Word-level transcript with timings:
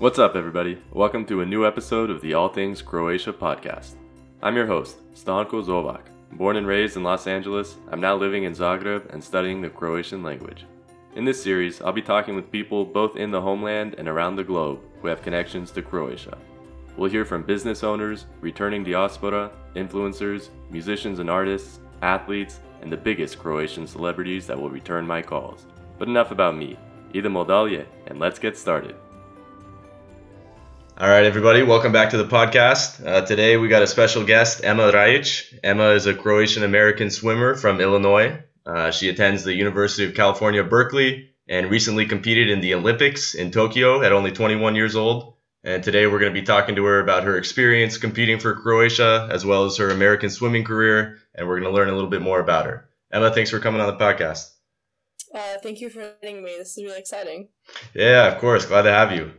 What's 0.00 0.20
up, 0.20 0.36
everybody? 0.36 0.78
Welcome 0.92 1.26
to 1.26 1.40
a 1.40 1.44
new 1.44 1.66
episode 1.66 2.08
of 2.08 2.20
the 2.20 2.32
All 2.32 2.48
Things 2.48 2.80
Croatia 2.82 3.32
podcast. 3.32 3.96
I'm 4.40 4.54
your 4.54 4.68
host, 4.68 4.98
Stanko 5.12 5.60
Zovak. 5.60 6.02
Born 6.30 6.54
and 6.54 6.68
raised 6.68 6.96
in 6.96 7.02
Los 7.02 7.26
Angeles, 7.26 7.74
I'm 7.90 8.00
now 8.00 8.14
living 8.14 8.44
in 8.44 8.52
Zagreb 8.52 9.12
and 9.12 9.22
studying 9.22 9.60
the 9.60 9.68
Croatian 9.68 10.22
language. 10.22 10.66
In 11.16 11.24
this 11.24 11.42
series, 11.42 11.82
I'll 11.82 11.92
be 11.92 12.00
talking 12.00 12.36
with 12.36 12.52
people 12.52 12.84
both 12.84 13.16
in 13.16 13.32
the 13.32 13.40
homeland 13.40 13.96
and 13.98 14.06
around 14.06 14.36
the 14.36 14.44
globe 14.44 14.78
who 15.02 15.08
have 15.08 15.20
connections 15.20 15.72
to 15.72 15.82
Croatia. 15.82 16.38
We'll 16.96 17.10
hear 17.10 17.24
from 17.24 17.42
business 17.42 17.82
owners, 17.82 18.26
returning 18.40 18.84
diaspora, 18.84 19.50
influencers, 19.74 20.50
musicians 20.70 21.18
and 21.18 21.28
artists, 21.28 21.80
athletes, 22.02 22.60
and 22.82 22.92
the 22.92 22.96
biggest 22.96 23.40
Croatian 23.40 23.88
celebrities 23.88 24.46
that 24.46 24.60
will 24.60 24.70
return 24.70 25.04
my 25.04 25.22
calls. 25.22 25.66
But 25.98 26.06
enough 26.06 26.30
about 26.30 26.56
me. 26.56 26.78
Idemo 27.14 27.44
dalje, 27.44 27.84
and 28.06 28.20
let's 28.20 28.38
get 28.38 28.56
started. 28.56 28.94
All 31.00 31.08
right, 31.08 31.22
everybody, 31.22 31.62
welcome 31.62 31.92
back 31.92 32.10
to 32.10 32.16
the 32.16 32.26
podcast. 32.26 33.06
Uh, 33.06 33.24
today 33.24 33.56
we 33.56 33.68
got 33.68 33.84
a 33.84 33.86
special 33.86 34.24
guest, 34.24 34.64
Ema 34.64 34.90
Rajić. 34.90 35.64
Ema 35.64 35.90
is 35.90 36.06
a 36.06 36.14
Croatian 36.14 36.64
American 36.64 37.08
swimmer 37.08 37.54
from 37.54 37.80
Illinois. 37.80 38.42
Uh, 38.66 38.90
she 38.90 39.08
attends 39.08 39.44
the 39.44 39.54
University 39.54 40.04
of 40.04 40.16
California, 40.16 40.64
Berkeley, 40.64 41.30
and 41.48 41.70
recently 41.70 42.04
competed 42.04 42.50
in 42.50 42.60
the 42.60 42.74
Olympics 42.74 43.36
in 43.36 43.52
Tokyo 43.52 44.02
at 44.02 44.10
only 44.10 44.32
21 44.32 44.74
years 44.74 44.96
old. 44.96 45.34
And 45.62 45.84
today 45.84 46.08
we're 46.08 46.18
going 46.18 46.34
to 46.34 46.40
be 46.40 46.44
talking 46.44 46.74
to 46.74 46.84
her 46.86 46.98
about 46.98 47.22
her 47.22 47.38
experience 47.38 47.96
competing 47.96 48.40
for 48.40 48.56
Croatia 48.56 49.28
as 49.30 49.46
well 49.46 49.66
as 49.66 49.76
her 49.76 49.90
American 49.90 50.30
swimming 50.30 50.64
career. 50.64 51.18
And 51.32 51.46
we're 51.46 51.60
going 51.60 51.72
to 51.72 51.76
learn 51.76 51.90
a 51.90 51.94
little 51.94 52.10
bit 52.10 52.22
more 52.22 52.40
about 52.40 52.66
her. 52.66 52.88
Ema, 53.14 53.32
thanks 53.32 53.50
for 53.50 53.60
coming 53.60 53.80
on 53.80 53.86
the 53.86 54.04
podcast. 54.04 54.50
Uh, 55.32 55.58
thank 55.62 55.80
you 55.80 55.90
for 55.90 56.00
inviting 56.00 56.42
me. 56.42 56.56
This 56.58 56.76
is 56.76 56.82
really 56.82 56.98
exciting. 56.98 57.50
Yeah, 57.94 58.26
of 58.32 58.38
course. 58.38 58.66
Glad 58.66 58.82
to 58.82 58.90
have 58.90 59.12
you. 59.12 59.30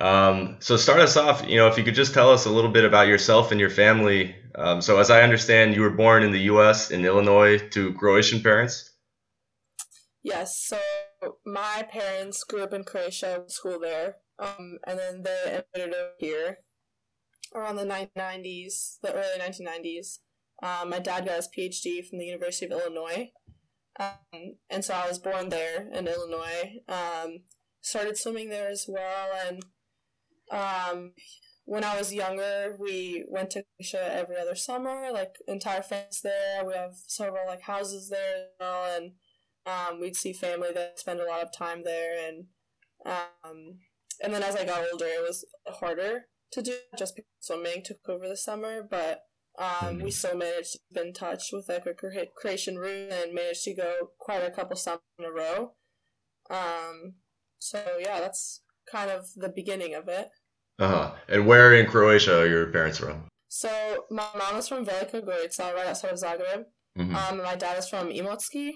Um, 0.00 0.56
so 0.58 0.76
start 0.76 1.00
us 1.00 1.16
off, 1.16 1.44
you 1.48 1.56
know, 1.56 1.68
if 1.68 1.78
you 1.78 1.84
could 1.84 1.94
just 1.94 2.14
tell 2.14 2.30
us 2.30 2.46
a 2.46 2.50
little 2.50 2.70
bit 2.70 2.84
about 2.84 3.06
yourself 3.06 3.52
and 3.52 3.60
your 3.60 3.70
family. 3.70 4.34
Um, 4.56 4.80
so 4.80 4.98
as 4.98 5.10
I 5.10 5.22
understand, 5.22 5.74
you 5.74 5.82
were 5.82 5.90
born 5.90 6.22
in 6.22 6.32
the 6.32 6.40
U.S. 6.42 6.90
in 6.90 7.04
Illinois 7.04 7.58
to 7.70 7.92
Croatian 7.94 8.42
parents. 8.42 8.90
Yes. 10.22 10.58
So 10.58 10.78
my 11.44 11.86
parents 11.90 12.42
grew 12.44 12.62
up 12.62 12.72
in 12.72 12.84
Croatia, 12.84 13.44
school 13.46 13.78
there, 13.78 14.16
um, 14.38 14.78
and 14.86 14.98
then 14.98 15.22
they 15.22 15.62
immigrated 15.74 15.94
here 16.18 16.58
around 17.54 17.76
the 17.76 17.84
1990s, 17.84 18.98
the 19.02 19.12
early 19.12 19.38
1990s. 19.38 20.18
Um, 20.62 20.90
my 20.90 20.98
dad 20.98 21.26
got 21.26 21.36
his 21.36 21.48
PhD 21.56 22.06
from 22.06 22.18
the 22.18 22.26
University 22.26 22.66
of 22.66 22.72
Illinois. 22.72 23.30
Um, 24.00 24.56
and 24.70 24.84
so 24.84 24.94
I 24.94 25.06
was 25.06 25.18
born 25.18 25.50
there 25.50 25.88
in 25.92 26.08
Illinois. 26.08 26.80
Um, 26.88 27.40
started 27.80 28.16
swimming 28.16 28.48
there 28.48 28.68
as 28.68 28.86
well. 28.88 29.28
And 29.46 29.62
um, 30.50 31.12
when 31.66 31.84
I 31.84 31.96
was 31.96 32.12
younger, 32.12 32.76
we 32.78 33.24
went 33.28 33.50
to 33.50 33.64
Croatia 33.76 34.14
every 34.14 34.36
other 34.36 34.54
summer, 34.54 35.10
like 35.12 35.36
entire 35.48 35.82
families 35.82 36.20
there. 36.22 36.64
We 36.64 36.74
have 36.74 36.94
several 37.06 37.46
like 37.46 37.62
houses 37.62 38.10
there. 38.10 38.48
And 38.60 39.12
um, 39.66 40.00
we'd 40.00 40.16
see 40.16 40.32
family 40.32 40.68
that 40.74 40.98
spend 40.98 41.20
a 41.20 41.26
lot 41.26 41.42
of 41.42 41.56
time 41.56 41.82
there. 41.84 42.28
And 42.28 42.46
um, 43.06 43.78
and 44.22 44.32
then 44.32 44.42
as 44.42 44.56
I 44.56 44.64
got 44.64 44.84
older, 44.92 45.06
it 45.06 45.22
was 45.26 45.44
harder 45.66 46.26
to 46.52 46.62
do 46.62 46.74
just 46.98 47.16
because 47.16 47.30
swimming 47.40 47.82
took 47.82 48.08
over 48.08 48.28
the 48.28 48.36
summer. 48.36 48.82
But 48.88 49.22
um, 49.58 50.00
we 50.00 50.10
still 50.10 50.36
managed 50.36 50.72
to 50.72 50.78
keep 50.88 51.04
in 51.04 51.12
touch 51.14 51.44
with 51.52 51.68
like 51.68 51.86
a 51.86 52.26
Croatian 52.36 52.76
route 52.76 53.10
and 53.10 53.34
managed 53.34 53.64
to 53.64 53.74
go 53.74 54.10
quite 54.18 54.42
a 54.42 54.50
couple 54.50 54.76
summers 54.76 55.00
in 55.18 55.24
a 55.24 55.32
row. 55.32 55.72
Um, 56.50 57.14
so 57.58 57.82
yeah, 57.98 58.20
that's 58.20 58.60
kind 58.90 59.10
of 59.10 59.26
the 59.36 59.48
beginning 59.48 59.94
of 59.94 60.08
it. 60.08 60.28
Uh 60.78 60.88
huh. 60.88 61.14
And 61.28 61.46
where 61.46 61.74
in 61.74 61.86
Croatia 61.86 62.40
are 62.40 62.46
your 62.46 62.66
parents 62.66 62.98
from? 62.98 63.24
So 63.48 63.70
my 64.10 64.26
mom 64.36 64.56
is 64.56 64.68
from 64.68 64.84
Velika 64.84 65.22
Gorica, 65.22 65.74
right 65.74 65.86
outside 65.86 66.12
of 66.12 66.18
Zagreb. 66.18 66.64
Mm-hmm. 66.98 67.14
Um, 67.14 67.38
my 67.38 67.54
dad 67.54 67.78
is 67.78 67.88
from 67.88 68.08
Imotski. 68.08 68.72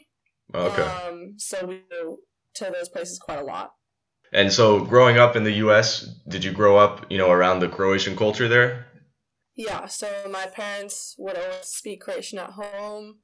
Okay. 0.55 0.83
Um, 0.83 1.34
so 1.37 1.66
we 1.66 1.83
go 1.91 2.19
to 2.55 2.72
those 2.72 2.88
places 2.88 3.19
quite 3.19 3.38
a 3.38 3.44
lot. 3.44 3.71
And 4.33 4.53
so, 4.53 4.84
growing 4.84 5.16
up 5.16 5.37
in 5.37 5.44
the 5.44 5.53
U.S., 5.53 6.06
did 6.28 6.44
you 6.44 6.53
grow 6.53 6.77
up, 6.77 7.06
you 7.10 7.16
know, 7.16 7.31
around 7.31 7.60
the 7.60 7.69
Croatian 7.69 8.15
culture 8.15 8.47
there? 8.47 8.87
Yeah. 9.56 9.87
So 9.87 10.09
my 10.31 10.47
parents 10.47 11.15
would 11.19 11.37
always 11.37 11.66
speak 11.66 12.03
Croatian 12.03 12.38
at 12.38 12.50
home. 12.50 13.16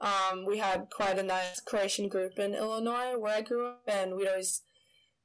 Um, 0.00 0.46
we 0.46 0.58
had 0.58 0.88
quite 0.90 1.18
a 1.18 1.22
nice 1.22 1.60
Croatian 1.60 2.08
group 2.08 2.38
in 2.38 2.54
Illinois 2.54 3.18
where 3.18 3.36
I 3.36 3.40
grew 3.40 3.68
up, 3.68 3.82
and 3.86 4.16
we'd 4.16 4.28
always 4.28 4.62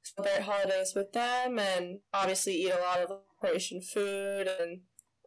celebrate 0.06 0.44
holidays 0.44 0.94
with 0.96 1.12
them, 1.14 1.60
and 1.60 2.00
obviously 2.14 2.56
eat 2.56 2.72
a 2.72 2.80
lot 2.80 3.00
of 3.00 3.20
Croatian 3.40 3.82
food, 3.82 4.48
and 4.60 4.82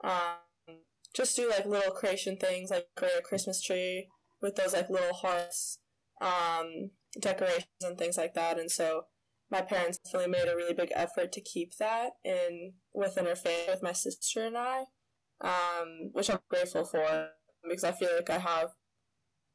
um, 0.04 0.76
just 1.14 1.36
do 1.36 1.48
like 1.48 1.66
little 1.66 1.92
Croatian 1.92 2.36
things, 2.36 2.70
like 2.70 2.86
create 2.96 3.18
a 3.18 3.22
Christmas 3.22 3.62
tree 3.62 4.08
with 4.40 4.56
those 4.56 4.72
like 4.72 4.90
little 4.90 5.14
hearts, 5.14 5.78
um, 6.20 6.90
decorations, 7.20 7.66
and 7.82 7.98
things 7.98 8.16
like 8.16 8.34
that. 8.34 8.58
And 8.58 8.70
so 8.70 9.06
my 9.50 9.62
parents 9.62 9.98
definitely 9.98 10.30
made 10.30 10.48
a 10.48 10.56
really 10.56 10.74
big 10.74 10.92
effort 10.94 11.32
to 11.32 11.40
keep 11.40 11.76
that 11.78 12.10
in 12.24 12.74
within 12.92 13.26
our 13.26 13.36
family 13.36 13.64
with 13.68 13.82
my 13.82 13.92
sister 13.92 14.46
and 14.46 14.56
I, 14.56 14.84
um, 15.40 16.10
which 16.12 16.30
I'm 16.30 16.40
grateful 16.48 16.84
for 16.84 17.30
because 17.68 17.84
I 17.84 17.92
feel 17.92 18.10
like 18.14 18.30
I 18.30 18.38
have 18.38 18.70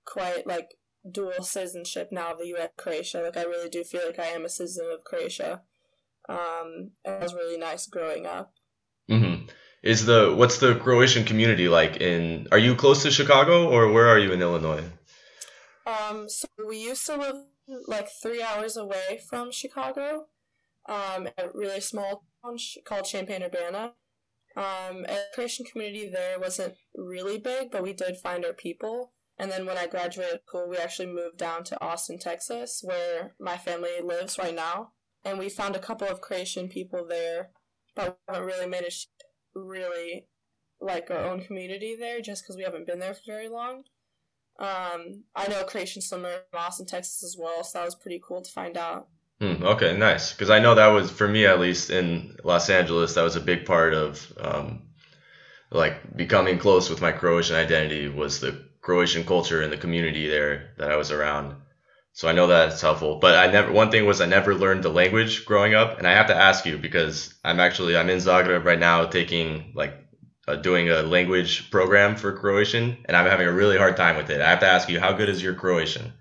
quite 0.05 0.45
like 0.47 0.69
dual 1.09 1.41
citizenship 1.41 2.09
now 2.11 2.33
of 2.33 2.39
the 2.39 2.47
U.S. 2.47 2.69
Croatia. 2.77 3.21
Like 3.21 3.37
I 3.37 3.43
really 3.43 3.69
do 3.69 3.83
feel 3.83 4.01
like 4.05 4.19
I 4.19 4.27
am 4.27 4.45
a 4.45 4.49
citizen 4.49 4.87
of 4.91 5.03
Croatia. 5.03 5.61
Um, 6.29 6.91
and 7.03 7.15
it 7.15 7.21
was 7.21 7.33
really 7.33 7.57
nice 7.57 7.85
growing 7.87 8.25
up. 8.25 8.53
Mm-hmm. 9.09 9.47
Is 9.83 10.05
the 10.05 10.33
what's 10.35 10.59
the 10.59 10.75
Croatian 10.75 11.25
community 11.25 11.67
like 11.67 11.97
in? 11.97 12.47
Are 12.51 12.57
you 12.57 12.75
close 12.75 13.03
to 13.03 13.11
Chicago 13.11 13.69
or 13.69 13.91
where 13.91 14.07
are 14.07 14.19
you 14.19 14.31
in 14.31 14.41
Illinois? 14.41 14.83
Um, 15.85 16.29
so 16.29 16.47
we 16.65 16.77
used 16.77 17.05
to 17.07 17.17
live 17.17 17.35
like 17.87 18.07
three 18.21 18.41
hours 18.41 18.77
away 18.77 19.21
from 19.29 19.51
Chicago, 19.51 20.27
um, 20.87 21.27
a 21.37 21.49
really 21.53 21.81
small 21.81 22.23
town 22.43 22.57
called 22.85 23.05
Champaign 23.05 23.43
Urbana. 23.43 23.93
Um, 24.55 24.97
and 24.97 25.07
the 25.07 25.25
Croatian 25.33 25.65
community 25.65 26.09
there 26.09 26.39
wasn't 26.39 26.75
really 26.95 27.39
big, 27.39 27.71
but 27.71 27.83
we 27.83 27.93
did 27.93 28.17
find 28.17 28.45
our 28.45 28.53
people. 28.53 29.12
And 29.39 29.51
then 29.51 29.65
when 29.65 29.77
I 29.77 29.87
graduated 29.87 30.41
school, 30.47 30.69
we 30.69 30.77
actually 30.77 31.07
moved 31.07 31.37
down 31.37 31.63
to 31.65 31.83
Austin, 31.83 32.19
Texas, 32.19 32.81
where 32.83 33.33
my 33.39 33.57
family 33.57 34.01
lives 34.03 34.37
right 34.37 34.55
now. 34.55 34.91
And 35.25 35.39
we 35.39 35.49
found 35.49 35.75
a 35.75 35.79
couple 35.79 36.07
of 36.07 36.21
Croatian 36.21 36.67
people 36.67 37.05
there, 37.07 37.49
but 37.95 38.17
we 38.27 38.33
haven't 38.33 38.47
really 38.47 38.67
managed 38.67 39.07
really 39.55 40.27
like 40.79 41.09
our 41.09 41.25
own 41.25 41.41
community 41.41 41.95
there 41.97 42.21
just 42.21 42.43
because 42.43 42.57
we 42.57 42.63
haven't 42.63 42.87
been 42.87 42.99
there 42.99 43.13
for 43.13 43.21
very 43.25 43.47
long. 43.47 43.83
Um, 44.59 45.23
I 45.35 45.47
know 45.47 45.63
Croatian 45.63 46.01
swimmer 46.01 46.31
from 46.51 46.59
Austin, 46.59 46.85
Texas 46.85 47.23
as 47.23 47.35
well, 47.39 47.63
so 47.63 47.79
that 47.79 47.85
was 47.85 47.95
pretty 47.95 48.21
cool 48.25 48.41
to 48.41 48.51
find 48.51 48.77
out. 48.77 49.07
Mm, 49.41 49.63
okay, 49.63 49.97
nice. 49.97 50.31
Because 50.31 50.49
I 50.49 50.59
know 50.59 50.75
that 50.75 50.87
was 50.87 51.09
for 51.09 51.27
me 51.27 51.45
at 51.45 51.59
least 51.59 51.89
in 51.89 52.37
Los 52.43 52.69
Angeles, 52.69 53.15
that 53.15 53.23
was 53.23 53.35
a 53.35 53.41
big 53.41 53.65
part 53.65 53.93
of 53.93 54.31
um, 54.39 54.83
like 55.71 56.15
becoming 56.15 56.59
close 56.59 56.89
with 56.89 57.01
my 57.01 57.11
Croatian 57.11 57.55
identity 57.55 58.07
was 58.07 58.39
the 58.39 58.69
Croatian 58.83 59.23
culture 59.23 59.61
and 59.61 59.71
the 59.71 59.77
community 59.77 60.27
there 60.27 60.73
that 60.77 60.91
I 60.91 60.97
was 60.97 61.09
around. 61.09 61.55
So 62.11 62.27
I 62.27 62.33
know 62.33 62.45
that's 62.45 62.81
helpful. 62.81 63.17
But 63.17 63.35
I 63.35 63.51
never 63.51 63.71
one 63.71 63.89
thing 63.89 64.05
was 64.05 64.21
I 64.21 64.27
never 64.27 64.53
learned 64.53 64.83
the 64.83 64.89
language 64.89 65.45
growing 65.45 65.73
up, 65.73 65.97
and 65.97 66.07
I 66.07 66.13
have 66.13 66.27
to 66.27 66.35
ask 66.35 66.65
you 66.65 66.77
because 66.77 67.33
I'm 67.43 67.59
actually 67.59 67.97
I'm 67.97 68.09
in 68.09 68.19
Zagreb 68.19 68.65
right 68.65 68.77
now 68.77 69.05
taking 69.05 69.71
like 69.73 69.95
uh, 70.47 70.57
doing 70.57 70.89
a 70.89 71.01
language 71.01 71.71
program 71.71 72.15
for 72.15 72.37
Croatian, 72.37 72.97
and 73.05 73.17
I'm 73.17 73.25
having 73.25 73.47
a 73.47 73.53
really 73.53 73.77
hard 73.77 73.97
time 73.97 74.17
with 74.17 74.29
it. 74.29 74.41
I 74.41 74.49
have 74.49 74.59
to 74.59 74.67
ask 74.67 74.89
you, 74.89 74.99
how 74.99 75.13
good 75.13 75.29
is 75.29 75.41
your 75.41 75.55
Croatian? 75.55 76.13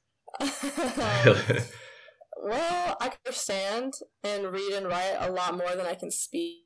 well, 0.40 2.96
I 3.00 3.08
can 3.08 3.18
understand 3.26 3.94
and 4.22 4.52
read 4.52 4.72
and 4.72 4.86
write 4.86 5.16
a 5.18 5.30
lot 5.30 5.56
more 5.56 5.74
than 5.74 5.86
I 5.86 5.94
can 5.94 6.12
speak. 6.12 6.62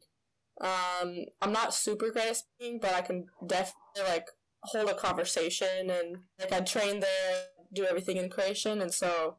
Um, 0.61 1.25
I'm 1.40 1.52
not 1.52 1.75
super 1.75 2.11
great 2.11 2.28
at 2.28 2.37
speaking, 2.37 2.78
but 2.81 2.94
I 2.94 3.00
can 3.00 3.26
definitely 3.46 4.02
like 4.06 4.26
hold 4.64 4.88
a 4.88 4.94
conversation 4.94 5.91
and 5.91 6.19
like 6.38 6.53
I 6.53 6.61
train 6.61 7.00
there, 7.00 7.44
do 7.73 7.85
everything 7.85 8.17
in 8.17 8.31
Croatian, 8.31 8.81
and 8.81 8.93
so 8.93 9.37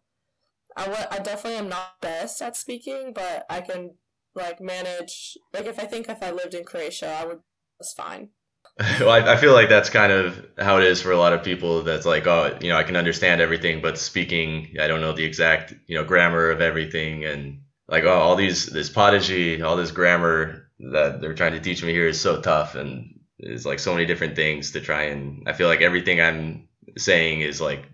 I, 0.75 0.85
w- 0.85 1.07
I 1.11 1.19
definitely 1.19 1.59
am 1.59 1.69
not 1.69 2.01
best 2.01 2.41
at 2.41 2.57
speaking, 2.57 3.13
but 3.13 3.45
I 3.49 3.61
can 3.61 3.95
like 4.35 4.59
manage. 4.61 5.37
Like 5.53 5.65
if 5.65 5.79
I 5.79 5.85
think 5.85 6.09
if 6.09 6.21
I 6.21 6.31
lived 6.31 6.53
in 6.53 6.63
Croatia, 6.63 7.17
I 7.21 7.25
would. 7.25 7.39
It's 7.79 7.93
fine. 7.93 8.29
well, 8.99 9.09
I, 9.09 9.33
I 9.33 9.37
feel 9.37 9.53
like 9.53 9.69
that's 9.69 9.89
kind 9.89 10.11
of 10.11 10.45
how 10.57 10.77
it 10.77 10.83
is 10.83 11.01
for 11.01 11.11
a 11.11 11.17
lot 11.17 11.33
of 11.33 11.43
people. 11.43 11.83
That's 11.83 12.05
like, 12.05 12.25
oh, 12.25 12.57
you 12.59 12.69
know, 12.69 12.77
I 12.77 12.83
can 12.83 12.95
understand 12.95 13.39
everything, 13.39 13.81
but 13.81 13.97
speaking, 13.99 14.75
I 14.79 14.87
don't 14.87 15.01
know 15.01 15.13
the 15.13 15.25
exact, 15.25 15.73
you 15.85 15.95
know, 15.95 16.03
grammar 16.03 16.49
of 16.49 16.61
everything, 16.61 17.23
and 17.25 17.61
like, 17.87 18.03
oh, 18.03 18.09
all 18.13 18.35
these 18.35 18.65
this 18.65 18.89
padeži, 18.89 19.61
all 19.61 19.75
this 19.77 19.91
grammar 19.91 20.71
that 20.91 21.21
they're 21.21 21.35
trying 21.35 21.53
to 21.53 21.59
teach 21.59 21.83
me 21.83 21.91
here 21.91 22.07
is 22.07 22.19
so 22.19 22.41
tough, 22.41 22.75
and 22.75 23.19
it's 23.39 23.65
like 23.65 23.79
so 23.79 23.93
many 23.93 24.05
different 24.05 24.35
things 24.35 24.71
to 24.71 24.81
try 24.81 25.03
and. 25.03 25.47
I 25.47 25.53
feel 25.53 25.67
like 25.67 25.81
everything 25.81 26.21
I'm 26.21 26.67
saying 26.97 27.41
is 27.41 27.59
like 27.59 27.85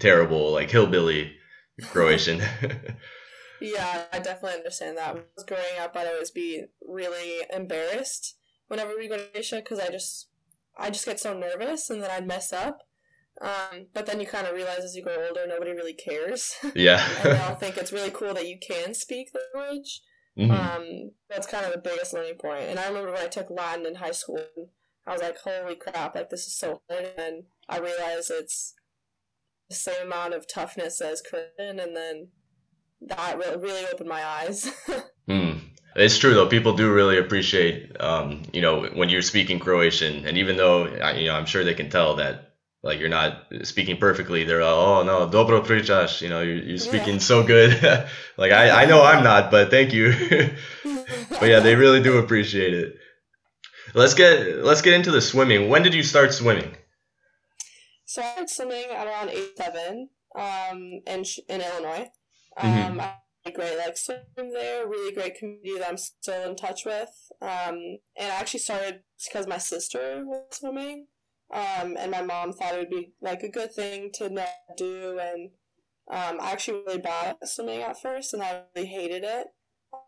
terrible, 0.00 0.52
like 0.52 0.70
hillbilly 0.70 1.32
Croatian. 1.82 2.42
yeah, 3.60 4.04
I 4.12 4.18
definitely 4.18 4.58
understand 4.58 4.98
that. 4.98 5.14
When 5.14 5.22
I 5.22 5.26
was 5.36 5.44
growing 5.44 5.78
up, 5.80 5.96
I'd 5.96 6.06
always 6.06 6.30
be 6.30 6.64
really 6.86 7.44
embarrassed 7.54 8.36
whenever 8.68 8.92
we 8.96 9.08
go 9.08 9.16
to 9.16 9.24
Croatia 9.24 9.56
because 9.56 9.80
I 9.80 9.88
just, 9.90 10.28
I 10.76 10.90
just 10.90 11.06
get 11.06 11.20
so 11.20 11.36
nervous 11.38 11.90
and 11.90 12.02
then 12.02 12.10
I'd 12.10 12.26
mess 12.26 12.52
up. 12.52 12.80
Um, 13.40 13.86
but 13.94 14.06
then 14.06 14.20
you 14.20 14.26
kind 14.26 14.46
of 14.46 14.54
realize 14.54 14.80
as 14.80 14.96
you 14.96 15.02
grow 15.02 15.26
older, 15.28 15.46
nobody 15.46 15.70
really 15.72 15.94
cares. 15.94 16.54
Yeah. 16.74 17.06
and 17.24 17.38
I 17.38 17.54
think 17.60 17.76
it's 17.76 17.92
really 17.92 18.10
cool 18.10 18.34
that 18.34 18.48
you 18.48 18.58
can 18.58 18.94
speak 18.94 19.32
the 19.32 19.40
language. 19.54 20.02
Mhm. 20.38 20.50
Um, 20.50 21.10
that's 21.28 21.46
kind 21.46 21.66
of 21.66 21.72
the 21.72 21.78
biggest 21.78 22.12
learning 22.12 22.36
point. 22.36 22.64
And 22.64 22.78
I 22.78 22.86
remember 22.86 23.12
when 23.12 23.22
I 23.22 23.26
took 23.28 23.50
Latin 23.50 23.86
in 23.86 23.96
high 23.96 24.12
school, 24.12 24.38
I 25.06 25.12
was 25.12 25.22
like, 25.22 25.38
"Holy 25.38 25.74
crap! 25.74 26.14
Like 26.14 26.30
this 26.30 26.46
is 26.46 26.56
so 26.56 26.80
hard." 26.88 27.12
And 27.18 27.44
I 27.68 27.78
realized 27.78 28.30
it's 28.30 28.74
the 29.68 29.74
same 29.74 30.06
amount 30.06 30.34
of 30.34 30.46
toughness 30.46 31.00
as 31.00 31.22
Korean, 31.22 31.80
and 31.80 31.96
then 31.96 32.28
that 33.00 33.38
really, 33.38 33.56
really 33.56 33.86
opened 33.92 34.08
my 34.08 34.24
eyes. 34.24 34.70
Mm. 35.28 35.60
It's 35.94 36.16
true 36.16 36.32
though. 36.32 36.46
People 36.46 36.72
do 36.72 36.90
really 36.90 37.18
appreciate, 37.18 38.00
um, 38.00 38.44
you 38.54 38.62
know, 38.62 38.86
when 38.94 39.10
you're 39.10 39.20
speaking 39.20 39.58
Croatian, 39.58 40.24
and 40.26 40.38
even 40.38 40.56
though, 40.56 40.86
you 40.86 41.26
know, 41.26 41.34
I'm 41.34 41.44
sure 41.44 41.64
they 41.64 41.74
can 41.74 41.90
tell 41.90 42.16
that, 42.16 42.47
like, 42.82 43.00
you're 43.00 43.08
not 43.08 43.44
speaking 43.62 43.96
perfectly. 43.98 44.44
They're 44.44 44.62
like, 44.62 44.72
oh 44.72 45.02
no, 45.02 45.26
dobro 45.28 45.60
pričaš. 45.64 46.22
You 46.22 46.28
know, 46.28 46.42
you're, 46.42 46.62
you're 46.62 46.78
speaking 46.78 47.14
Yeah. 47.14 47.20
so 47.20 47.42
good. 47.42 47.82
like, 48.36 48.52
I, 48.52 48.82
I 48.82 48.86
know 48.86 49.02
I'm 49.02 49.24
not, 49.24 49.50
but 49.50 49.70
thank 49.70 49.92
you. 49.92 50.12
but 51.40 51.48
yeah, 51.48 51.60
they 51.60 51.74
really 51.74 52.02
do 52.02 52.18
appreciate 52.18 52.74
it. 52.74 52.94
Let's 53.94 54.14
get 54.14 54.58
let's 54.64 54.82
get 54.82 54.94
into 54.94 55.10
the 55.10 55.20
swimming. 55.20 55.68
When 55.70 55.82
did 55.82 55.94
you 55.94 56.02
start 56.02 56.32
swimming? 56.34 56.76
So 58.04 58.22
I 58.22 58.26
started 58.32 58.50
swimming 58.50 58.84
at 58.94 59.06
around 59.06 59.30
eight 59.30 59.56
seven, 59.56 60.10
um, 60.36 61.00
in 61.06 61.24
in 61.48 61.60
Illinois. 61.60 62.08
Mhm. 62.58 62.86
Um, 62.90 63.00
I 63.00 63.04
had 63.04 63.14
a 63.46 63.50
great 63.52 63.76
like 63.78 63.96
swim 63.96 64.20
there, 64.52 64.86
really 64.86 65.14
great 65.14 65.36
community 65.38 65.78
that 65.78 65.88
I'm 65.88 65.96
still 65.96 66.50
in 66.50 66.56
touch 66.56 66.84
with. 66.84 67.10
Um, 67.40 67.98
and 68.16 68.30
I 68.32 68.36
actually 68.40 68.60
started 68.60 69.00
because 69.24 69.46
my 69.46 69.58
sister 69.58 70.22
was 70.26 70.42
swimming, 70.58 71.06
um, 71.52 71.96
and 71.98 72.10
my 72.10 72.22
mom 72.22 72.52
thought 72.52 72.74
it 72.74 72.78
would 72.78 72.90
be 72.90 73.12
like 73.20 73.42
a 73.42 73.48
good 73.50 73.72
thing 73.72 74.10
to 74.14 74.28
to 74.28 74.46
do. 74.76 75.18
And 75.18 75.50
um, 76.10 76.40
I 76.40 76.52
actually 76.52 76.82
really 76.86 77.00
bad 77.00 77.36
at 77.40 77.48
swimming 77.48 77.82
at 77.82 78.00
first, 78.00 78.34
and 78.34 78.42
I 78.42 78.62
really 78.74 78.88
hated 78.88 79.24
it. 79.24 79.46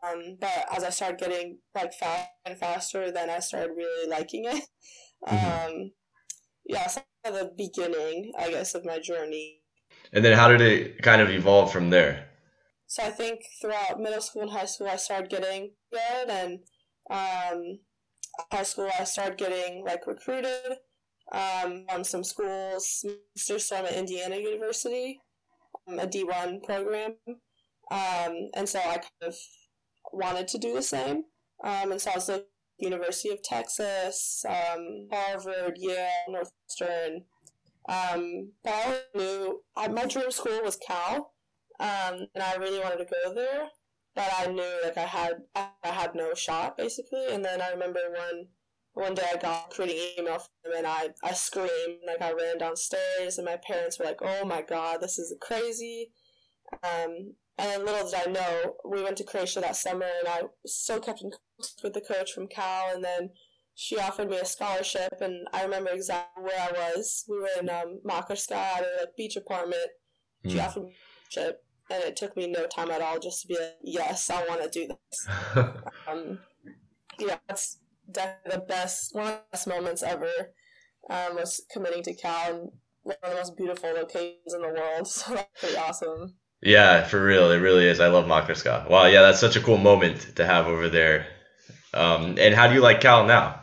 Um, 0.03 0.37
but 0.39 0.67
as 0.75 0.85
I 0.85 0.91
started 0.91 1.19
getting 1.19 1.59
like 1.75 1.93
faster 1.95 2.29
and 2.45 2.59
faster, 2.59 3.11
then 3.11 3.31
I 3.31 3.39
started 3.39 3.73
really 3.77 4.09
liking 4.09 4.45
it. 4.47 4.65
Mhm. 5.27 5.69
Um, 5.69 5.93
yeah, 6.65 6.87
so 6.87 7.03
of 7.25 7.35
the 7.35 7.53
beginning, 7.57 8.33
I 8.39 8.51
guess, 8.51 8.75
of 8.75 8.85
my 8.85 8.99
journey. 8.99 9.61
And 10.13 10.25
then 10.25 10.37
how 10.37 10.49
did 10.49 10.61
it 10.61 11.03
kind 11.03 11.21
of 11.21 11.31
evolve 11.31 11.71
from 11.73 11.91
there? 11.91 12.29
So 12.87 13.03
I 13.03 13.11
think 13.11 13.41
throughout 13.61 14.01
middle 14.01 14.21
school 14.21 14.43
and 14.43 14.51
high 14.51 14.65
school, 14.65 14.89
I 14.89 14.97
started 14.97 15.31
getting 15.31 15.73
good, 15.93 16.29
and 16.29 16.61
um, 17.11 17.81
high 18.51 18.63
school, 18.63 18.91
I 18.99 19.05
started 19.05 19.39
getting 19.39 19.85
like 19.85 20.07
recruited 20.07 20.79
um, 21.33 22.05
some 22.05 22.25
schools. 22.25 23.05
Mr. 23.39 23.61
Swim 23.61 23.87
at 23.87 23.95
Indiana 23.95 24.37
University, 24.37 25.21
um, 25.89 25.99
a 25.99 26.07
D 26.07 26.25
one 26.25 26.61
program, 26.61 27.15
um, 27.91 28.51
and 28.55 28.69
so 28.69 28.79
I 28.79 28.99
kind 28.99 29.23
of 29.23 29.35
wanted 30.13 30.49
to 30.49 30.59
do 30.59 30.75
the 30.75 30.83
same. 30.83 31.25
Um, 31.63 31.93
and 31.93 32.01
so 32.01 32.11
I 32.11 32.15
was 32.15 32.29
at 32.29 32.47
University 32.79 33.31
of 33.31 33.43
Texas, 33.43 34.45
um, 34.49 35.09
Harvard, 35.13 35.77
Yale, 35.77 36.09
Northwestern. 36.29 37.25
Um, 37.89 38.53
but 38.63 38.73
I 38.73 39.01
knew 39.15 39.63
I, 39.77 39.89
my 39.89 40.07
dream 40.07 40.31
school 40.31 40.61
was 40.63 40.77
Cal, 40.77 41.33
um, 41.81 42.27
and 42.35 42.43
I 42.43 42.57
really 42.57 42.81
wanted 42.81 42.99
to 42.99 43.07
go 43.07 43.35
there. 43.35 43.69
But 44.15 44.31
I 44.39 44.47
knew 44.47 44.79
like 44.85 44.99
I 44.99 45.07
had 45.07 45.35
I 45.55 45.71
had 45.85 46.15
no 46.15 46.35
shot 46.35 46.77
basically. 46.77 47.27
And 47.33 47.45
then 47.45 47.61
I 47.61 47.71
remember 47.71 48.01
one 48.11 48.49
one 49.01 49.15
day 49.15 49.25
I 49.33 49.37
got 49.39 49.65
a 49.65 49.69
recruiting 49.69 49.97
email 50.19 50.39
from 50.39 50.49
them, 50.65 50.73
and 50.79 50.87
I 50.87 51.11
I 51.25 51.33
screamed 51.33 52.01
like 52.07 52.23
I 52.23 52.33
ran 52.33 52.59
downstairs, 52.59 53.39
and 53.39 53.47
my 53.47 53.57
parents 53.67 53.99
were 53.99 54.07
like, 54.07 54.21
"Oh 54.23 54.45
my 54.45 54.63
god, 54.63 55.01
this 55.01 55.19
is 55.19 55.35
crazy." 55.41 56.13
Um, 56.83 57.35
and 57.59 57.85
little 57.85 58.09
did 58.09 58.29
I 58.29 58.31
know, 58.31 58.77
we 58.87 59.03
went 59.03 59.17
to 59.19 59.25
Croatia 59.25 59.61
that 59.61 59.77
summer, 59.77 60.07
and 60.21 60.29
I 60.29 60.43
still 60.67 61.01
kept 61.01 61.23
in 61.23 61.31
contact 61.31 61.81
with 61.83 61.93
the 61.95 62.01
coach 62.01 62.33
from 62.33 62.47
Cal, 62.49 62.95
and 62.95 63.05
then 63.05 63.31
she 63.75 63.99
offered 63.99 64.31
me 64.31 64.39
a 64.39 64.45
scholarship, 64.47 65.15
and 65.21 65.47
I 65.53 65.63
remember 65.65 65.91
exactly 65.91 66.45
where 66.45 66.61
I 66.61 66.73
was. 66.73 67.25
We 67.29 67.39
were 67.41 67.49
in 67.61 67.69
um, 67.69 68.01
Makarska 68.07 68.53
at 68.57 68.83
a 68.83 69.01
like, 69.01 69.17
beach 69.17 69.37
apartment. 69.37 69.91
She 70.47 70.59
Mm. 70.59 70.65
offered 70.67 70.85
me 70.85 70.91
a 70.91 71.31
scholarship, 71.31 71.65
and 71.91 72.03
it 72.05 72.17
took 72.17 72.37
me 72.37 72.47
no 72.47 72.67
time 72.67 72.91
at 72.91 73.03
all 73.03 73.19
just 73.19 73.43
to 73.43 73.49
be 73.49 73.55
like, 73.59 73.77
yes, 73.83 74.31
I 74.31 74.47
want 74.47 74.63
to 74.63 74.69
do 74.71 74.89
this. 74.89 75.29
Um, 76.07 76.39
yeah, 77.19 77.39
that's 77.49 77.80
the 78.13 78.65
best, 78.69 79.15
one 79.15 79.27
of 79.27 79.33
the 79.33 79.43
best 79.53 79.69
moments 79.69 80.03
ever 80.03 80.31
um, 81.09 81.37
was 81.37 81.63
committing 81.73 82.03
to 82.05 82.15
Cal, 82.15 82.51
and 82.51 82.69
one 83.03 83.17
of 83.23 83.31
the 83.31 83.37
most 83.37 83.57
beautiful 83.57 83.91
locations 83.91 84.55
in 84.55 84.63
the 84.63 84.69
world, 84.69 85.07
so 85.09 85.35
that's 85.35 85.61
pretty 85.61 85.77
awesome. 85.77 86.35
Yeah, 86.63 87.05
for 87.05 87.25
real, 87.25 87.51
it 87.51 87.59
really 87.59 87.87
is. 87.87 88.01
I 88.01 88.09
love 88.09 88.27
Makarska. 88.27 88.89
Wow, 88.89 89.07
yeah, 89.07 89.23
that's 89.23 89.41
such 89.41 89.57
a 89.57 89.61
cool 89.63 89.79
moment 89.79 90.37
to 90.37 90.45
have 90.45 90.67
over 90.67 90.89
there. 90.91 91.27
Um, 91.95 92.37
and 92.39 92.55
how 92.55 92.69
do 92.69 92.75
you 92.75 92.81
like 92.81 93.01
Cal 93.01 93.25
now? 93.27 93.63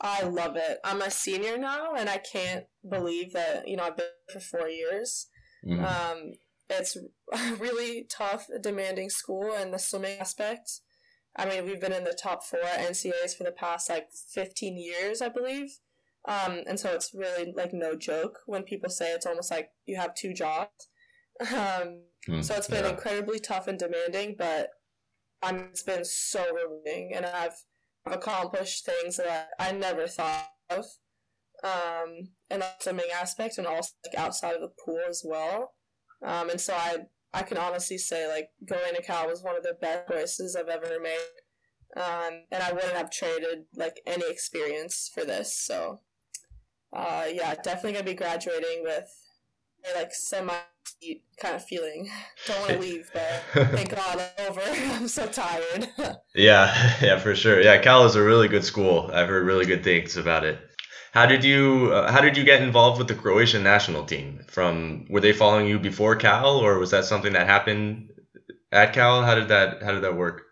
I 0.00 0.22
love 0.24 0.56
it. 0.56 0.78
I'm 0.84 1.00
a 1.00 1.10
senior 1.10 1.56
now, 1.56 1.94
and 1.94 2.08
I 2.10 2.18
can't 2.18 2.66
believe 2.88 3.32
that 3.32 3.66
you 3.66 3.76
know 3.76 3.84
I've 3.84 3.96
been 3.96 4.06
for 4.32 4.40
four 4.40 4.68
years. 4.68 5.28
Mhm. 5.66 5.82
Um, 5.82 6.32
it's 6.68 6.96
a 6.96 7.54
really 7.58 8.06
tough, 8.10 8.46
demanding 8.60 9.10
school 9.10 9.52
and 9.54 9.72
the 9.72 9.78
swimming 9.78 10.18
aspect. 10.18 10.80
I 11.36 11.46
mean, 11.46 11.64
we've 11.64 11.80
been 11.80 11.92
in 11.92 12.04
the 12.04 12.18
top 12.20 12.44
four 12.44 12.60
NCAAs 12.60 13.36
for 13.36 13.44
the 13.44 13.52
past 13.52 13.90
like 13.90 14.08
15 14.32 14.76
years, 14.76 15.20
I 15.20 15.28
believe. 15.28 15.78
Um, 16.26 16.62
and 16.66 16.78
so 16.80 16.90
it's 16.90 17.12
really 17.12 17.52
like 17.54 17.72
no 17.72 17.96
joke 17.96 18.38
when 18.46 18.62
people 18.62 18.88
say 18.88 19.12
it's 19.12 19.26
almost 19.26 19.50
like 19.50 19.70
you 19.84 19.96
have 19.96 20.14
two 20.14 20.32
jobs. 20.32 20.88
Um, 21.54 22.02
Hmm, 22.26 22.40
so 22.40 22.54
it's 22.54 22.68
been 22.68 22.84
yeah. 22.84 22.90
incredibly 22.90 23.38
tough 23.38 23.68
and 23.68 23.78
demanding, 23.78 24.34
but 24.38 24.70
mean, 25.52 25.66
it's 25.70 25.82
been 25.82 26.04
so 26.04 26.44
rewarding, 26.54 27.12
and 27.14 27.26
I've 27.26 27.64
accomplished 28.06 28.86
things 28.86 29.18
that 29.18 29.48
I 29.58 29.72
never 29.72 30.06
thought 30.06 30.48
of. 30.70 30.84
Um, 31.62 32.30
that's 32.50 32.84
the 32.84 32.92
main 32.92 33.10
aspect, 33.14 33.58
and 33.58 33.66
also 33.66 33.90
like 34.06 34.18
outside 34.18 34.54
of 34.54 34.62
the 34.62 34.72
pool 34.84 35.00
as 35.08 35.22
well. 35.24 35.74
Um, 36.24 36.48
and 36.48 36.60
so 36.60 36.74
I 36.74 36.98
I 37.34 37.42
can 37.42 37.58
honestly 37.58 37.98
say 37.98 38.28
like 38.28 38.50
going 38.64 38.94
to 38.94 39.02
Cal 39.02 39.26
was 39.28 39.42
one 39.42 39.56
of 39.56 39.62
the 39.62 39.76
best 39.80 40.08
choices 40.08 40.56
I've 40.56 40.68
ever 40.68 41.00
made. 41.02 41.18
Um, 41.96 42.44
and 42.50 42.62
I 42.62 42.72
wouldn't 42.72 42.94
have 42.94 43.10
traded 43.10 43.64
like 43.74 44.00
any 44.06 44.28
experience 44.30 45.10
for 45.12 45.24
this. 45.24 45.54
So, 45.54 46.00
uh, 46.92 47.24
yeah, 47.30 47.54
definitely 47.56 47.92
gonna 47.92 48.04
be 48.04 48.14
graduating 48.14 48.82
with 48.82 49.08
a, 49.92 49.98
like 49.98 50.14
semi 50.14 50.54
kind 51.38 51.56
of 51.56 51.64
feeling. 51.64 52.08
Don't 52.46 52.60
want 52.60 52.72
to 52.72 52.78
leave, 52.78 53.10
but 53.12 53.42
thank 53.52 53.90
God 53.94 54.22
I'm 54.38 54.46
over. 54.50 54.60
I'm 54.64 55.08
so 55.08 55.26
tired. 55.26 55.88
Yeah, 56.34 56.96
yeah, 57.02 57.18
for 57.18 57.34
sure. 57.34 57.60
Yeah, 57.60 57.78
Cal 57.78 58.04
is 58.06 58.16
a 58.16 58.22
really 58.22 58.48
good 58.48 58.64
school. 58.64 59.10
I've 59.12 59.28
heard 59.28 59.44
really 59.44 59.66
good 59.66 59.84
things 59.84 60.16
about 60.16 60.44
it. 60.44 60.58
How 61.14 61.26
did 61.26 61.44
you 61.44 61.92
uh, 61.92 62.10
How 62.10 62.20
did 62.20 62.36
you 62.36 62.42
get 62.42 62.60
involved 62.60 62.98
with 62.98 63.06
the 63.06 63.14
Croatian 63.14 63.62
national 63.62 64.04
team? 64.04 64.40
From 64.48 65.06
were 65.08 65.20
they 65.20 65.32
following 65.32 65.68
you 65.68 65.78
before 65.78 66.16
Cal, 66.16 66.56
or 66.56 66.76
was 66.80 66.90
that 66.90 67.04
something 67.04 67.34
that 67.34 67.46
happened 67.46 68.10
at 68.72 68.92
Cal? 68.92 69.22
How 69.22 69.36
did 69.36 69.46
that 69.46 69.80
How 69.84 69.92
did 69.92 70.02
that 70.02 70.16
work? 70.16 70.42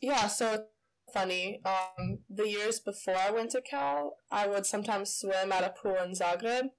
Yeah, 0.00 0.26
so 0.28 0.64
funny. 1.12 1.60
Um, 1.66 2.20
the 2.30 2.48
years 2.48 2.80
before 2.80 3.14
I 3.14 3.30
went 3.30 3.50
to 3.50 3.60
Cal, 3.60 4.16
I 4.30 4.46
would 4.46 4.64
sometimes 4.64 5.14
swim 5.14 5.52
at 5.52 5.64
a 5.64 5.74
pool 5.82 5.98
in 6.02 6.12
Zagreb. 6.12 6.70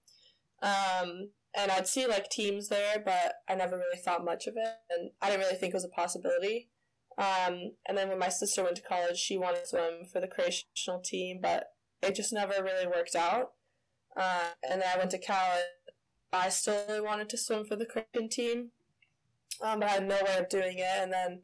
Um, 0.63 1.29
and 1.55 1.69
I'd 1.69 1.87
see 1.87 2.07
like 2.07 2.27
teams 2.29 2.69
there, 2.69 3.03
but 3.05 3.35
I 3.47 3.53
never 3.53 3.77
really 3.77 4.01
thought 4.03 4.25
much 4.25 4.47
of 4.47 4.55
it, 4.57 4.73
and 4.89 5.11
I 5.21 5.29
didn't 5.29 5.41
really 5.41 5.57
think 5.57 5.75
it 5.75 5.81
was 5.81 5.85
a 5.85 5.89
possibility. 5.89 6.71
Um, 7.19 7.73
and 7.87 7.95
then 7.95 8.09
when 8.09 8.17
my 8.17 8.29
sister 8.29 8.63
went 8.63 8.77
to 8.77 8.81
college, 8.81 9.17
she 9.17 9.37
wanted 9.37 9.59
to 9.59 9.67
swim 9.67 10.05
for 10.11 10.19
the 10.19 10.27
Croatian 10.27 10.69
national 10.75 11.01
team, 11.01 11.39
but 11.39 11.65
it 12.01 12.15
just 12.15 12.33
never 12.33 12.53
really 12.63 12.87
worked 12.87 13.15
out. 13.15 13.51
Uh, 14.15 14.49
and 14.69 14.81
then 14.81 14.89
I 14.93 14.97
went 14.97 15.11
to 15.11 15.17
Cal, 15.17 15.59
I 16.33 16.49
still 16.49 16.83
really 16.87 17.01
wanted 17.01 17.29
to 17.29 17.37
swim 17.37 17.65
for 17.65 17.75
the 17.75 17.85
Croatian 17.85 18.29
team, 18.29 18.71
um, 19.61 19.79
but 19.79 19.89
I 19.89 19.93
had 19.93 20.07
no 20.07 20.15
way 20.15 20.37
of 20.37 20.49
doing 20.49 20.79
it. 20.79 20.97
And 20.97 21.11
then 21.11 21.41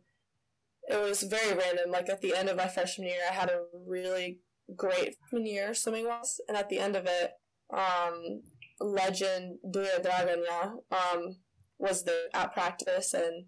it 0.87 1.01
was 1.01 1.23
very 1.23 1.55
random. 1.57 1.91
Like 1.91 2.09
at 2.09 2.21
the 2.21 2.35
end 2.35 2.49
of 2.49 2.57
my 2.57 2.67
freshman 2.67 3.07
year, 3.07 3.21
I 3.29 3.33
had 3.33 3.49
a 3.49 3.63
really 3.85 4.39
great 4.75 5.15
freshman 5.19 5.45
year 5.45 5.73
swimming 5.73 6.07
wise, 6.07 6.39
and 6.47 6.57
at 6.57 6.69
the 6.69 6.79
end 6.79 6.95
of 6.95 7.05
it, 7.05 7.31
um, 7.73 8.41
legend 8.79 9.57
Duje 9.65 10.03
Draganja 10.03 10.77
um, 10.91 11.37
was 11.77 12.03
there 12.03 12.27
at 12.33 12.53
practice, 12.53 13.13
and 13.13 13.45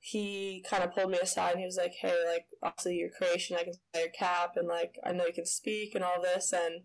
he 0.00 0.64
kind 0.68 0.82
of 0.82 0.94
pulled 0.94 1.10
me 1.10 1.18
aside 1.18 1.52
and 1.52 1.60
he 1.60 1.66
was 1.66 1.76
like, 1.76 1.92
"Hey, 2.00 2.14
like 2.26 2.46
obviously 2.62 2.96
you're 2.96 3.10
Croatian, 3.10 3.58
I 3.58 3.64
can 3.64 3.74
see 3.74 4.00
your 4.00 4.08
cap, 4.08 4.56
and 4.56 4.66
like 4.66 4.98
I 5.04 5.12
know 5.12 5.26
you 5.26 5.32
can 5.32 5.46
speak 5.46 5.94
and 5.94 6.02
all 6.02 6.22
this." 6.22 6.52
And 6.52 6.84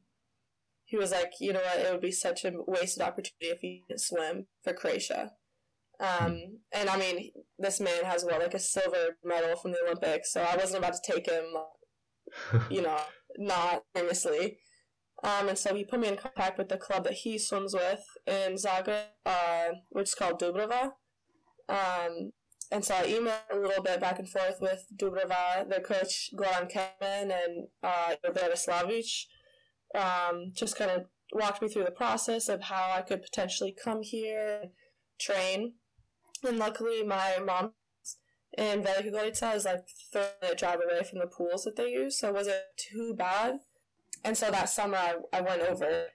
he 0.84 0.98
was 0.98 1.12
like, 1.12 1.32
"You 1.40 1.54
know 1.54 1.62
what? 1.62 1.80
It 1.80 1.92
would 1.92 2.02
be 2.02 2.12
such 2.12 2.44
a 2.44 2.52
wasted 2.68 3.02
opportunity 3.02 3.48
if 3.48 3.64
you 3.64 3.82
didn't 3.88 4.02
swim 4.02 4.48
for 4.64 4.74
Croatia." 4.74 5.32
Um, 6.00 6.60
and 6.74 6.90
I 6.90 6.98
mean, 6.98 7.32
this 7.58 7.80
man 7.80 8.04
has 8.04 8.26
what 8.26 8.42
like 8.42 8.54
a 8.54 8.60
silver 8.60 9.18
medal 9.24 9.56
from 9.56 9.72
the 9.72 9.80
Olympics, 9.86 10.34
so 10.34 10.42
I 10.42 10.58
wasn't 10.58 10.80
about 10.80 10.96
to 11.02 11.12
take 11.14 11.30
him, 11.30 11.46
you 12.70 12.82
know, 12.82 13.00
not 13.38 13.84
seriously. 13.96 14.58
Um, 15.24 15.48
and 15.48 15.58
so 15.58 15.74
he 15.74 15.86
put 15.86 16.02
me 16.02 16.10
in 16.10 16.18
contact 16.18 16.58
with 16.58 16.68
the 16.68 16.78
club 16.78 17.06
that 17.06 17.14
he 17.14 17.40
swims 17.40 17.74
with 17.74 18.04
in 18.28 18.56
Zagreb, 18.56 19.06
uh, 19.26 19.70
which 19.90 20.10
is 20.10 20.16
called 20.16 20.42
Dubrava. 20.42 20.92
Um, 21.70 22.34
and 22.76 22.84
so 22.84 22.94
I 22.94 23.04
emailed 23.04 23.54
a 23.54 23.58
little 23.58 23.82
bit 23.82 24.02
back 24.02 24.20
and 24.20 24.30
forth 24.30 24.58
with 24.60 24.86
Dubrava, 24.98 25.70
the 25.70 25.80
coach 25.80 26.30
Goran 26.36 26.70
Kemen 26.70 27.32
and 27.32 27.68
uh. 27.82 28.16
Um, 29.98 30.52
just 30.54 30.78
kind 30.78 30.92
of 30.92 31.06
walked 31.32 31.62
me 31.62 31.70
through 31.70 31.86
the 31.86 31.92
process 31.92 32.50
of 32.50 32.64
how 32.64 32.92
I 32.94 33.02
could 33.02 33.22
potentially 33.22 33.74
come 33.82 34.02
here 34.02 34.60
and 34.62 34.72
train. 35.18 35.76
And 36.46 36.60
luckily, 36.60 37.02
my 37.02 37.38
mom 37.46 37.72
in 38.58 38.84
Velika 38.84 39.10
Gorica 39.10 39.56
is 39.56 39.64
like 39.64 39.86
30 40.12 40.28
minute 40.42 40.58
drive 40.58 40.80
away 40.84 41.02
from 41.10 41.20
the 41.20 41.28
pools 41.28 41.64
that 41.64 41.78
they 41.78 41.92
use, 41.92 42.20
so 42.20 42.28
it 42.28 42.34
wasn't 42.34 42.58
too 42.76 43.16
bad. 43.18 43.60
And 44.26 44.38
so 44.38 44.52
that 44.52 44.68
summer, 44.68 44.98
I, 44.98 45.16
I 45.32 45.40
went 45.40 45.62
over. 45.62 46.08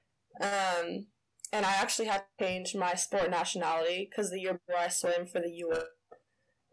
Um, 0.42 1.06
and 1.54 1.64
I 1.64 1.72
actually 1.80 2.08
had 2.08 2.24
to 2.38 2.44
change 2.44 2.74
my 2.74 2.92
sport 2.96 3.30
nationality 3.30 4.10
because 4.10 4.30
the 4.30 4.40
year 4.40 4.60
before 4.66 4.82
I 4.82 4.88
swam 4.88 5.26
for 5.26 5.40
the 5.40 5.50
U.S. 5.50 5.84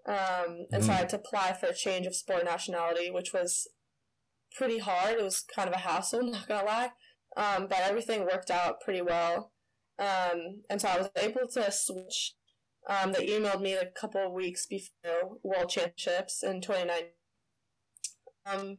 Um, 0.08 0.68
and 0.72 0.82
mm. 0.82 0.86
so 0.86 0.94
I 0.94 0.96
had 0.96 1.10
to 1.10 1.18
apply 1.18 1.54
for 1.54 1.68
a 1.68 1.74
change 1.74 2.08
of 2.08 2.16
sport 2.16 2.46
nationality, 2.46 3.12
which 3.12 3.34
was 3.34 3.68
pretty 4.56 4.80
hard. 4.80 5.16
It 5.18 5.24
was 5.24 5.44
kind 5.56 5.68
of 5.68 5.76
a 5.76 5.80
hassle, 5.80 6.24
not 6.32 6.48
gonna 6.48 6.66
lie. 6.66 6.92
Um, 7.36 7.68
but 7.68 7.80
everything 7.82 8.22
worked 8.22 8.50
out 8.50 8.82
pretty 8.82 9.02
well. 9.02 9.52
Um, 10.00 10.64
and 10.70 10.80
so 10.80 10.88
I 10.88 10.98
was 10.98 11.10
able 11.18 11.48
to 11.54 11.72
switch 11.72 12.36
um, 12.88 13.12
they 13.12 13.28
emailed 13.28 13.62
me 13.62 13.78
like 13.78 13.94
a 13.96 14.00
couple 14.00 14.26
of 14.26 14.32
weeks 14.32 14.66
before 14.66 15.38
World 15.44 15.70
Championships 15.70 16.42
in 16.42 16.62
2019. 16.62 17.12
Um, 18.46 18.78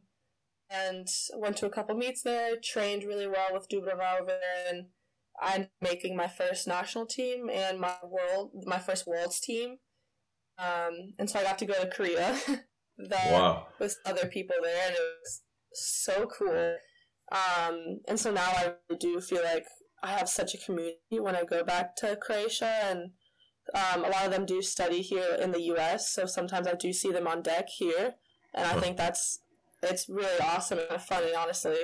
and 0.71 1.07
went 1.35 1.57
to 1.57 1.67
a 1.67 1.69
couple 1.69 1.95
meets 1.95 2.23
there, 2.23 2.55
trained 2.63 3.03
really 3.03 3.27
well 3.27 3.49
with 3.53 3.69
Dubrava 3.69 4.19
over 4.21 4.31
there, 4.31 4.67
and 4.67 4.85
I'm 5.41 5.67
making 5.79 6.15
my 6.15 6.27
first 6.27 6.67
national 6.67 7.05
team 7.05 7.49
and 7.51 7.79
my 7.79 7.95
world, 8.03 8.51
my 8.65 8.79
first 8.79 9.07
world's 9.07 9.39
team. 9.39 9.77
Um, 10.59 11.13
and 11.17 11.29
so 11.29 11.39
I 11.39 11.43
got 11.43 11.57
to 11.59 11.65
go 11.65 11.73
to 11.73 11.87
Korea 11.87 12.37
that 13.09 13.31
wow. 13.31 13.67
with 13.79 13.97
other 14.05 14.27
people 14.27 14.55
there, 14.61 14.87
and 14.87 14.95
it 14.95 15.01
was 15.23 15.41
so 15.73 16.27
cool. 16.27 16.75
Um, 17.31 17.99
and 18.07 18.19
so 18.19 18.31
now 18.31 18.47
I 18.47 18.73
do 18.99 19.21
feel 19.21 19.43
like 19.43 19.65
I 20.03 20.11
have 20.11 20.29
such 20.29 20.53
a 20.53 20.57
community 20.57 21.19
when 21.19 21.35
I 21.35 21.43
go 21.43 21.63
back 21.63 21.95
to 21.97 22.15
Croatia 22.15 22.73
and 22.83 23.11
um, 23.75 24.03
a 24.03 24.09
lot 24.09 24.25
of 24.25 24.31
them 24.31 24.45
do 24.45 24.61
study 24.61 25.01
here 25.01 25.37
in 25.39 25.51
the 25.51 25.61
U.S., 25.63 26.11
so 26.11 26.25
sometimes 26.25 26.67
I 26.67 26.73
do 26.73 26.91
see 26.91 27.11
them 27.11 27.27
on 27.27 27.43
deck 27.43 27.67
here, 27.69 28.15
and 28.55 28.65
I 28.65 28.79
think 28.79 28.97
that's 28.97 29.41
it's 29.83 30.09
really 30.09 30.39
awesome 30.41 30.79
and 30.89 31.01
funny, 31.01 31.33
honestly. 31.35 31.77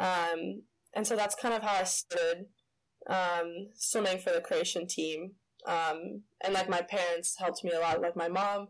Um, 0.00 0.62
and 0.94 1.06
so 1.06 1.16
that's 1.16 1.34
kind 1.34 1.54
of 1.54 1.62
how 1.62 1.80
I 1.80 1.84
started 1.84 2.46
um, 3.08 3.68
swimming 3.74 4.18
for 4.18 4.30
the 4.30 4.40
Croatian 4.40 4.86
team. 4.86 5.32
Um, 5.66 6.22
and 6.42 6.54
like 6.54 6.68
my 6.68 6.82
parents 6.82 7.36
helped 7.38 7.64
me 7.64 7.72
a 7.72 7.80
lot. 7.80 8.00
Like 8.00 8.16
my 8.16 8.28
mom 8.28 8.68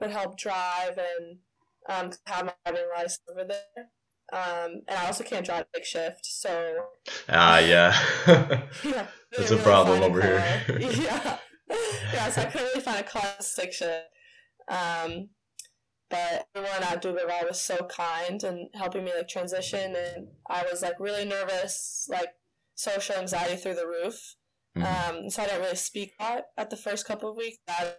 would 0.00 0.10
help 0.10 0.38
drive 0.38 0.98
and 0.98 1.38
um, 1.88 2.12
have 2.26 2.46
my 2.46 2.52
driving 2.64 2.88
license 2.94 3.20
over 3.30 3.44
there. 3.44 3.88
Um, 4.30 4.82
and 4.86 4.98
I 4.98 5.06
also 5.06 5.24
can't 5.24 5.44
drive 5.44 5.64
big 5.72 5.84
shift, 5.84 6.26
so. 6.26 6.84
Ah, 7.28 7.56
uh, 7.56 7.58
yeah. 7.60 8.00
yeah. 8.84 9.06
That's 9.36 9.50
a 9.50 9.56
problem 9.56 10.02
over 10.02 10.20
here. 10.20 10.64
yeah. 10.78 11.38
yeah, 12.12 12.30
so 12.30 12.42
I 12.42 12.44
couldn't 12.44 12.66
really 12.68 12.80
find 12.80 13.00
a 13.00 13.02
car 13.04 13.22
class 13.22 13.54
section. 13.54 14.02
Um, 14.68 15.30
but 16.10 16.46
everyone 16.54 16.82
at 16.82 17.02
Dubai 17.02 17.46
was 17.46 17.60
so 17.60 17.76
kind 17.86 18.42
and 18.42 18.68
helping 18.74 19.04
me 19.04 19.12
like 19.16 19.28
transition, 19.28 19.94
and 19.96 20.28
I 20.48 20.64
was 20.70 20.82
like 20.82 21.00
really 21.00 21.24
nervous, 21.24 22.06
like 22.10 22.34
social 22.74 23.16
anxiety 23.16 23.56
through 23.56 23.74
the 23.74 23.86
roof. 23.86 24.36
Mm-hmm. 24.80 25.16
Um, 25.16 25.30
so 25.30 25.42
I 25.42 25.46
didn't 25.46 25.62
really 25.62 25.76
speak 25.76 26.12
a 26.18 26.22
lot 26.22 26.44
at 26.56 26.70
the 26.70 26.76
first 26.76 27.06
couple 27.06 27.30
of 27.30 27.36
weeks. 27.36 27.58
That 27.66 27.98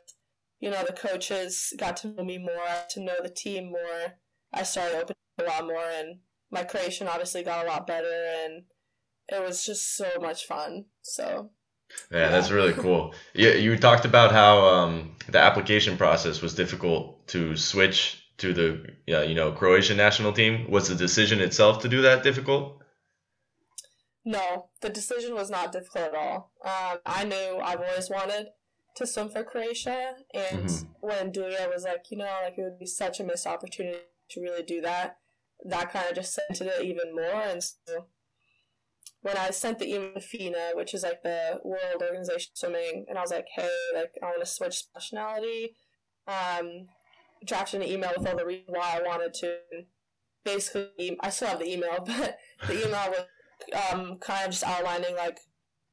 you 0.60 0.70
know 0.70 0.84
the 0.86 0.94
coaches 0.94 1.74
got 1.78 1.98
to 1.98 2.10
know 2.10 2.24
me 2.24 2.38
more, 2.38 2.66
to 2.92 3.00
know 3.00 3.16
the 3.22 3.30
team 3.30 3.72
more. 3.72 4.16
I 4.54 4.64
started 4.64 4.96
opening 4.98 5.16
a 5.40 5.44
lot 5.44 5.66
more, 5.66 5.90
and 5.94 6.20
my 6.52 6.64
Croatian 6.64 7.08
obviously 7.08 7.44
got 7.44 7.66
a 7.66 7.70
lot 7.70 7.88
better, 7.88 8.28
and 8.44 8.64
it 9.28 9.42
was 9.42 9.66
just 9.66 9.96
so 9.96 10.10
much 10.22 10.46
fun. 10.46 10.86
So 11.02 11.52
yeah, 12.12 12.30
that's 12.30 12.52
really 12.52 12.74
cool. 12.74 13.14
Yeah, 13.34 13.54
you 13.54 13.78
talked 13.78 14.06
about 14.06 14.32
how 14.32 14.60
um, 14.66 15.16
the 15.28 15.40
application 15.40 15.98
process 15.98 16.42
was 16.42 16.54
difficult 16.54 17.28
to 17.30 17.56
switch 17.56 18.24
to 18.38 18.54
the 18.54 18.86
yeah, 19.06 19.22
you 19.24 19.36
know 19.36 19.52
Croatian 19.52 19.98
national 19.98 20.34
team. 20.34 20.70
Was 20.70 20.88
the 20.88 20.96
decision 20.96 21.40
itself 21.40 21.82
to 21.82 21.90
do 21.90 22.02
that 22.04 22.24
difficult? 22.24 22.82
No, 24.30 24.68
the 24.82 24.90
decision 24.90 25.34
was 25.34 25.50
not 25.50 25.72
difficult 25.72 26.14
at 26.14 26.16
all. 26.16 26.52
Um, 26.64 27.00
I 27.04 27.24
knew 27.24 27.60
I've 27.64 27.82
always 27.82 28.12
wanted 28.12 28.50
to 28.98 29.08
swim 29.08 29.28
for 29.30 29.44
Croatia, 29.44 30.14
and 30.32 30.66
mm-hmm. 30.66 30.86
when 31.00 31.32
Duje 31.32 31.68
was 31.74 31.84
like, 31.84 32.06
you 32.12 32.18
know, 32.18 32.30
like 32.44 32.56
it 32.56 32.62
would 32.62 32.78
be 32.78 32.86
such 32.86 33.20
a 33.20 33.24
missed 33.24 33.48
opportunity 33.48 33.98
to 34.30 34.40
really 34.40 34.62
do 34.62 34.82
that, 34.82 35.18
that 35.66 35.92
kind 35.92 36.08
of 36.08 36.16
just 36.16 36.36
cemented 36.36 36.80
it 36.80 36.86
even 36.86 37.16
more. 37.16 37.42
And 37.42 37.64
so 37.64 38.06
when 39.24 39.36
I 39.36 39.50
sent 39.50 39.80
the 39.80 39.92
email 39.92 40.14
to 40.14 40.22
FINA, 40.22 40.74
which 40.76 40.94
is 40.94 41.02
like 41.02 41.24
the 41.24 41.60
World 41.64 42.04
Organization 42.04 42.52
of 42.54 42.60
Swimming, 42.60 43.08
and 43.10 43.18
I 43.18 43.22
was 43.22 43.32
like, 43.32 43.48
hey, 43.56 43.68
like 43.96 44.12
I 44.22 44.28
want 44.28 44.42
to 44.42 44.46
switch 44.46 44.84
nationality. 44.94 45.74
Um, 46.28 46.86
drafted 47.44 47.82
an 47.82 47.88
email 47.88 48.12
with 48.16 48.28
all 48.28 48.38
the 48.38 48.46
reasons 48.46 48.78
why 48.78 49.00
I 49.00 49.08
wanted 49.08 49.34
to. 49.40 49.58
Basically, 50.46 51.18
I 51.20 51.32
still 51.32 51.48
have 51.48 51.58
the 51.58 51.74
email, 51.74 51.98
but 52.06 52.38
the 52.68 52.86
email 52.86 53.10
was 53.10 53.26
um, 53.92 54.18
kind 54.18 54.46
of 54.46 54.52
just 54.52 54.64
outlining 54.64 55.16
like, 55.16 55.40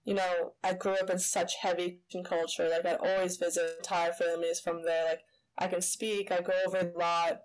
you 0.04 0.14
know, 0.14 0.52
I 0.62 0.74
grew 0.74 0.92
up 0.92 1.10
in 1.10 1.18
such 1.18 1.56
heavy 1.56 2.00
culture. 2.24 2.68
Like 2.68 2.86
I 2.86 2.96
always 2.96 3.36
visit 3.36 3.76
entire 3.78 4.12
families 4.12 4.60
from 4.60 4.84
there. 4.84 5.04
Like 5.06 5.20
I 5.58 5.66
can 5.66 5.80
speak. 5.80 6.30
I 6.30 6.40
go 6.40 6.52
over 6.66 6.78
a 6.78 6.98
lot. 6.98 7.40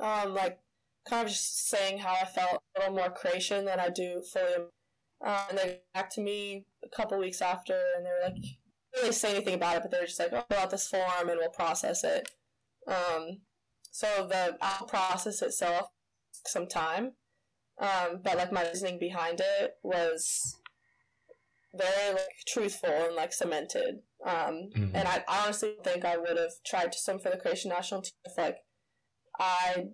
Um, 0.00 0.34
like 0.34 0.58
kind 1.08 1.26
of 1.26 1.32
just 1.32 1.68
saying 1.68 1.98
how 1.98 2.14
I 2.20 2.24
felt 2.24 2.62
a 2.76 2.80
little 2.80 2.94
more 2.94 3.10
Croatian 3.10 3.64
than 3.64 3.80
I 3.80 3.88
do 3.88 4.22
fully 4.32 4.68
uh, 5.24 5.46
and 5.48 5.58
they 5.58 5.80
back 5.94 6.10
to 6.10 6.20
me 6.20 6.64
a 6.84 6.88
couple 6.88 7.18
weeks 7.18 7.42
after, 7.42 7.78
and 7.96 8.06
they 8.06 8.10
were 8.10 8.32
like, 8.32 8.44
really 8.94 9.12
say 9.12 9.34
anything 9.34 9.54
about 9.54 9.76
it, 9.76 9.82
but 9.82 9.90
they're 9.90 10.06
just 10.06 10.18
like, 10.18 10.32
oh, 10.32 10.44
fill 10.48 10.60
out 10.60 10.70
this 10.70 10.88
form 10.88 11.28
and 11.28 11.38
we'll 11.38 11.50
process 11.50 12.04
it. 12.04 12.30
Um, 12.86 13.40
so 13.90 14.06
the 14.28 14.56
process 14.86 15.42
itself 15.42 15.88
some 16.46 16.68
time, 16.68 17.12
um, 17.80 18.20
but 18.22 18.36
like 18.36 18.52
my 18.52 18.66
reasoning 18.66 18.98
behind 18.98 19.40
it 19.40 19.74
was 19.82 20.56
very 21.76 22.12
like 22.12 22.44
truthful 22.46 22.90
and 22.90 23.14
like 23.14 23.32
cemented. 23.32 24.00
Um, 24.24 24.70
mm-hmm. 24.74 24.96
And 24.96 25.06
I 25.06 25.22
honestly 25.28 25.74
think 25.84 26.04
I 26.04 26.16
would 26.16 26.36
have 26.36 26.52
tried 26.66 26.92
to 26.92 26.98
swim 26.98 27.18
for 27.18 27.30
the 27.30 27.36
Croatian 27.36 27.70
national 27.70 28.02
team 28.02 28.12
if 28.24 28.36
like 28.36 28.58
I 29.38 29.86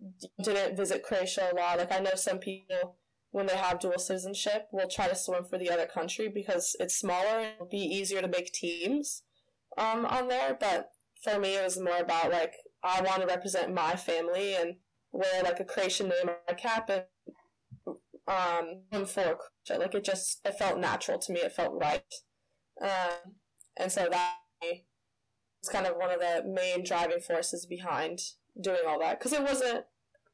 didn't 0.43 0.77
visit 0.77 1.03
Croatia 1.03 1.51
a 1.53 1.55
lot. 1.55 1.79
Like 1.79 1.93
I 1.93 1.99
know 1.99 2.15
some 2.15 2.39
people 2.39 2.97
when 3.33 3.47
they 3.47 3.57
have 3.57 3.81
dual 3.81 3.99
citizenship 3.99 4.69
will 4.73 4.89
try 4.89 5.09
to 5.09 5.17
swim 5.17 5.45
for 5.45 5.59
the 5.59 5.69
other 5.69 5.87
country 5.87 6.29
because 6.29 6.77
it's 6.79 6.97
smaller 6.97 7.41
and 7.41 7.49
it'll 7.55 7.67
be 7.67 7.79
easier 7.79 8.23
to 8.23 8.29
make 8.29 8.53
teams 8.53 9.23
um, 9.77 10.07
on 10.07 10.29
there. 10.29 10.57
But 10.59 10.91
for 11.23 11.39
me, 11.39 11.57
it 11.57 11.65
was 11.65 11.79
more 11.79 11.99
about 11.99 12.31
like 12.31 12.55
I 12.83 13.03
want 13.03 13.21
to 13.21 13.27
represent 13.27 13.75
my 13.75 13.97
family 13.97 14.55
and 14.55 14.77
wear 15.13 15.43
like 15.43 15.61
a 15.61 15.65
Croatian 15.65 16.09
name 16.09 16.29
on 16.29 16.37
my 16.49 16.55
cap 16.55 16.89
and 16.89 17.05
um 18.27 19.07
for 19.07 19.37
Croatia. 19.67 19.79
Like 19.81 19.95
it 19.95 20.05
just 20.05 20.41
it 20.45 20.59
felt 20.59 20.79
natural 20.79 21.19
to 21.19 21.33
me. 21.33 21.41
It 21.41 21.53
felt 21.53 21.81
right, 21.81 22.03
um, 22.83 23.35
and 23.77 23.91
so 23.91 24.09
that 24.11 24.37
was 24.63 25.69
kind 25.71 25.87
of 25.87 25.97
one 25.97 26.11
of 26.11 26.21
the 26.21 26.43
main 26.47 26.85
driving 26.85 27.21
forces 27.21 27.67
behind 27.67 28.21
doing 28.61 28.81
all 28.87 29.01
that 29.01 29.19
because 29.19 29.33
it 29.33 29.43
wasn't 29.43 29.85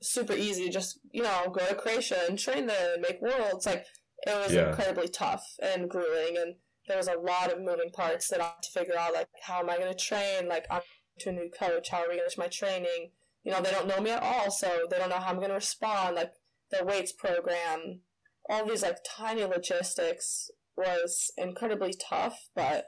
super 0.03 0.33
easy 0.33 0.67
to 0.67 0.73
just, 0.73 0.99
you 1.13 1.23
know, 1.23 1.53
go 1.53 1.67
to 1.67 1.75
Croatia 1.75 2.19
and 2.29 2.39
train 2.39 2.67
there 2.67 2.95
and 2.95 3.03
make 3.03 3.21
worlds. 3.21 3.67
Like, 3.67 3.87
it 4.27 4.35
was 4.35 4.53
yeah. 4.53 4.69
incredibly 4.69 5.09
tough 5.09 5.45
and 5.63 5.89
grueling. 5.89 6.37
And 6.39 6.55
there 6.89 6.97
was 6.97 7.09
a 7.09 7.19
lot 7.19 7.53
of 7.53 7.61
moving 7.61 7.91
parts 7.93 8.29
that 8.29 8.41
I 8.41 8.45
had 8.45 8.63
to 8.63 8.71
figure 8.71 8.99
out, 8.99 9.15
like, 9.15 9.29
how 9.43 9.61
am 9.61 9.71
I 9.71 9.79
going 9.79 9.93
to 9.93 9.99
train? 9.99 10.49
Like, 10.49 10.67
I'm 10.71 10.81
to 11.21 11.29
a 11.29 11.33
new 11.33 11.51
coach. 11.51 11.91
How 11.91 11.99
are 11.99 12.09
we 12.09 12.17
going 12.17 12.29
to 12.29 12.35
do 12.35 12.43
my 12.43 12.49
training? 12.49 13.11
You 13.45 13.53
know, 13.53 13.61
they 13.61 13.71
don't 13.71 13.89
know 13.89 14.01
me 14.01 14.11
at 14.11 14.23
all, 14.23 14.51
so 14.51 14.87
they 14.91 14.99
don't 14.99 15.11
know 15.11 15.17
how 15.17 15.31
I'm 15.31 15.37
going 15.37 15.49
to 15.49 15.55
respond. 15.55 16.17
Like, 16.17 16.33
the 16.71 16.85
weights 16.85 17.13
program, 17.13 18.01
all 18.49 18.67
these, 18.67 18.83
like, 18.83 18.99
tiny 19.05 19.45
logistics 19.45 20.51
was 20.77 21.31
incredibly 21.37 21.95
tough, 21.95 22.49
but 22.55 22.87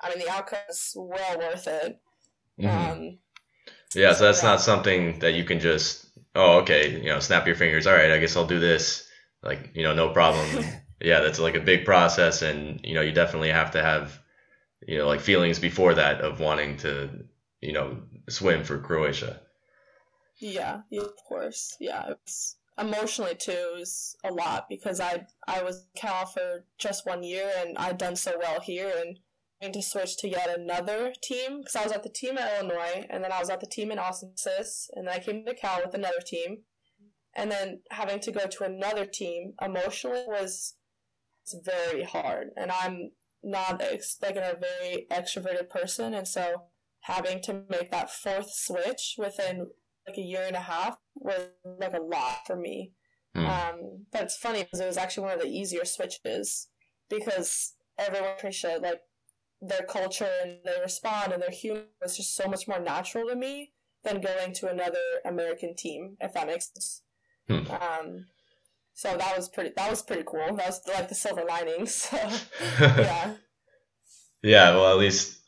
I 0.00 0.10
mean, 0.10 0.18
the 0.18 0.30
outcome 0.30 0.58
is 0.68 0.92
well 0.96 1.38
worth 1.38 1.66
it. 1.66 2.00
Mm-hmm. 2.60 2.92
Um, 2.92 3.18
yeah, 3.94 4.12
so 4.12 4.24
that's 4.24 4.42
not 4.42 4.60
something 4.60 5.18
that 5.20 5.34
you 5.34 5.44
can 5.44 5.60
just 5.60 6.06
oh, 6.34 6.58
okay, 6.58 7.00
you 7.00 7.08
know, 7.08 7.18
snap 7.18 7.46
your 7.46 7.56
fingers. 7.56 7.86
All 7.86 7.94
right, 7.94 8.12
I 8.12 8.18
guess 8.18 8.36
I'll 8.36 8.46
do 8.46 8.60
this. 8.60 9.08
Like, 9.42 9.70
you 9.74 9.82
know, 9.82 9.94
no 9.94 10.10
problem. 10.10 10.64
yeah, 11.00 11.20
that's 11.20 11.40
like 11.40 11.54
a 11.54 11.60
big 11.60 11.84
process, 11.84 12.42
and 12.42 12.80
you 12.84 12.94
know, 12.94 13.00
you 13.00 13.12
definitely 13.12 13.50
have 13.50 13.72
to 13.72 13.82
have 13.82 14.20
you 14.86 14.98
know, 14.98 15.06
like 15.06 15.20
feelings 15.20 15.58
before 15.58 15.94
that 15.94 16.20
of 16.20 16.40
wanting 16.40 16.76
to, 16.78 17.10
you 17.60 17.72
know, 17.72 17.98
swim 18.28 18.64
for 18.64 18.78
Croatia. 18.78 19.40
Yeah, 20.38 20.80
yeah, 20.90 21.02
of 21.02 21.14
course. 21.28 21.76
Yeah, 21.80 22.10
it's 22.10 22.56
emotionally 22.80 23.34
too 23.34 23.72
was 23.76 24.16
a 24.24 24.32
lot 24.32 24.68
because 24.68 25.00
I 25.00 25.26
I 25.46 25.62
was 25.62 25.86
Cal 25.94 26.26
for 26.26 26.64
just 26.78 27.06
one 27.06 27.22
year 27.22 27.50
and 27.58 27.76
I'd 27.78 27.98
done 27.98 28.16
so 28.16 28.36
well 28.40 28.60
here 28.60 28.92
and 28.98 29.18
having 29.60 29.74
to 29.74 29.82
switch 29.82 30.16
to 30.18 30.28
yet 30.28 30.58
another 30.58 31.12
team 31.22 31.58
because 31.58 31.76
I 31.76 31.84
was 31.84 31.92
at 31.92 32.02
the 32.02 32.08
team 32.08 32.38
at 32.38 32.58
Illinois 32.58 33.06
and 33.10 33.22
then 33.22 33.32
I 33.32 33.40
was 33.40 33.50
at 33.50 33.60
the 33.60 33.66
team 33.66 33.90
in 33.90 33.98
Austin 33.98 34.32
and 34.96 35.06
then 35.06 35.14
I 35.14 35.18
came 35.18 35.44
to 35.44 35.54
Cal 35.54 35.82
with 35.84 35.94
another 35.94 36.20
team. 36.24 36.62
And 37.36 37.50
then 37.50 37.82
having 37.90 38.18
to 38.20 38.32
go 38.32 38.46
to 38.46 38.64
another 38.64 39.06
team 39.06 39.52
emotionally 39.62 40.24
was 40.26 40.74
it's 41.42 41.54
very 41.64 42.02
hard 42.02 42.48
and 42.56 42.72
I'm 42.72 43.12
not 43.42 43.80
ex- 43.80 44.18
like 44.20 44.36
a 44.36 44.58
very 44.60 45.06
extroverted 45.10 45.68
person 45.68 46.12
and 46.12 46.26
so 46.26 46.64
having 47.02 47.40
to 47.42 47.62
make 47.68 47.90
that 47.90 48.10
fourth 48.10 48.52
switch 48.52 49.14
within 49.16 49.68
like 50.10 50.18
a 50.18 50.26
year 50.26 50.44
and 50.46 50.56
a 50.56 50.60
half 50.60 50.98
was 51.14 51.48
like 51.64 51.94
a 51.94 52.00
lot 52.00 52.46
for 52.46 52.56
me. 52.56 52.92
Mm. 53.36 53.46
Um, 53.46 54.06
but 54.12 54.22
it's 54.22 54.36
funny 54.36 54.64
because 54.64 54.80
it 54.80 54.86
was 54.86 54.96
actually 54.96 55.24
one 55.24 55.34
of 55.34 55.40
the 55.40 55.48
easier 55.48 55.84
switches 55.84 56.68
because 57.08 57.74
everyone 57.98 58.30
appreciated 58.36 58.82
like 58.82 59.00
their 59.62 59.86
culture 59.88 60.28
and 60.42 60.58
they 60.64 60.74
respond 60.82 61.32
and 61.32 61.42
their 61.42 61.50
humor 61.50 61.82
was 62.02 62.16
just 62.16 62.34
so 62.34 62.48
much 62.48 62.66
more 62.66 62.80
natural 62.80 63.28
to 63.28 63.36
me 63.36 63.72
than 64.02 64.20
going 64.20 64.52
to 64.54 64.68
another 64.68 64.98
American 65.24 65.76
team, 65.76 66.16
if 66.20 66.32
that 66.32 66.46
makes 66.46 66.72
sense. 66.72 67.02
Hmm. 67.48 67.70
Um, 67.70 68.26
so 68.94 69.16
that 69.16 69.36
was 69.36 69.48
pretty. 69.48 69.70
That 69.76 69.90
was 69.90 70.02
pretty 70.02 70.24
cool. 70.26 70.56
That 70.56 70.66
was 70.66 70.80
like 70.88 71.08
the 71.08 71.14
silver 71.14 71.44
lining. 71.48 71.86
So, 71.86 72.16
yeah. 72.80 73.34
yeah. 74.42 74.70
Well, 74.72 74.90
at 74.90 74.98
least 74.98 75.38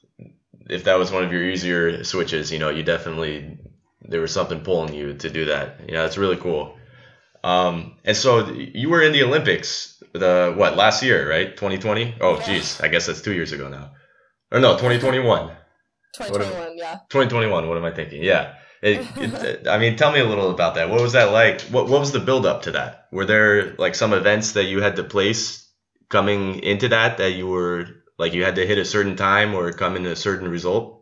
if 0.69 0.85
that 0.85 0.99
was 0.99 1.11
one 1.11 1.25
of 1.25 1.33
your 1.33 1.42
easier 1.42 2.04
switches, 2.04 2.52
you 2.52 2.59
know, 2.59 2.71
you 2.71 2.83
definitely 2.83 3.59
there 4.04 4.21
was 4.21 4.32
something 4.32 4.61
pulling 4.61 4.94
you 4.94 5.14
to 5.14 5.30
do 5.30 5.47
that. 5.47 5.80
Yeah, 5.88 6.06
it's 6.06 6.18
really 6.18 6.37
cool. 6.37 6.76
Um, 7.44 7.97
and 8.04 8.16
so 8.16 8.50
you 8.50 8.88
were 8.88 9.02
in 9.02 9.12
the 9.12 9.25
Olympics 9.25 10.02
the 10.12 10.54
what 10.56 10.76
last 10.76 11.02
year, 11.02 11.28
right? 11.28 11.50
2020. 11.50 12.16
Oh, 12.21 12.37
jeez, 12.37 12.78
yeah. 12.78 12.87
I 12.87 12.88
guess 12.88 13.06
that's 13.06 13.23
two 13.23 13.32
years 13.32 13.52
ago 13.52 13.68
now. 13.68 13.92
Or 14.50 14.61
no, 14.61 14.73
2021. 14.73 15.49
2021, 16.14 16.78
yeah. 16.78 16.99
2021. 17.09 17.68
What 17.68 17.78
am 17.78 17.85
I 17.85 17.90
thinking? 17.90 18.23
Yeah. 18.23 18.54
It, 18.82 19.06
it, 19.16 19.68
I 19.68 19.78
mean, 19.78 19.97
tell 19.97 20.12
me 20.12 20.21
a 20.21 20.25
little 20.25 20.50
about 20.50 20.75
that. 20.75 20.90
What 20.90 21.00
was 21.00 21.14
that 21.14 21.32
like? 21.32 21.62
What 21.62 21.88
What 21.88 22.00
was 22.00 22.12
the 22.12 22.21
build 22.21 22.47
up 22.47 22.62
to 22.62 22.73
that? 22.73 23.06
Were 23.11 23.25
there 23.25 23.75
like 23.76 23.94
some 23.94 24.12
events 24.12 24.52
that 24.52 24.64
you 24.64 24.82
had 24.82 24.97
to 24.97 25.04
place 25.04 25.68
coming 26.11 26.61
into 26.61 26.88
that 26.88 27.18
that 27.18 27.32
you 27.32 27.47
were 27.47 27.87
like 28.18 28.35
you 28.35 28.44
had 28.44 28.56
to 28.56 28.66
hit 28.66 28.78
a 28.78 28.85
certain 28.85 29.16
time 29.16 29.54
or 29.54 29.73
come 29.73 29.97
in 29.97 30.04
a 30.06 30.16
certain 30.16 30.49
result? 30.49 31.01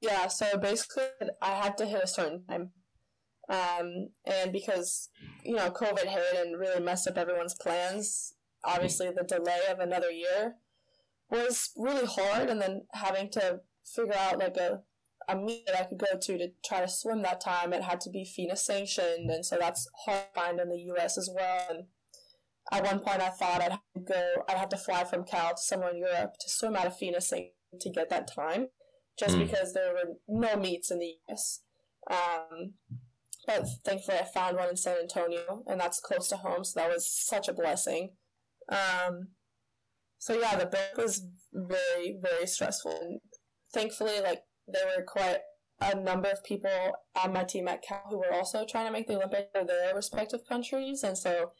Yeah, 0.00 0.28
so 0.28 0.56
basically, 0.56 1.04
I 1.42 1.50
had 1.50 1.76
to 1.78 1.86
hit 1.86 2.02
a 2.02 2.06
certain 2.06 2.44
time. 2.46 2.70
Um, 3.50 4.10
and 4.24 4.52
because, 4.52 5.10
you 5.44 5.56
know, 5.56 5.70
COVID 5.70 6.06
hit 6.06 6.36
and 6.36 6.58
really 6.58 6.82
messed 6.82 7.08
up 7.08 7.18
everyone's 7.18 7.54
plans, 7.54 8.34
obviously 8.64 9.10
the 9.10 9.24
delay 9.24 9.60
of 9.70 9.80
another 9.80 10.10
year 10.10 10.54
was 11.30 11.70
really 11.76 12.06
hard. 12.06 12.48
And 12.48 12.62
then 12.62 12.82
having 12.94 13.28
to 13.32 13.60
figure 13.84 14.14
out 14.14 14.38
like 14.38 14.56
a, 14.56 14.82
a 15.28 15.36
meet 15.36 15.66
that 15.66 15.80
I 15.80 15.84
could 15.84 15.98
go 15.98 16.18
to 16.18 16.38
to 16.38 16.48
try 16.64 16.80
to 16.80 16.88
swim 16.88 17.22
that 17.22 17.40
time, 17.40 17.72
it 17.72 17.82
had 17.82 18.00
to 18.02 18.10
be 18.10 18.24
FINA 18.24 18.56
sanctioned. 18.56 19.30
And 19.30 19.44
so 19.44 19.56
that's 19.60 19.86
hard 20.06 20.26
to 20.34 20.40
find 20.40 20.60
in 20.60 20.68
the 20.68 20.94
US 20.94 21.18
as 21.18 21.28
well. 21.34 21.66
And 21.68 21.84
at 22.72 22.84
one 22.84 23.00
point, 23.00 23.20
I 23.20 23.30
thought 23.30 23.60
I'd 23.60 23.72
have 23.72 23.80
to 23.96 24.00
go, 24.00 24.32
I'd 24.48 24.58
have 24.58 24.68
to 24.70 24.76
fly 24.76 25.04
from 25.04 25.24
Cal 25.24 25.50
to 25.50 25.60
somewhere 25.60 25.90
in 25.90 25.98
Europe 25.98 26.34
to 26.40 26.48
swim 26.48 26.76
out 26.76 26.86
of 26.86 26.96
FINA 26.96 27.20
sanctioned 27.20 27.52
to 27.80 27.90
get 27.90 28.08
that 28.10 28.32
time 28.32 28.68
just 29.20 29.36
mm. 29.36 29.46
because 29.46 29.74
there 29.74 29.92
were 29.92 30.14
no 30.26 30.56
meets 30.56 30.90
in 30.90 30.98
the 30.98 31.14
US. 31.28 31.60
Um, 32.10 32.72
but 33.46 33.66
thankfully, 33.84 34.18
I 34.18 34.24
found 34.24 34.56
one 34.56 34.70
in 34.70 34.76
San 34.76 34.96
Antonio, 34.96 35.62
and 35.66 35.78
that's 35.78 36.00
close 36.00 36.28
to 36.28 36.38
home, 36.38 36.64
so 36.64 36.80
that 36.80 36.90
was 36.90 37.08
such 37.08 37.46
a 37.48 37.52
blessing. 37.52 38.12
Um, 38.70 39.28
so 40.18 40.38
yeah, 40.38 40.56
the 40.56 40.66
book 40.66 40.96
was 40.96 41.26
very, 41.52 42.18
very 42.20 42.46
stressful. 42.46 42.98
And 43.00 43.20
thankfully, 43.74 44.20
like 44.22 44.42
there 44.66 44.86
were 44.86 45.04
quite 45.04 45.38
a 45.80 45.94
number 45.94 46.28
of 46.30 46.44
people 46.44 46.70
on 47.22 47.32
my 47.32 47.44
team 47.44 47.68
at 47.68 47.82
Cal 47.82 48.02
who 48.08 48.18
were 48.18 48.32
also 48.32 48.64
trying 48.68 48.86
to 48.86 48.92
make 48.92 49.06
the 49.06 49.16
Olympics 49.16 49.50
for 49.54 49.64
their 49.64 49.94
respective 49.94 50.40
countries, 50.48 51.02
and 51.02 51.16
so 51.16 51.52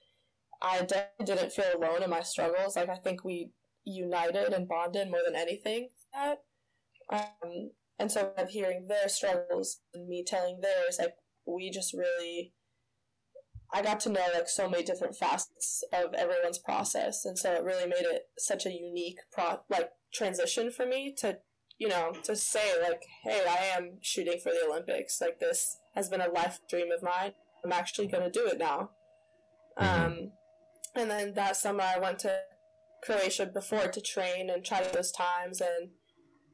I 0.62 0.80
definitely 0.80 1.26
didn't 1.26 1.52
feel 1.52 1.72
alone 1.74 2.02
in 2.02 2.10
my 2.10 2.22
struggles. 2.22 2.76
Like 2.76 2.88
I 2.88 2.96
think 2.96 3.24
we 3.24 3.50
united 3.84 4.52
and 4.52 4.68
bonded 4.68 5.10
more 5.10 5.20
than 5.26 5.36
anything. 5.36 5.88
That 6.12 6.38
um, 7.12 7.70
and 7.98 8.10
so 8.10 8.32
of 8.36 8.50
hearing 8.50 8.86
their 8.88 9.08
struggles 9.08 9.80
and 9.94 10.08
me 10.08 10.24
telling 10.26 10.60
theirs, 10.60 10.96
like 10.98 11.14
we 11.46 11.70
just 11.70 11.92
really 11.92 12.52
I 13.72 13.82
got 13.82 14.00
to 14.00 14.10
know 14.10 14.26
like 14.34 14.48
so 14.48 14.68
many 14.68 14.82
different 14.82 15.16
facets 15.16 15.84
of 15.92 16.14
everyone's 16.14 16.58
process, 16.58 17.24
and 17.24 17.38
so 17.38 17.52
it 17.52 17.64
really 17.64 17.86
made 17.86 18.04
it 18.04 18.22
such 18.38 18.66
a 18.66 18.72
unique 18.72 19.18
pro 19.32 19.60
like 19.68 19.90
transition 20.12 20.70
for 20.72 20.86
me 20.86 21.14
to 21.18 21.38
you 21.78 21.88
know 21.88 22.12
to 22.24 22.34
say 22.34 22.72
like, 22.82 23.02
hey, 23.22 23.44
I 23.48 23.76
am 23.76 23.98
shooting 24.02 24.40
for 24.42 24.50
the 24.50 24.66
Olympics. 24.68 25.20
Like 25.20 25.38
this 25.38 25.78
has 25.94 26.08
been 26.08 26.20
a 26.20 26.30
life 26.30 26.58
dream 26.68 26.90
of 26.90 27.02
mine. 27.02 27.32
I'm 27.64 27.72
actually 27.72 28.08
going 28.08 28.24
to 28.24 28.30
do 28.30 28.46
it 28.46 28.58
now. 28.58 28.90
Mm-hmm. 29.78 30.04
Um, 30.04 30.32
and 30.96 31.10
then 31.10 31.34
that 31.34 31.56
summer 31.56 31.84
I 31.84 31.98
went 31.98 32.18
to 32.20 32.40
Croatia 33.04 33.46
before 33.46 33.86
to 33.86 34.00
train 34.00 34.50
and 34.50 34.64
try 34.64 34.82
those 34.82 35.12
times, 35.12 35.60
and 35.60 35.90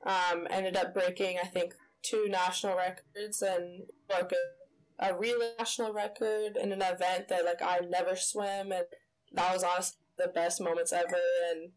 um, 0.04 0.46
ended 0.50 0.76
up 0.76 0.94
breaking, 0.94 1.38
I 1.42 1.46
think, 1.46 1.74
two 2.02 2.26
national 2.28 2.76
records 2.76 3.42
and 3.42 3.82
broke 4.09 4.32
a, 4.32 5.09
a 5.09 5.18
relay 5.18 5.52
national 5.59 5.92
record 5.92 6.56
in 6.56 6.72
an 6.72 6.82
event 6.82 7.28
that 7.28 7.44
like 7.44 7.62
I 7.62 7.80
never 7.88 8.16
swim, 8.16 8.72
and 8.72 8.85
that 9.32 9.52
was 9.52 9.64
honestly 9.64 9.98
the 10.18 10.28
best 10.28 10.61
moments 10.61 10.92
ever. 10.92 11.20
And 11.50 11.70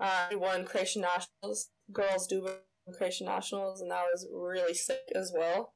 uh, 0.00 0.26
we 0.30 0.36
won 0.36 0.64
Croatian 0.64 1.02
nationals, 1.02 1.70
girls 1.92 2.26
do 2.26 2.48
Croatian 2.96 3.26
nationals, 3.26 3.80
and 3.80 3.90
that 3.90 4.04
was 4.12 4.26
really 4.32 4.74
sick 4.74 5.10
as 5.14 5.32
well. 5.36 5.74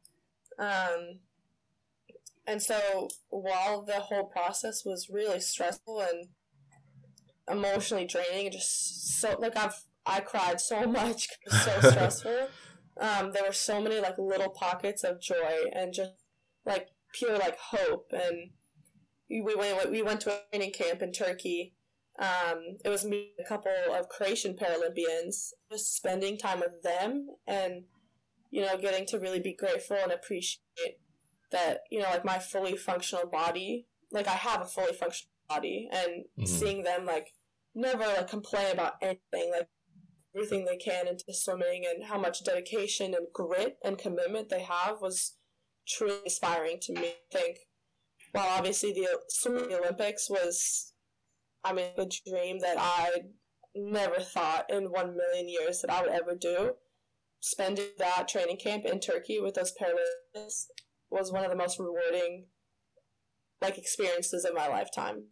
Um, 0.58 1.20
and 2.46 2.62
so 2.62 3.08
while 3.28 3.82
the 3.82 4.00
whole 4.00 4.24
process 4.24 4.82
was 4.84 5.10
really 5.10 5.40
stressful 5.40 6.00
and 6.00 6.28
emotionally 7.50 8.06
draining, 8.06 8.50
just 8.50 9.20
so 9.20 9.36
like 9.38 9.56
I've 9.56 9.82
I 10.08 10.20
cried 10.20 10.60
so 10.60 10.86
much. 10.86 11.28
It 11.46 11.52
was 11.52 11.62
so 11.62 11.80
stressful. 11.90 12.48
Um, 13.00 13.32
there 13.32 13.44
were 13.44 13.52
so 13.52 13.80
many 13.80 14.00
like 14.00 14.18
little 14.18 14.48
pockets 14.48 15.04
of 15.04 15.20
joy 15.20 15.70
and 15.72 15.92
just 15.92 16.12
like 16.66 16.88
pure 17.12 17.38
like 17.38 17.58
hope. 17.58 18.10
And 18.12 18.50
we 19.30 19.54
went 19.54 19.90
we 19.90 20.02
went 20.02 20.20
to 20.22 20.32
a 20.32 20.40
training 20.50 20.72
camp 20.72 21.02
in 21.02 21.12
Turkey. 21.12 21.74
Um, 22.18 22.78
it 22.84 22.88
was 22.88 23.04
me 23.04 23.32
a 23.38 23.48
couple 23.48 23.70
of 23.94 24.08
Croatian 24.08 24.54
Paralympians. 24.54 25.52
Just 25.70 25.94
spending 25.94 26.38
time 26.38 26.60
with 26.60 26.82
them 26.82 27.28
and 27.46 27.84
you 28.50 28.62
know 28.62 28.76
getting 28.78 29.06
to 29.06 29.18
really 29.18 29.40
be 29.40 29.54
grateful 29.54 29.98
and 30.02 30.10
appreciate 30.10 30.98
that 31.52 31.80
you 31.90 32.00
know 32.00 32.08
like 32.10 32.24
my 32.24 32.38
fully 32.38 32.76
functional 32.76 33.26
body. 33.26 33.86
Like 34.10 34.26
I 34.26 34.32
have 34.32 34.62
a 34.62 34.64
fully 34.64 34.94
functional 34.94 35.30
body, 35.48 35.88
and 35.92 36.24
mm-hmm. 36.24 36.46
seeing 36.46 36.82
them 36.82 37.04
like 37.04 37.34
never 37.74 38.04
like 38.04 38.28
complain 38.28 38.72
about 38.72 38.94
anything 39.02 39.52
like 39.52 39.68
everything 40.34 40.64
they 40.64 40.76
can 40.76 41.08
into 41.08 41.24
swimming 41.32 41.84
and 41.88 42.04
how 42.04 42.18
much 42.18 42.44
dedication 42.44 43.14
and 43.14 43.26
grit 43.32 43.78
and 43.84 43.98
commitment 43.98 44.48
they 44.48 44.62
have 44.62 45.00
was 45.00 45.36
truly 45.86 46.18
inspiring 46.24 46.78
to 46.82 46.92
me. 46.92 47.08
I 47.08 47.38
think 47.38 47.58
while 48.32 48.58
obviously 48.58 48.92
the 48.92 49.08
swimming 49.28 49.74
Olympics 49.74 50.28
was, 50.28 50.92
I 51.64 51.72
mean, 51.72 51.86
a 51.96 52.06
dream 52.28 52.58
that 52.60 52.76
I 52.78 53.10
never 53.74 54.20
thought 54.20 54.70
in 54.70 54.84
one 54.84 55.16
million 55.16 55.48
years 55.48 55.80
that 55.80 55.90
I 55.90 56.02
would 56.02 56.10
ever 56.10 56.34
do. 56.34 56.72
Spending 57.40 57.86
that 57.98 58.26
training 58.26 58.56
camp 58.56 58.84
in 58.84 58.98
Turkey 58.98 59.38
with 59.40 59.54
those 59.54 59.72
Paralympics 59.80 60.66
was 61.10 61.32
one 61.32 61.44
of 61.44 61.50
the 61.50 61.56
most 61.56 61.78
rewarding 61.78 62.46
like 63.60 63.78
experiences 63.78 64.44
of 64.44 64.54
my 64.54 64.68
lifetime. 64.68 65.24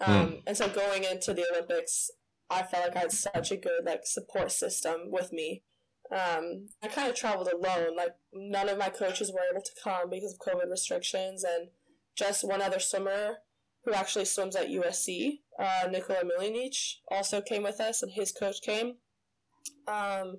Hmm. 0.00 0.12
Um, 0.12 0.26
mm. 0.26 0.42
And 0.46 0.56
so 0.56 0.68
going 0.68 1.04
into 1.04 1.32
the 1.32 1.46
Olympics, 1.52 2.10
I 2.50 2.62
felt 2.62 2.84
like 2.84 2.96
I 2.96 3.00
had 3.00 3.12
such 3.12 3.50
a 3.50 3.56
good 3.56 3.84
like 3.84 4.06
support 4.06 4.52
system 4.52 5.10
with 5.10 5.32
me. 5.32 5.62
Um, 6.10 6.68
I 6.82 6.88
kind 6.88 7.08
of 7.08 7.16
traveled 7.16 7.48
alone. 7.48 7.96
Like 7.96 8.14
none 8.32 8.68
of 8.68 8.78
my 8.78 8.90
coaches 8.90 9.32
were 9.32 9.40
able 9.50 9.62
to 9.62 9.72
come 9.82 10.10
because 10.10 10.32
of 10.34 10.38
COVID 10.38 10.70
restrictions, 10.70 11.44
and 11.44 11.68
just 12.14 12.46
one 12.46 12.62
other 12.62 12.80
swimmer 12.80 13.38
who 13.84 13.92
actually 13.92 14.24
swims 14.24 14.56
at 14.56 14.68
USC, 14.68 15.40
uh, 15.58 15.88
Nikola 15.90 16.20
Miljenić, 16.24 16.96
also 17.10 17.40
came 17.40 17.62
with 17.62 17.80
us, 17.80 18.02
and 18.02 18.12
his 18.12 18.32
coach 18.32 18.62
came. 18.62 18.94
Um, 19.86 20.38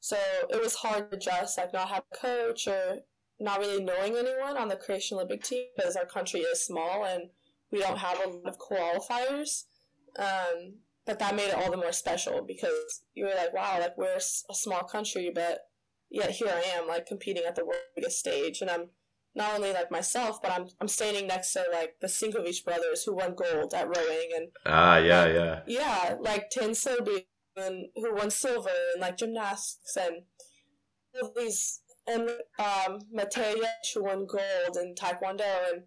so 0.00 0.16
it 0.50 0.60
was 0.60 0.74
hard 0.74 1.10
to 1.10 1.16
just 1.16 1.58
like 1.58 1.72
not 1.72 1.88
have 1.88 2.04
a 2.12 2.16
coach 2.16 2.66
or 2.66 2.98
not 3.40 3.60
really 3.60 3.82
knowing 3.82 4.16
anyone 4.16 4.56
on 4.56 4.68
the 4.68 4.76
Croatian 4.76 5.16
Olympic 5.16 5.42
team 5.42 5.64
because 5.76 5.96
our 5.96 6.04
country 6.04 6.40
is 6.40 6.64
small 6.64 7.04
and 7.04 7.30
we 7.70 7.80
don't 7.80 7.98
have 7.98 8.18
a 8.24 8.28
lot 8.28 8.46
of 8.46 8.58
qualifiers. 8.58 9.64
Um, 10.18 10.74
but 11.06 11.18
that 11.18 11.34
made 11.34 11.48
it 11.48 11.54
all 11.54 11.70
the 11.70 11.76
more 11.76 11.92
special 11.92 12.42
because 12.46 13.02
you 13.14 13.24
were 13.24 13.34
like, 13.34 13.52
wow, 13.52 13.78
like 13.80 13.96
we're 13.96 14.16
a 14.16 14.54
small 14.54 14.82
country, 14.84 15.30
but 15.34 15.60
yet 16.10 16.30
here 16.30 16.52
I 16.52 16.78
am, 16.78 16.86
like 16.86 17.06
competing 17.06 17.44
at 17.46 17.56
the 17.56 17.64
world 17.64 17.80
biggest 17.96 18.18
stage, 18.18 18.60
and 18.60 18.70
I'm 18.70 18.90
not 19.34 19.54
only 19.54 19.72
like 19.72 19.90
myself, 19.90 20.40
but 20.42 20.52
I'm 20.52 20.68
I'm 20.80 20.88
standing 20.88 21.26
next 21.26 21.52
to 21.54 21.64
like 21.72 21.96
the 22.00 22.06
Sinkovic 22.06 22.64
brothers 22.64 23.04
who 23.04 23.16
won 23.16 23.34
gold 23.34 23.74
at 23.74 23.88
rowing, 23.88 24.30
and 24.36 24.48
ah, 24.66 24.98
yeah, 24.98 25.24
like, 25.24 25.34
yeah, 25.34 25.60
yeah, 25.66 26.16
like 26.20 26.50
Tin 26.50 26.74
and 27.56 27.86
who 27.96 28.14
won 28.14 28.30
silver, 28.30 28.70
and 28.92 29.00
like 29.00 29.16
gymnastics, 29.16 29.96
and 29.96 30.22
all 31.20 31.32
these, 31.36 31.80
and 32.06 32.28
um, 32.58 33.00
Matea 33.14 33.64
who 33.94 34.04
won 34.04 34.26
gold 34.26 34.76
in 34.76 34.94
Taekwondo, 34.94 35.72
and 35.72 35.84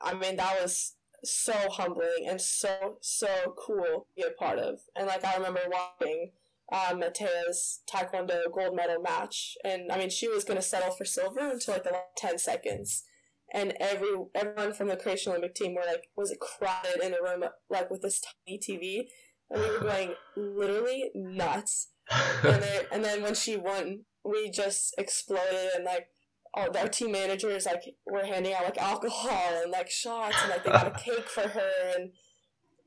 I 0.00 0.14
mean 0.14 0.36
that 0.36 0.60
was 0.60 0.96
so 1.24 1.52
humbling 1.70 2.26
and 2.28 2.40
so 2.40 2.96
so 3.00 3.54
cool 3.56 4.06
to 4.16 4.22
be 4.22 4.22
a 4.22 4.30
part 4.30 4.58
of. 4.58 4.80
And 4.96 5.06
like 5.06 5.24
I 5.24 5.36
remember 5.36 5.60
watching 5.70 6.32
um, 6.72 7.00
Matea's 7.00 7.80
Taekwondo 7.90 8.50
gold 8.52 8.74
medal 8.76 9.00
match, 9.02 9.56
and 9.64 9.90
I 9.92 9.98
mean 9.98 10.10
she 10.10 10.28
was 10.28 10.44
gonna 10.44 10.62
settle 10.62 10.92
for 10.92 11.04
silver 11.04 11.40
until 11.40 11.74
like 11.74 11.84
the 11.84 11.90
last 11.90 12.16
ten 12.16 12.38
seconds, 12.38 13.04
and 13.52 13.74
every 13.78 14.08
everyone 14.34 14.72
from 14.72 14.88
the 14.88 14.96
Croatian 14.96 15.32
Olympic 15.32 15.54
team 15.54 15.74
were 15.74 15.84
like 15.86 16.08
was 16.16 16.30
it 16.30 16.40
crowded 16.40 17.02
in 17.02 17.14
a 17.14 17.22
room 17.22 17.44
like 17.68 17.90
with 17.90 18.02
this 18.02 18.20
tiny 18.20 18.58
TV, 18.58 19.08
and 19.50 19.60
we 19.60 19.70
were 19.70 19.80
going 19.84 20.14
literally 20.36 21.10
nuts. 21.14 21.88
and 22.10 22.42
then 22.62 22.84
and 22.90 23.04
then 23.04 23.22
when 23.22 23.34
she 23.34 23.56
won, 23.56 24.00
we 24.24 24.50
just 24.50 24.94
exploded 24.98 25.70
and 25.76 25.84
like 25.84 26.08
all 26.54 26.76
our 26.76 26.88
team 26.88 27.12
managers 27.12 27.66
like 27.66 27.82
were 28.06 28.24
handing 28.24 28.52
out 28.52 28.64
like 28.64 28.78
alcohol 28.78 29.62
and 29.62 29.70
like 29.70 29.90
shots 29.90 30.36
and 30.42 30.50
like 30.50 30.64
they 30.64 30.70
got 30.70 30.86
a 30.86 30.90
cake 31.04 31.28
for 31.28 31.48
her 31.48 31.70
and 31.96 32.10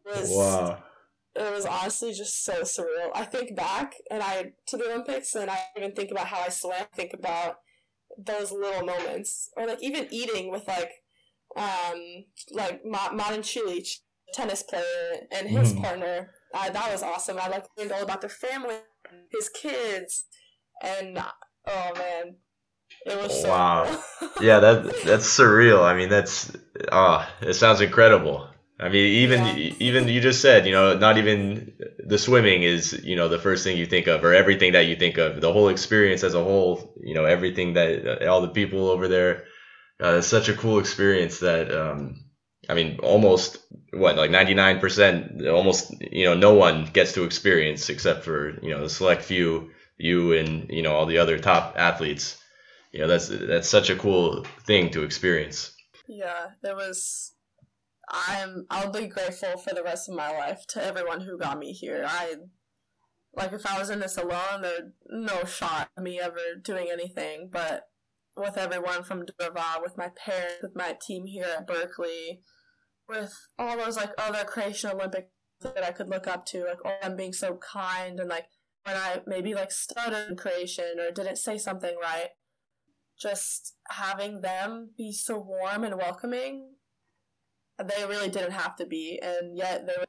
it 0.06 0.20
was 0.20 0.30
wow. 0.32 0.78
it 1.36 1.52
was 1.54 1.66
honestly 1.66 2.14
just 2.14 2.44
so 2.46 2.62
surreal. 2.62 3.10
I 3.14 3.24
think 3.26 3.56
back 3.56 3.96
and 4.12 4.22
I 4.22 4.54
to 4.68 4.78
the 4.78 4.86
Olympics 4.86 5.34
and 5.36 5.50
I 5.50 5.60
even 5.78 5.94
think 5.94 6.12
about 6.12 6.28
how 6.28 6.42
I 6.42 6.50
swam. 6.50 6.76
I 6.80 6.96
think 6.96 7.14
about 7.14 7.56
those 8.18 8.52
little 8.52 8.86
moments 8.86 9.50
or 9.58 9.68
like 9.68 9.82
even 9.82 10.08
eating 10.12 10.52
with 10.52 10.68
like 10.68 10.92
um 11.58 12.26
like 12.52 12.82
Marin 12.86 13.42
Cilic, 13.42 13.88
tennis 14.34 14.64
player 14.64 15.28
and 15.32 15.50
his 15.50 15.74
Mm. 15.74 15.82
partner. 15.82 16.32
Uh, 16.54 16.70
that 16.70 16.92
was 16.92 17.04
awesome. 17.04 17.38
I 17.40 17.48
like 17.50 17.66
learned 17.78 17.92
all 17.92 18.04
about 18.04 18.22
their 18.22 18.30
family, 18.30 18.76
his 19.32 19.50
kids, 19.50 20.26
and 20.82 21.18
oh 21.68 21.92
man, 21.98 22.36
it 23.06 23.22
was 23.22 23.42
so 23.42 23.50
Wow. 23.50 24.04
yeah, 24.42 24.60
that 24.60 24.84
that's 25.06 25.28
surreal. 25.38 25.84
I 25.84 25.96
mean, 25.96 26.10
that's 26.10 26.52
ah, 26.92 27.30
it 27.42 27.54
sounds 27.54 27.82
incredible. 27.82 28.48
I 28.80 28.90
mean, 28.90 29.06
even 29.24 29.46
Yeah. 29.46 29.74
even 29.80 30.08
you 30.08 30.20
just 30.22 30.42
said, 30.42 30.66
you 30.66 30.74
know, 30.74 30.98
not 30.98 31.18
even 31.18 31.74
the 32.00 32.18
swimming 32.18 32.64
is, 32.64 32.94
you 33.04 33.16
know, 33.16 33.30
the 33.30 33.40
first 33.40 33.64
thing 33.64 33.78
you 33.78 33.86
think 33.86 34.08
of, 34.08 34.24
or 34.24 34.34
everything 34.34 34.74
that 34.74 34.86
you 34.88 34.96
think 34.96 35.18
of. 35.18 35.40
The 35.40 35.54
whole 35.54 35.70
experience 35.70 36.24
as 36.24 36.34
a 36.34 36.44
whole, 36.44 36.94
you 37.02 37.14
know, 37.16 37.26
everything 37.26 37.74
that 37.74 38.28
all 38.28 38.42
the 38.42 38.50
people 38.50 38.90
over 38.90 39.08
there. 39.08 39.46
Uh, 40.04 40.18
it's 40.18 40.28
such 40.28 40.50
a 40.50 40.54
cool 40.54 40.80
experience 40.80 41.40
that, 41.40 41.72
um, 41.72 42.26
I 42.68 42.74
mean, 42.74 43.00
almost 43.02 43.60
what 43.94 44.18
like 44.18 44.30
ninety 44.32 44.54
nine 44.54 44.80
percent, 44.80 45.48
almost 45.48 45.94
you 46.12 46.26
know, 46.26 46.34
no 46.34 46.54
one 46.54 46.86
gets 46.92 47.14
to 47.14 47.24
experience 47.24 47.90
except 47.90 48.26
for 48.26 48.60
you 48.62 48.72
know 48.72 48.82
the 48.84 48.90
select 48.90 49.22
few, 49.22 49.72
you 49.98 50.34
and 50.34 50.70
you 50.70 50.82
know 50.82 50.94
all 50.94 51.06
the 51.06 51.20
other 51.20 51.40
top 51.40 51.76
athletes 51.78 52.38
you 52.96 53.02
know 53.02 53.08
that's 53.08 53.28
that's 53.28 53.70
such 53.70 53.90
a 53.90 53.96
cool 53.96 54.46
thing 54.66 54.90
to 54.90 55.04
experience 55.04 55.76
Yeah, 56.08 56.48
it 56.64 56.76
was. 56.76 57.34
I'm. 58.10 58.66
I'll 58.70 58.92
be 58.92 59.08
grateful 59.08 59.58
for 59.58 59.74
the 59.74 59.84
rest 59.84 60.10
of 60.10 60.16
my 60.16 60.32
life 60.32 60.66
to 60.70 60.84
everyone 60.84 61.22
who 61.22 61.38
got 61.38 61.58
me 61.58 61.74
here. 61.74 62.06
I, 62.08 62.36
like, 63.34 63.54
if 63.54 63.66
I 63.66 63.80
was 63.80 63.90
in 63.90 64.00
this 64.00 64.18
alone, 64.18 64.62
there's 64.62 64.92
no 65.10 65.44
shot 65.46 65.90
of 65.98 66.04
me 66.04 66.20
ever 66.20 66.38
doing 66.62 66.90
anything. 66.92 67.50
But 67.52 67.88
with 68.38 68.58
everyone 68.58 69.04
from 69.04 69.26
Dubrava, 69.26 69.82
with 69.82 69.98
my 69.98 70.10
parents, 70.16 70.62
with 70.62 70.76
my 70.76 70.96
team 71.02 71.26
here 71.26 71.48
at 71.58 71.68
Berkeley, 71.68 72.42
with 73.10 73.34
all 73.58 73.78
those 73.78 73.98
like 73.98 74.12
other 74.18 74.44
Croatian 74.44 74.92
Olympic 74.92 75.30
that 75.62 75.84
I 75.84 75.92
could 75.92 76.10
look 76.10 76.28
up 76.28 76.46
to, 76.48 76.66
like 76.66 76.86
all 76.86 76.98
them 77.02 77.16
being 77.16 77.34
so 77.34 77.58
kind 77.58 78.20
and 78.20 78.30
like 78.30 78.46
when 78.84 78.96
I 78.96 79.22
maybe 79.26 79.56
like 79.56 79.72
stuttered 79.72 80.38
Croatian 80.38 81.00
or 81.00 81.12
didn't 81.12 81.38
say 81.38 81.58
something 81.58 81.96
right, 82.00 82.30
just 83.20 83.76
having 83.90 84.42
them 84.42 84.90
be 84.98 85.12
so 85.12 85.40
warm 85.40 85.84
and 85.84 85.96
welcoming 85.96 86.70
they 87.78 88.06
really 88.06 88.30
didn't 88.30 88.52
have 88.52 88.76
to 88.76 88.86
be 88.86 89.20
and 89.22 89.58
yet 89.58 89.86
they 89.86 89.94
were 90.00 90.06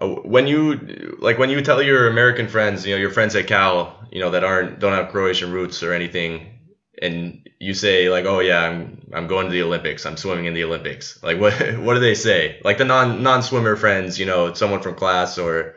Uh, 0.00 0.20
when 0.22 0.46
you 0.46 1.16
like 1.18 1.38
when 1.38 1.50
you 1.50 1.60
tell 1.60 1.82
your 1.82 2.08
american 2.08 2.48
friends 2.48 2.86
you 2.86 2.94
know 2.94 3.00
your 3.00 3.10
friends 3.10 3.34
at 3.34 3.46
cal 3.46 4.06
you 4.12 4.20
know 4.20 4.30
that 4.30 4.44
aren't 4.44 4.78
don't 4.78 4.92
have 4.92 5.08
croatian 5.10 5.50
roots 5.50 5.82
or 5.82 5.92
anything 5.92 6.58
and 7.02 7.48
you 7.60 7.74
say 7.74 8.08
like 8.08 8.24
oh 8.24 8.40
yeah 8.40 8.62
i'm 8.62 9.00
i'm 9.14 9.26
going 9.26 9.46
to 9.46 9.52
the 9.52 9.62
olympics. 9.62 10.06
I'm 10.06 10.16
swimming 10.16 10.46
in 10.46 10.54
the 10.54 10.64
olympics. 10.64 11.22
Like 11.22 11.40
what 11.40 11.52
what 11.78 11.94
do 11.94 12.00
they 12.00 12.14
say? 12.14 12.60
Like 12.64 12.78
the 12.78 12.84
non 12.84 13.22
non 13.22 13.42
swimmer 13.42 13.76
friends 13.76 14.18
you 14.18 14.26
know 14.26 14.52
someone 14.54 14.82
from 14.82 14.94
class 14.94 15.38
or 15.38 15.76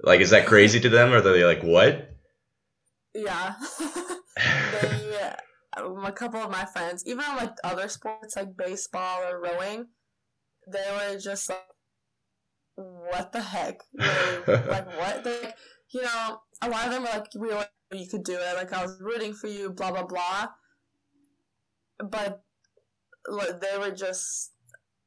like 0.00 0.20
is 0.20 0.30
that 0.30 0.46
crazy 0.46 0.80
to 0.80 0.88
them 0.88 1.12
or 1.12 1.16
are 1.16 1.20
they 1.20 1.44
like 1.44 1.62
what? 1.62 2.10
Yeah 3.14 3.54
Um, 5.76 6.04
a 6.04 6.12
couple 6.12 6.40
of 6.40 6.50
my 6.50 6.66
friends 6.66 7.02
even 7.06 7.24
like 7.36 7.54
other 7.64 7.88
sports 7.88 8.36
like 8.36 8.56
baseball 8.56 9.22
or 9.22 9.40
rowing 9.40 9.86
they 10.70 10.84
were 10.92 11.18
just 11.18 11.48
like 11.48 11.64
what 12.74 13.32
the 13.32 13.40
heck? 13.40 13.80
Like, 13.94 14.48
like 14.68 14.98
what 14.98 15.24
like 15.24 15.54
you 15.92 16.02
know 16.02 16.38
a 16.62 16.68
lot 16.68 16.86
of 16.86 16.92
them 16.92 17.02
were 17.02 17.08
like 17.08 17.26
we 17.38 17.50
all 17.50 17.64
you 17.92 18.08
could 18.08 18.24
do 18.24 18.38
it. 18.38 18.56
Like 18.56 18.72
i 18.72 18.82
was 18.82 18.98
rooting 19.00 19.34
for 19.34 19.48
you 19.48 19.70
blah 19.70 19.90
blah 19.90 20.04
blah. 20.04 20.48
But 21.98 22.42
like, 23.28 23.60
they 23.60 23.78
were 23.78 23.90
just 23.90 24.52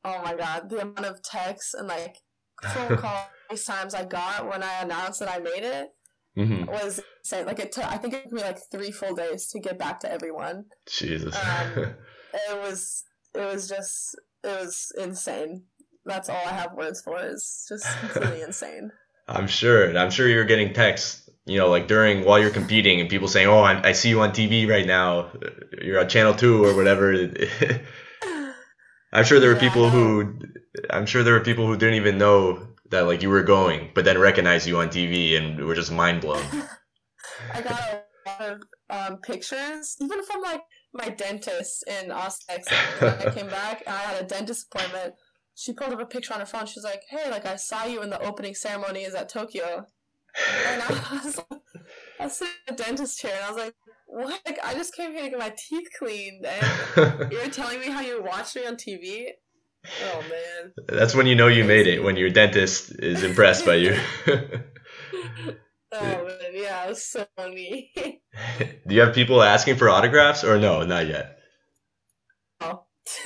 oh 0.04 0.22
my 0.24 0.36
god 0.36 0.70
the 0.70 0.82
amount 0.82 1.06
of 1.06 1.22
texts 1.22 1.74
and 1.74 1.88
like 1.88 2.18
phone 2.64 2.98
calls 2.98 3.66
times 3.66 3.94
i 3.94 4.04
got 4.04 4.48
when 4.50 4.64
i 4.64 4.82
announced 4.82 5.20
that 5.20 5.30
i 5.30 5.40
made 5.40 5.64
it 5.64 5.90
hmm 6.36 6.66
was 6.68 7.02
insane. 7.24 7.46
Like 7.46 7.60
it 7.60 7.72
took, 7.72 7.86
I 7.86 7.98
think 7.98 8.14
it 8.14 8.24
took 8.24 8.34
me 8.34 8.42
like 8.42 8.60
three 8.72 8.92
full 8.92 9.16
days 9.16 9.48
to 9.48 9.60
get 9.60 9.78
back 9.78 10.00
to 10.02 10.12
everyone. 10.12 10.66
jesus 10.86 11.36
Um, 11.36 11.94
It 12.34 12.60
was, 12.60 13.04
it 13.34 13.46
was 13.46 13.68
just, 13.70 14.16
it 14.44 14.60
was 14.60 14.92
insane. 14.98 15.64
That's 16.06 16.30
all 16.30 16.36
I 16.46 16.52
have 16.54 16.74
words 16.74 17.02
for. 17.02 17.20
Is 17.20 17.66
just 17.70 18.00
completely 18.00 18.42
insane. 18.42 18.92
I'm 19.28 19.48
sure. 19.48 19.98
I'm 19.98 20.12
sure 20.12 20.28
you're 20.28 20.46
getting 20.46 20.74
texts, 20.74 21.30
you 21.46 21.58
know, 21.58 21.70
like 21.70 21.88
during 21.88 22.26
while 22.26 22.40
you're 22.40 22.52
competing, 22.52 23.00
and 23.02 23.10
people 23.10 23.28
saying, 23.28 23.48
"Oh, 23.48 23.60
I, 23.60 23.90
I 23.90 23.92
see 23.94 24.10
you 24.10 24.22
on 24.22 24.34
TV 24.34 24.68
right 24.68 24.86
now. 24.86 25.32
You're 25.82 26.00
on 26.00 26.10
Channel 26.10 26.36
Two 26.36 26.64
or 26.64 26.76
whatever." 26.76 27.14
I'm 29.14 29.24
sure 29.24 29.40
there 29.40 29.50
were 29.50 29.56
Yeah, 29.56 29.70
people 29.70 29.90
who, 29.90 30.40
I'm 30.90 31.06
sure 31.06 31.24
there 31.24 31.34
were 31.34 31.40
people 31.42 31.68
who 31.68 31.78
didn't 31.78 31.96
even 31.96 32.18
know 32.18 32.68
that 32.90 33.02
like 33.02 33.22
you 33.22 33.30
were 33.30 33.44
going, 33.44 33.92
but 33.94 34.06
then 34.06 34.18
recognized 34.18 34.68
you 34.68 34.78
on 34.78 34.90
TV 34.90 35.38
and 35.38 35.64
were 35.66 35.76
just 35.76 35.92
mind 35.92 36.22
blown. 36.22 36.46
I 37.54 37.62
got 37.62 37.80
a 37.82 38.04
lot 38.30 38.42
of 38.52 38.62
um, 38.90 39.18
pictures, 39.18 39.98
even 40.00 40.24
from 40.24 40.42
like 40.42 40.62
my 40.94 41.10
dentist 41.10 41.84
in 41.88 42.12
Austin, 42.12 42.62
I 43.02 43.32
came 43.34 43.48
back, 43.50 43.84
and 43.86 43.96
I 43.96 44.00
had 44.00 44.24
a 44.24 44.28
dentist 44.28 44.68
appointment. 44.72 45.16
She 45.56 45.74
pulled 45.74 45.94
up 45.94 46.02
a 46.02 46.06
picture 46.06 46.34
on 46.34 46.40
her 46.40 46.46
phone. 46.46 46.66
She's 46.66 46.84
like, 46.84 47.02
"Hey, 47.10 47.30
like 47.30 47.46
I 47.46 47.56
saw 47.56 47.86
you 47.86 48.02
in 48.02 48.10
the 48.10 48.22
opening 48.22 48.56
ceremonies 48.56 49.14
at 49.14 49.30
Tokyo." 49.30 49.86
And 50.68 50.82
I 50.82 50.88
was, 51.24 51.38
like, 51.38 51.62
I 52.20 52.24
was 52.26 52.38
sitting 52.38 52.54
in 52.68 52.76
the 52.76 52.84
dentist 52.84 53.20
chair, 53.20 53.34
and 53.36 53.46
I 53.46 53.50
was 53.50 53.58
like, 53.58 53.76
"What? 54.08 54.42
Like 54.46 54.60
I 54.64 54.74
just 54.74 54.96
came 54.96 55.12
here 55.12 55.24
to 55.24 55.30
get 55.30 55.40
my 55.40 55.54
teeth 55.58 55.88
cleaned, 55.98 56.46
and 56.46 57.32
you're 57.32 57.50
telling 57.50 57.80
me 57.80 57.90
how 57.90 58.02
you 58.02 58.22
watched 58.24 58.56
me 58.56 58.66
on 58.66 58.76
TV?" 58.76 59.28
Oh 60.04 60.22
man. 60.22 60.74
That's 60.88 61.16
when 61.16 61.28
you 61.28 61.36
know 61.36 61.48
you 61.48 61.64
made 61.64 61.88
it. 61.88 62.04
When 62.04 62.18
your 62.18 62.30
dentist 62.30 62.92
is 63.00 63.24
impressed 63.24 63.66
by 63.66 63.76
you. 63.76 64.00
Oh 65.98 66.26
man, 66.26 66.52
yeah, 66.54 66.86
it 66.86 66.90
was 66.90 67.06
so 67.06 67.26
funny. 67.38 67.92
Do 68.60 68.96
you 68.96 69.02
have 69.02 69.16
people 69.16 69.42
asking 69.42 69.78
for 69.78 69.90
autographs 69.90 70.44
or 70.44 70.60
no? 70.60 70.84
Not 70.84 71.08
yet. 71.08 71.38
oh. 72.62 72.84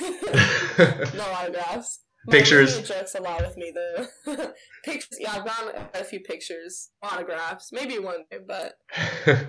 no 0.78 1.24
autographs. 1.24 2.00
Pictures. 2.28 2.74
roommate 2.74 2.88
jokes 2.88 3.14
a 3.14 3.20
lot 3.22 3.40
with 3.40 3.56
me 3.56 3.72
though. 3.74 4.52
pictures. 4.84 5.18
Yeah, 5.18 5.32
I've 5.32 5.44
gotten 5.44 5.82
a 5.94 6.04
few 6.04 6.20
pictures, 6.20 6.90
autographs. 7.02 7.70
Maybe 7.72 7.98
one 7.98 8.24
day, 8.30 8.38
but 8.46 8.74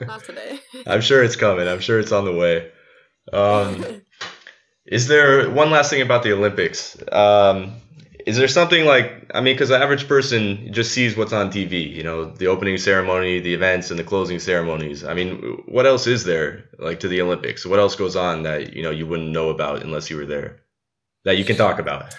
not 0.08 0.24
today. 0.24 0.60
I'm 0.88 1.02
sure 1.02 1.22
it's 1.22 1.36
coming. 1.36 1.68
I'm 1.68 1.82
sure 1.82 2.00
it's 2.00 2.14
on 2.14 2.26
the 2.26 2.34
way. 2.34 2.72
Um, 3.34 4.02
is 4.92 5.08
there 5.08 5.50
one 5.50 5.72
last 5.72 5.90
thing 5.90 6.02
about 6.02 6.22
the 6.22 6.34
Olympics? 6.34 6.98
Um, 7.12 7.74
is 8.28 8.38
there 8.38 8.50
something 8.50 8.86
like 8.86 9.32
I 9.34 9.40
mean, 9.40 9.56
because 9.56 9.70
the 9.70 9.78
average 9.78 10.08
person 10.08 10.74
just 10.74 10.92
sees 10.92 11.16
what's 11.16 11.34
on 11.34 11.50
TV, 11.50 11.92
you 11.92 12.04
know, 12.04 12.26
the 12.26 12.48
opening 12.48 12.78
ceremony, 12.78 13.40
the 13.40 13.54
events, 13.54 13.90
and 13.90 13.98
the 13.98 14.04
closing 14.04 14.40
ceremonies. 14.40 15.04
I 15.04 15.14
mean, 15.14 15.64
what 15.66 15.88
else 15.88 16.06
is 16.08 16.26
there 16.26 16.66
like 16.78 17.00
to 17.00 17.08
the 17.08 17.22
Olympics? 17.22 17.66
What 17.66 17.80
else 17.80 17.96
goes 17.96 18.16
on 18.16 18.44
that 18.44 18.74
you 18.74 18.84
know 18.84 18.92
you 18.92 19.08
wouldn't 19.08 19.32
know 19.32 19.50
about 19.50 19.82
unless 19.82 20.10
you 20.10 20.18
were 20.18 20.26
there, 20.26 20.60
that 21.24 21.38
you 21.38 21.46
can 21.46 21.56
talk 21.56 21.80
about? 21.80 22.14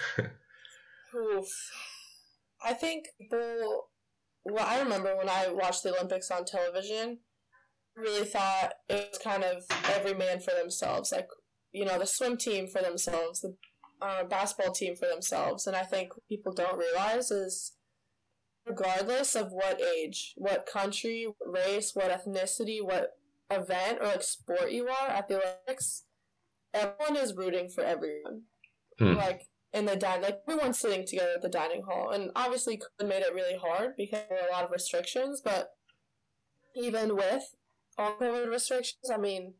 Oof. 1.15 1.47
I 2.65 2.73
think. 2.73 3.05
Well, 4.45 4.65
I 4.65 4.79
remember 4.79 5.15
when 5.15 5.29
I 5.29 5.49
watched 5.49 5.83
the 5.83 5.95
Olympics 5.95 6.31
on 6.31 6.43
television, 6.43 7.19
really 7.95 8.25
thought 8.25 8.71
it 8.89 9.09
was 9.11 9.19
kind 9.19 9.43
of 9.43 9.63
every 9.95 10.15
man 10.15 10.39
for 10.39 10.51
themselves. 10.51 11.11
Like, 11.11 11.27
you 11.73 11.85
know, 11.85 11.99
the 11.99 12.05
swim 12.05 12.37
team 12.37 12.67
for 12.67 12.81
themselves, 12.81 13.41
the 13.41 13.55
uh, 14.01 14.23
basketball 14.23 14.73
team 14.73 14.95
for 14.95 15.07
themselves. 15.07 15.67
And 15.67 15.75
I 15.75 15.83
think 15.83 16.15
what 16.15 16.27
people 16.29 16.53
don't 16.53 16.77
realize 16.77 17.31
is 17.31 17.73
regardless 18.65 19.35
of 19.35 19.51
what 19.51 19.81
age, 19.81 20.33
what 20.37 20.65
country, 20.71 21.27
race, 21.45 21.91
what 21.93 22.11
ethnicity, 22.11 22.81
what 22.81 23.11
event 23.49 23.99
or 24.01 24.05
like 24.05 24.23
sport 24.23 24.71
you 24.71 24.87
are 24.87 25.07
at 25.09 25.27
the 25.27 25.35
Olympics, 25.41 26.03
everyone 26.73 27.17
is 27.17 27.35
rooting 27.35 27.69
for 27.69 27.83
everyone. 27.83 28.43
Hmm. 28.99 29.13
Like 29.13 29.47
in 29.73 29.85
the 29.85 29.95
dining, 29.95 30.23
like 30.23 30.41
everyone's 30.47 30.79
sitting 30.79 31.05
together 31.05 31.33
at 31.35 31.41
the 31.41 31.49
dining 31.49 31.83
hall, 31.83 32.11
and 32.11 32.29
obviously 32.35 32.77
COVID 32.77 33.07
made 33.07 33.23
it 33.23 33.33
really 33.33 33.57
hard 33.57 33.93
because 33.97 34.21
there 34.29 34.37
were 34.41 34.47
a 34.47 34.51
lot 34.51 34.65
of 34.65 34.71
restrictions. 34.71 35.41
But 35.43 35.69
even 36.75 37.15
with 37.15 37.43
all 37.97 38.15
COVID 38.19 38.49
restrictions, 38.49 39.09
I 39.11 39.17
mean, 39.17 39.55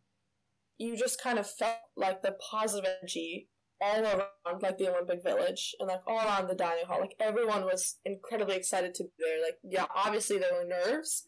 you 0.83 0.97
just 0.97 1.21
kind 1.21 1.39
of 1.39 1.49
felt 1.49 1.77
like 1.95 2.21
the 2.21 2.35
positive 2.51 2.89
energy 3.01 3.47
all 3.81 4.03
around 4.03 4.61
like 4.61 4.77
the 4.77 4.89
Olympic 4.89 5.23
Village 5.23 5.75
and 5.79 5.87
like 5.87 6.01
all 6.07 6.17
around 6.17 6.47
the 6.47 6.55
dining 6.55 6.85
hall. 6.85 6.99
Like 6.99 7.15
everyone 7.19 7.63
was 7.63 7.97
incredibly 8.05 8.55
excited 8.55 8.93
to 8.95 9.03
be 9.03 9.09
there. 9.19 9.41
Like 9.41 9.57
yeah, 9.63 9.85
obviously 9.95 10.37
there 10.37 10.53
were 10.53 10.67
nerves, 10.67 11.25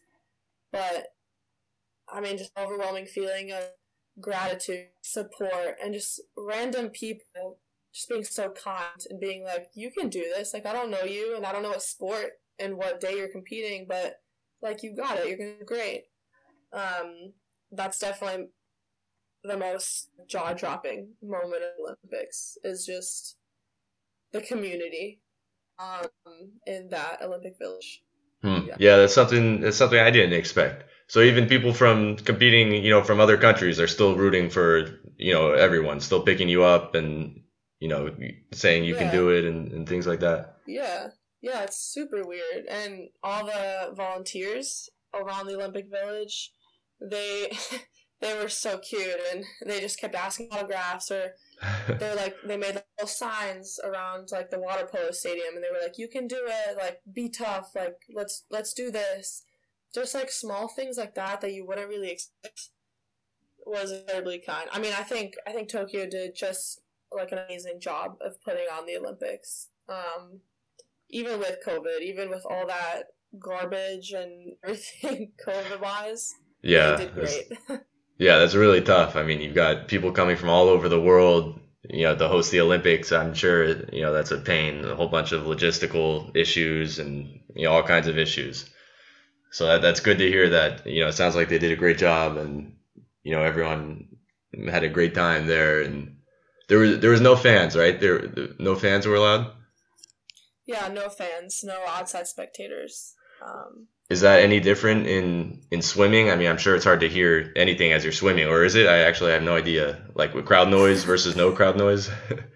but 0.72 1.08
I 2.12 2.20
mean 2.20 2.38
just 2.38 2.52
overwhelming 2.58 3.06
feeling 3.06 3.52
of 3.52 3.64
gratitude, 4.20 4.88
support, 5.02 5.76
and 5.82 5.92
just 5.92 6.20
random 6.36 6.88
people 6.90 7.58
just 7.92 8.08
being 8.08 8.24
so 8.24 8.50
kind 8.50 9.06
and 9.08 9.20
being 9.20 9.44
like, 9.44 9.68
You 9.74 9.90
can 9.90 10.08
do 10.08 10.24
this. 10.34 10.52
Like 10.52 10.66
I 10.66 10.72
don't 10.72 10.90
know 10.90 11.04
you 11.04 11.36
and 11.36 11.46
I 11.46 11.52
don't 11.52 11.62
know 11.62 11.70
what 11.70 11.82
sport 11.82 12.32
and 12.58 12.76
what 12.76 13.00
day 13.00 13.16
you're 13.16 13.28
competing, 13.28 13.86
but 13.88 14.20
like 14.62 14.82
you 14.82 14.94
got 14.94 15.18
it, 15.18 15.28
you're 15.28 15.38
gonna 15.38 15.58
be 15.58 15.64
great. 15.64 16.04
Um 16.72 17.32
that's 17.72 17.98
definitely 17.98 18.46
the 19.46 19.56
most 19.56 20.10
jaw 20.26 20.52
dropping 20.52 21.08
moment 21.22 21.62
of 21.62 21.70
Olympics 21.80 22.58
is 22.64 22.84
just 22.86 23.36
the 24.32 24.40
community 24.40 25.20
um, 25.78 26.08
in 26.66 26.88
that 26.90 27.22
Olympic 27.22 27.58
Village. 27.58 28.02
Hmm. 28.42 28.66
Yeah. 28.66 28.76
Yeah, 28.78 28.96
that's 28.96 29.14
something 29.14 29.60
that's 29.60 29.76
something 29.76 29.98
I 29.98 30.10
didn't 30.10 30.34
expect. 30.34 30.84
So 31.08 31.20
even 31.20 31.46
people 31.46 31.72
from 31.72 32.16
competing, 32.16 32.72
you 32.84 32.90
know, 32.90 33.02
from 33.02 33.20
other 33.20 33.36
countries 33.36 33.78
are 33.78 33.86
still 33.86 34.16
rooting 34.16 34.50
for, 34.50 35.00
you 35.16 35.32
know, 35.32 35.52
everyone, 35.52 36.00
still 36.00 36.22
picking 36.22 36.48
you 36.48 36.64
up 36.64 36.96
and, 36.96 37.42
you 37.78 37.88
know, 37.88 38.14
saying 38.52 38.84
you 38.84 38.96
can 38.96 39.12
do 39.12 39.28
it 39.28 39.44
and, 39.44 39.70
and 39.72 39.88
things 39.88 40.06
like 40.06 40.20
that. 40.20 40.56
Yeah, 40.66 41.08
yeah, 41.40 41.62
it's 41.62 41.78
super 41.78 42.26
weird. 42.26 42.66
And 42.68 43.08
all 43.22 43.46
the 43.46 43.92
volunteers 43.94 44.90
around 45.14 45.46
the 45.46 45.54
Olympic 45.54 45.88
Village, 45.88 46.52
they 47.00 47.56
they 48.20 48.34
were 48.38 48.48
so 48.48 48.78
cute 48.78 49.20
and 49.32 49.44
they 49.66 49.80
just 49.80 50.00
kept 50.00 50.14
asking 50.14 50.48
autographs 50.50 51.10
or 51.10 51.34
they're 51.98 52.14
like 52.14 52.36
they 52.46 52.56
made 52.56 52.74
little 52.74 53.06
signs 53.08 53.78
around 53.84 54.28
like 54.32 54.50
the 54.50 54.58
water 54.58 54.88
polo 54.90 55.10
stadium 55.10 55.54
and 55.54 55.64
they 55.64 55.70
were 55.70 55.82
like 55.82 55.98
you 55.98 56.08
can 56.08 56.26
do 56.26 56.40
it 56.46 56.76
like 56.76 57.00
be 57.12 57.28
tough 57.28 57.72
like 57.74 57.96
let's 58.14 58.44
let's 58.50 58.72
do 58.72 58.90
this. 58.90 59.42
Just 59.94 60.14
like 60.14 60.30
small 60.30 60.68
things 60.68 60.98
like 60.98 61.14
that 61.14 61.40
that 61.40 61.54
you 61.54 61.66
wouldn't 61.66 61.88
really 61.88 62.10
expect 62.10 62.70
was 63.64 63.92
incredibly 63.92 64.38
kind. 64.38 64.68
I 64.72 64.78
mean 64.78 64.92
i 64.96 65.02
think 65.02 65.34
i 65.46 65.52
think 65.52 65.68
tokyo 65.68 66.08
did 66.08 66.34
just 66.34 66.80
like 67.12 67.32
an 67.32 67.38
amazing 67.38 67.80
job 67.80 68.16
of 68.20 68.40
putting 68.42 68.66
on 68.72 68.86
the 68.86 68.96
olympics. 68.96 69.68
Um 69.88 70.40
even 71.08 71.38
with 71.38 71.58
covid 71.66 72.00
even 72.02 72.30
with 72.30 72.44
all 72.48 72.66
that 72.66 73.04
garbage 73.38 74.12
and 74.12 74.52
everything 74.64 75.32
covid 75.44 75.80
wise 75.80 76.34
yeah. 76.62 76.96
they 76.96 77.04
did 77.04 77.14
great 77.14 77.52
Yeah, 78.18 78.38
that's 78.38 78.54
really 78.54 78.80
tough. 78.80 79.16
I 79.16 79.22
mean, 79.22 79.40
you've 79.40 79.54
got 79.54 79.88
people 79.88 80.12
coming 80.12 80.36
from 80.36 80.48
all 80.48 80.68
over 80.68 80.88
the 80.88 81.00
world, 81.00 81.60
you 81.88 82.04
know, 82.04 82.16
to 82.16 82.28
host 82.28 82.50
the 82.50 82.60
Olympics. 82.60 83.12
I'm 83.12 83.34
sure, 83.34 83.66
you 83.92 84.02
know, 84.02 84.12
that's 84.12 84.30
a 84.30 84.38
pain, 84.38 84.84
a 84.84 84.94
whole 84.94 85.08
bunch 85.08 85.32
of 85.32 85.44
logistical 85.44 86.34
issues 86.34 86.98
and, 86.98 87.40
you 87.54 87.64
know, 87.64 87.72
all 87.72 87.82
kinds 87.82 88.06
of 88.06 88.18
issues. 88.18 88.68
So 89.50 89.66
that, 89.66 89.82
that's 89.82 90.00
good 90.00 90.18
to 90.18 90.28
hear 90.28 90.50
that, 90.50 90.86
you 90.86 91.02
know, 91.02 91.08
it 91.08 91.12
sounds 91.12 91.36
like 91.36 91.48
they 91.48 91.58
did 91.58 91.72
a 91.72 91.76
great 91.76 91.98
job 91.98 92.36
and, 92.36 92.76
you 93.22 93.32
know, 93.32 93.42
everyone 93.42 94.08
had 94.68 94.84
a 94.84 94.88
great 94.88 95.14
time 95.14 95.46
there 95.46 95.82
and 95.82 96.16
there 96.68 96.78
was 96.78 96.98
there 97.00 97.10
was 97.10 97.20
no 97.20 97.36
fans, 97.36 97.76
right? 97.76 98.00
There 98.00 98.32
no 98.58 98.74
fans 98.74 99.06
were 99.06 99.14
allowed. 99.14 99.52
Yeah, 100.64 100.88
no 100.88 101.08
fans, 101.08 101.60
no 101.62 101.84
outside 101.86 102.26
spectators. 102.26 103.14
Um, 103.44 103.88
Is 104.08 104.20
that 104.20 104.40
any 104.40 104.60
different 104.60 105.06
in 105.06 105.62
in 105.70 105.82
swimming? 105.82 106.30
I 106.30 106.36
mean, 106.36 106.46
I'm 106.48 106.58
sure 106.58 106.76
it's 106.76 106.84
hard 106.84 107.00
to 107.00 107.08
hear 107.08 107.52
anything 107.56 107.92
as 107.92 108.04
you're 108.04 108.12
swimming, 108.12 108.46
or 108.46 108.64
is 108.64 108.74
it? 108.76 108.86
I 108.86 108.98
actually 108.98 109.32
have 109.32 109.42
no 109.42 109.56
idea. 109.56 110.06
Like 110.14 110.32
with 110.34 110.46
crowd 110.46 110.68
noise 110.68 111.02
versus 111.04 111.34
no 111.34 111.50
crowd 111.52 111.76
noise. 111.76 112.08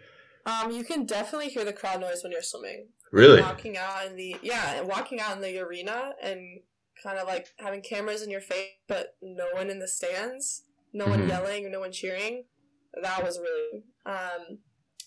um, 0.46 0.70
you 0.70 0.84
can 0.84 1.06
definitely 1.06 1.48
hear 1.48 1.64
the 1.64 1.72
crowd 1.72 2.00
noise 2.00 2.22
when 2.22 2.30
you're 2.32 2.42
swimming. 2.42 2.88
really? 3.12 3.40
Walking 3.42 3.76
out 3.76 4.06
in 4.06 4.14
the 4.16 4.36
yeah, 4.42 4.80
walking 4.82 5.18
out 5.20 5.34
in 5.36 5.42
the 5.42 5.58
arena 5.58 6.12
and 6.22 6.60
kind 7.02 7.18
of 7.18 7.26
like 7.26 7.48
having 7.58 7.82
cameras 7.82 8.22
in 8.22 8.30
your 8.30 8.40
face, 8.42 8.68
but 8.86 9.14
no 9.20 9.46
one 9.52 9.70
in 9.70 9.80
the 9.80 9.88
stands, 9.88 10.62
no 10.92 11.06
one 11.06 11.22
Mhm. 11.22 11.28
yelling, 11.28 11.66
or 11.66 11.70
no 11.70 11.80
one 11.80 11.90
cheering. 11.92 12.44
That 13.02 13.24
was 13.24 13.38
really. 13.40 13.82
Um, 14.06 14.58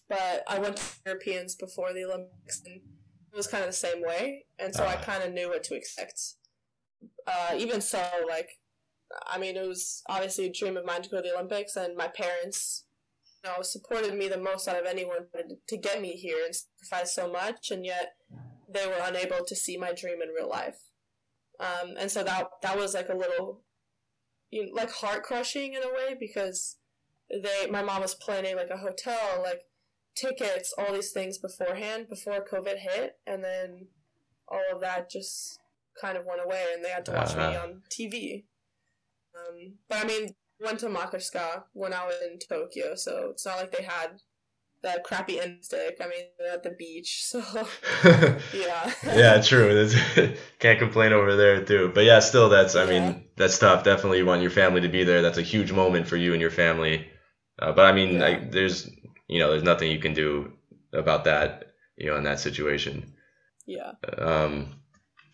but 0.10 0.44
I 0.48 0.60
went 0.60 0.76
to 0.78 0.84
Europeans 1.06 1.56
before 1.56 1.94
the 1.94 2.04
Olympics, 2.04 2.62
and 2.66 2.82
it 3.34 3.36
was 3.36 3.48
kind 3.48 3.64
of 3.64 3.70
the 3.70 3.74
same 3.74 4.02
way, 4.02 4.46
and 4.60 4.76
so 4.76 4.84
I 4.86 4.96
Ah. 4.96 5.04
kind 5.04 5.24
of 5.24 5.34
knew 5.34 5.50
what 5.50 5.64
to 5.66 5.76
expect. 5.76 6.20
Uh, 7.26 7.56
even 7.58 7.82
so, 7.82 8.02
like, 8.28 8.60
I 9.26 9.38
mean, 9.40 9.58
it 9.58 9.68
was 9.68 10.04
obviously 10.08 10.46
a 10.46 10.52
dream 10.52 10.78
of 10.78 10.86
mine 10.86 11.02
to 11.02 11.10
go 11.10 11.18
to 11.18 11.24
the 11.24 11.34
Olympics, 11.34 11.76
and 11.76 11.96
my 11.98 12.08
parents, 12.08 12.86
you 13.44 13.50
know, 13.50 13.62
supported 13.64 14.14
me 14.14 14.28
the 14.28 14.38
most 14.38 14.68
out 14.68 14.80
of 14.80 14.86
anyone 14.86 15.30
to- 15.32 15.58
to 15.68 15.78
get 15.78 16.00
me 16.00 16.14
here 16.16 16.46
and 16.46 16.56
sacrificed 16.56 17.16
so 17.16 17.28
much, 17.28 17.72
and 17.72 17.86
yet 17.86 18.16
they 18.70 18.86
were 18.88 19.00
unable 19.02 19.44
to 19.44 19.56
see 19.56 19.78
my 19.78 19.92
dream 19.94 20.22
in 20.22 20.30
real 20.30 20.48
life. 20.48 20.80
Um, 21.60 21.96
and 21.98 22.12
so 22.12 22.24
that 22.24 22.50
that 22.62 22.78
was 22.78 22.94
like 22.94 23.10
a 23.10 23.14
little, 23.16 23.64
you 24.52 24.66
know, 24.68 24.74
like 24.74 24.92
heart 24.92 25.24
crushing 25.24 25.74
in 25.74 25.84
a 25.84 25.92
way 25.94 26.16
because 26.20 26.78
they 27.30 27.68
my 27.68 27.82
mom 27.82 28.02
was 28.02 28.16
planning 28.16 28.56
like 28.56 28.70
a 28.70 28.78
hotel, 28.78 29.42
like 29.42 29.68
tickets, 30.16 30.74
all 30.78 30.94
these 30.94 31.12
things 31.12 31.38
beforehand 31.38 32.08
before 32.10 32.44
COVID 32.46 32.78
hit, 32.78 33.18
and 33.26 33.44
then 33.44 33.88
all 34.48 34.62
of 34.74 34.82
that 34.82 35.10
just 35.10 35.60
kind 36.00 36.18
of 36.18 36.26
went 36.26 36.42
away, 36.44 36.64
and 36.74 36.84
they 36.84 36.90
had 36.90 37.06
to 37.06 37.12
watch 37.12 37.36
me 37.36 37.44
Uh-huh. 37.44 37.60
on 37.64 37.82
TV. 37.90 38.46
Um, 39.36 39.76
but 39.90 40.04
I 40.04 40.08
mean, 40.08 40.36
went 40.60 40.80
to 40.80 40.88
Makarska 40.88 41.64
when 41.74 41.94
I 41.94 42.06
was 42.06 42.16
in 42.24 42.40
Tokyo, 42.40 42.96
so 42.96 43.30
it's 43.32 43.46
not 43.46 43.58
like 43.58 43.72
they 43.72 43.84
had 43.84 44.20
that 44.84 45.04
crappy 45.04 45.40
end 45.40 45.64
stick. 45.64 45.98
I 46.02 46.08
mean, 46.08 46.26
they're 46.38 46.54
at 46.54 46.64
the 46.64 46.72
beach, 46.72 47.24
so 47.24 47.42
yeah. 48.54 48.92
yeah, 49.04 49.42
true. 49.42 49.74
That's, 49.74 50.38
can't 50.60 50.80
complain 50.80 51.14
over 51.14 51.36
there 51.36 51.64
too. 51.64 51.92
But 51.94 52.04
yeah, 52.04 52.20
still, 52.20 52.50
that's 52.50 52.76
I 52.76 52.84
Yeah. 52.86 53.00
mean, 53.12 53.24
that's 53.38 53.58
tough. 53.60 53.84
Definitely, 53.84 54.20
you 54.20 54.26
want 54.26 54.42
your 54.42 54.52
family 54.52 54.82
to 54.82 54.90
be 54.90 55.04
there. 55.04 55.22
That's 55.22 55.38
a 55.38 55.42
huge 55.44 55.72
moment 55.72 56.08
for 56.08 56.18
you 56.18 56.34
and 56.34 56.42
your 56.42 56.52
family. 56.52 57.08
Uh, 57.60 57.72
but 57.72 57.86
I 57.86 57.94
mean, 57.94 58.16
Yeah. 58.16 58.22
like, 58.22 58.52
there's 58.52 58.90
you 59.34 59.40
know, 59.40 59.50
there's 59.50 59.64
nothing 59.72 59.92
you 59.92 60.00
can 60.00 60.14
do 60.14 60.54
about 60.94 61.24
that. 61.26 61.74
You 61.96 62.08
know, 62.10 62.18
in 62.18 62.24
that 62.24 62.40
situation. 62.40 63.14
yeah. 63.68 63.92
Um, 64.18 64.82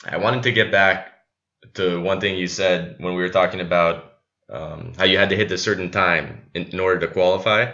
I 0.03 0.17
wanted 0.17 0.43
to 0.43 0.51
get 0.51 0.71
back 0.71 1.07
to 1.75 2.01
one 2.01 2.19
thing 2.19 2.37
you 2.37 2.47
said 2.47 2.95
when 2.99 3.15
we 3.15 3.21
were 3.21 3.29
talking 3.29 3.61
about 3.61 3.95
um, 4.49 4.93
how 4.97 5.05
you 5.05 5.17
had 5.17 5.29
to 5.29 5.37
hit 5.37 5.51
a 5.51 5.57
certain 5.57 5.89
time 5.89 6.49
in, 6.53 6.63
in 6.67 6.79
order 6.79 6.99
to 6.99 7.13
qualify. 7.13 7.71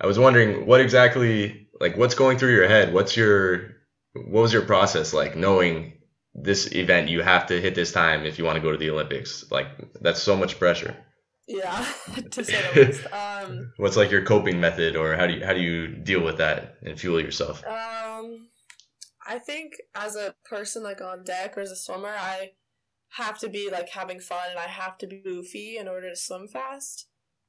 I 0.00 0.06
was 0.06 0.18
wondering 0.18 0.66
what 0.66 0.80
exactly, 0.80 1.68
like, 1.80 1.96
what's 1.96 2.14
going 2.14 2.38
through 2.38 2.54
your 2.54 2.68
head? 2.68 2.94
What's 2.94 3.16
your, 3.16 3.74
what 4.14 4.42
was 4.42 4.52
your 4.52 4.62
process 4.62 5.12
like, 5.12 5.36
knowing 5.36 5.98
this 6.32 6.72
event 6.72 7.08
you 7.08 7.22
have 7.22 7.46
to 7.46 7.60
hit 7.60 7.74
this 7.74 7.92
time 7.92 8.24
if 8.24 8.38
you 8.38 8.44
want 8.44 8.56
to 8.56 8.62
go 8.62 8.72
to 8.72 8.78
the 8.78 8.90
Olympics? 8.90 9.50
Like, 9.50 9.68
that's 10.00 10.22
so 10.22 10.36
much 10.36 10.58
pressure. 10.60 10.94
Yeah, 11.46 11.86
to 12.30 12.44
say 12.44 12.62
the 12.74 12.86
least. 12.86 13.06
Um, 13.12 13.72
What's 13.76 13.96
like 13.96 14.10
your 14.10 14.24
coping 14.24 14.60
method, 14.60 14.96
or 14.96 15.14
how 15.14 15.26
do 15.26 15.34
you 15.34 15.44
how 15.44 15.52
do 15.52 15.60
you 15.60 15.88
deal 15.88 16.22
with 16.22 16.38
that 16.38 16.76
and 16.82 16.98
fuel 16.98 17.20
yourself? 17.20 17.64
um, 17.66 18.48
I 19.26 19.38
think 19.38 19.74
as 19.94 20.16
a 20.16 20.34
person 20.44 20.82
like 20.82 21.00
on 21.00 21.24
deck 21.24 21.56
or 21.56 21.60
as 21.60 21.70
a 21.70 21.76
swimmer, 21.76 22.14
I 22.16 22.52
have 23.10 23.38
to 23.40 23.48
be 23.48 23.70
like 23.70 23.88
having 23.90 24.20
fun 24.20 24.50
and 24.50 24.58
I 24.58 24.66
have 24.66 24.98
to 24.98 25.06
be 25.06 25.20
goofy 25.22 25.76
in 25.76 25.88
order 25.88 26.10
to 26.10 26.16
swim 26.16 26.48
fast. 26.48 27.08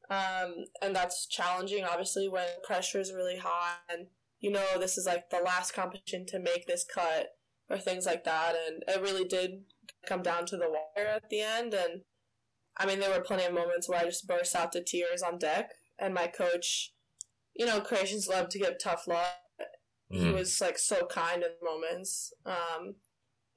Um, 0.10 0.66
and 0.82 0.96
that's 0.96 1.28
challenging, 1.28 1.84
obviously, 1.84 2.30
when 2.30 2.48
pressure 2.64 3.00
is 3.00 3.12
really 3.14 3.38
high 3.38 3.76
and 3.90 4.08
you 4.40 4.52
know 4.52 4.80
this 4.80 4.98
is 4.98 5.06
like 5.06 5.30
the 5.30 5.40
last 5.40 5.74
competition 5.74 6.26
to 6.28 6.40
make 6.40 6.68
this 6.68 6.86
cut 6.86 7.30
or 7.70 7.78
things 7.78 8.06
like 8.06 8.24
that. 8.24 8.56
And 8.56 8.84
it 8.88 9.02
really 9.02 9.26
did 9.26 9.64
come 10.06 10.22
down 10.22 10.46
to 10.48 10.58
the 10.58 10.70
wire 10.70 11.08
at 11.08 11.30
the 11.30 11.42
end. 11.42 11.74
And 11.74 12.02
I 12.78 12.86
mean, 12.86 13.00
there 13.00 13.10
were 13.12 13.24
plenty 13.24 13.46
of 13.46 13.54
moments 13.54 13.90
where 13.90 14.00
I 14.00 14.06
just 14.06 14.28
burst 14.28 14.56
out 14.56 14.72
to 14.74 14.84
tears 14.84 15.22
on 15.24 15.40
deck, 15.40 15.72
and 16.00 16.14
my 16.14 16.28
coach, 16.28 16.94
you 17.56 17.66
know, 17.66 17.82
Croatians 17.82 18.28
love 18.28 18.50
to 18.50 18.60
give 18.60 18.76
tough 18.82 19.08
love. 19.08 19.36
He 20.12 20.32
Mhm. 20.32 20.34
was 20.34 20.62
like 20.62 20.78
so 20.78 21.06
kind 21.08 21.44
in 21.44 21.52
moments. 21.64 22.34
Um, 22.46 22.96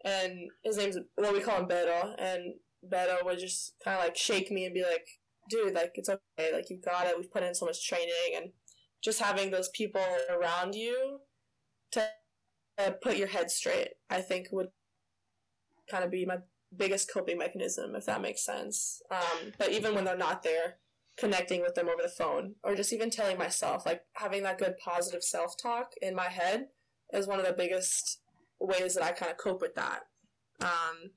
and 0.04 0.50
his 0.64 0.76
name's 0.78 0.98
well, 1.16 1.32
we 1.32 1.40
call 1.42 1.60
him 1.60 1.68
Beto, 1.68 2.14
and 2.18 2.54
Beto 2.86 3.24
would 3.24 3.38
just 3.38 3.74
kind 3.84 3.98
of 3.98 4.04
like 4.04 4.16
shake 4.16 4.50
me 4.50 4.64
and 4.66 4.74
be 4.74 4.82
like, 4.84 5.06
"Dude, 5.50 5.74
like 5.74 5.92
it's 5.96 6.08
okay, 6.08 6.52
like 6.52 6.70
you've 6.70 6.82
got 6.84 7.06
it. 7.06 7.16
We've 7.18 7.30
put 7.30 7.42
in 7.42 7.54
so 7.54 7.66
much 7.66 7.86
training, 7.86 8.34
and 8.36 8.52
just 9.02 9.20
having 9.20 9.50
those 9.50 9.68
people 9.70 10.02
around 10.30 10.74
you 10.74 11.20
to 11.92 12.10
uh, 12.78 12.92
put 13.02 13.16
your 13.16 13.28
head 13.28 13.50
straight, 13.50 13.90
I 14.10 14.22
think 14.22 14.48
would 14.52 14.70
kind 15.90 16.04
of 16.04 16.10
be 16.10 16.24
my 16.24 16.38
biggest 16.76 17.12
coping 17.12 17.38
mechanism, 17.38 17.94
if 17.94 18.06
that 18.06 18.22
makes 18.22 18.44
sense. 18.44 19.02
Um, 19.10 19.52
but 19.58 19.70
even 19.72 19.94
when 19.94 20.04
they're 20.04 20.16
not 20.16 20.42
there, 20.42 20.76
connecting 21.16 21.60
with 21.60 21.74
them 21.74 21.88
over 21.88 22.02
the 22.02 22.08
phone, 22.08 22.54
or 22.62 22.74
just 22.74 22.92
even 22.92 23.10
telling 23.10 23.38
myself, 23.38 23.84
like 23.84 24.02
having 24.14 24.42
that 24.44 24.58
good 24.58 24.76
positive 24.78 25.22
self 25.22 25.54
talk 25.60 25.92
in 26.00 26.14
my 26.14 26.28
head, 26.28 26.68
is 27.12 27.26
one 27.26 27.40
of 27.40 27.46
the 27.46 27.52
biggest 27.52 28.20
ways 28.60 28.94
that 28.94 29.04
I 29.04 29.12
kind 29.12 29.30
of 29.32 29.38
cope 29.38 29.60
with 29.60 29.74
that. 29.74 30.02
Um, 30.60 31.10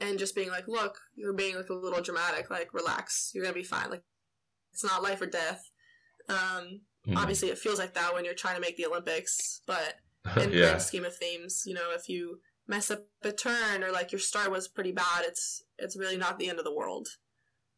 and 0.00 0.18
just 0.18 0.34
being 0.34 0.50
like, 0.50 0.68
look, 0.68 0.98
you're 1.16 1.32
being 1.32 1.56
like 1.56 1.70
a 1.70 1.74
little 1.74 2.02
dramatic, 2.02 2.50
like 2.50 2.74
relax, 2.74 3.32
you're 3.34 3.44
gonna 3.44 3.54
be 3.54 3.64
fine. 3.64 3.90
Like 3.90 4.02
it's 4.72 4.84
not 4.84 5.02
life 5.02 5.20
or 5.20 5.26
death. 5.26 5.70
Um, 6.28 6.82
Mhm. 7.06 7.16
obviously, 7.16 7.48
it 7.48 7.58
feels 7.58 7.78
like 7.78 7.94
that 7.94 8.12
when 8.12 8.24
you're 8.24 8.34
trying 8.34 8.56
to 8.56 8.60
make 8.60 8.76
the 8.76 8.86
Olympics, 8.86 9.62
but 9.66 10.00
in 10.36 10.50
yeah. 10.52 10.60
grand 10.60 10.82
scheme 10.82 11.04
of 11.04 11.16
things, 11.16 11.62
you 11.64 11.74
know, 11.74 11.92
if 11.92 12.08
you 12.08 12.40
mess 12.68 12.90
up 12.90 13.06
a 13.22 13.32
turn 13.32 13.82
or 13.82 13.90
like 13.90 14.12
your 14.12 14.20
start 14.20 14.50
was 14.50 14.68
pretty 14.68 14.92
bad, 14.92 15.24
it's 15.24 15.62
it's 15.78 15.96
really 15.96 16.16
not 16.16 16.38
the 16.38 16.48
end 16.48 16.58
of 16.58 16.64
the 16.64 16.74
world. 16.74 17.08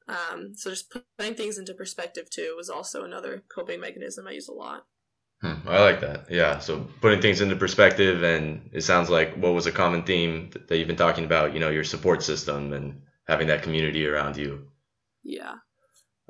Um, 0.09 0.55
so 0.57 0.71
just 0.71 0.93
putting 1.19 1.35
things 1.35 1.57
into 1.59 1.73
perspective 1.75 2.29
too 2.31 2.55
was 2.57 2.69
also 2.69 3.05
another 3.05 3.45
coping 3.55 3.81
mechanism 3.81 4.27
I 4.27 4.33
use 4.33 4.49
a 4.49 4.53
lot. 4.53 4.87
Hmm, 5.43 5.67
I 5.69 5.81
like 5.81 6.01
that. 6.01 6.31
Yeah. 6.31 6.59
So 6.59 6.81
putting 7.01 7.21
things 7.23 7.41
into 7.41 7.57
perspective, 7.57 8.23
and 8.23 8.69
it 8.73 8.83
sounds 8.83 9.09
like 9.09 9.35
what 9.37 9.55
was 9.55 9.67
a 9.67 9.73
common 9.73 10.03
theme 10.05 10.51
that 10.69 10.77
you've 10.77 10.89
been 10.89 10.97
talking 10.97 11.25
about. 11.25 11.55
You 11.55 11.61
know, 11.61 11.71
your 11.71 11.85
support 11.85 12.23
system 12.23 12.73
and 12.73 13.03
having 13.27 13.47
that 13.49 13.63
community 13.63 14.07
around 14.07 14.37
you. 14.37 14.69
Yeah, 15.23 15.57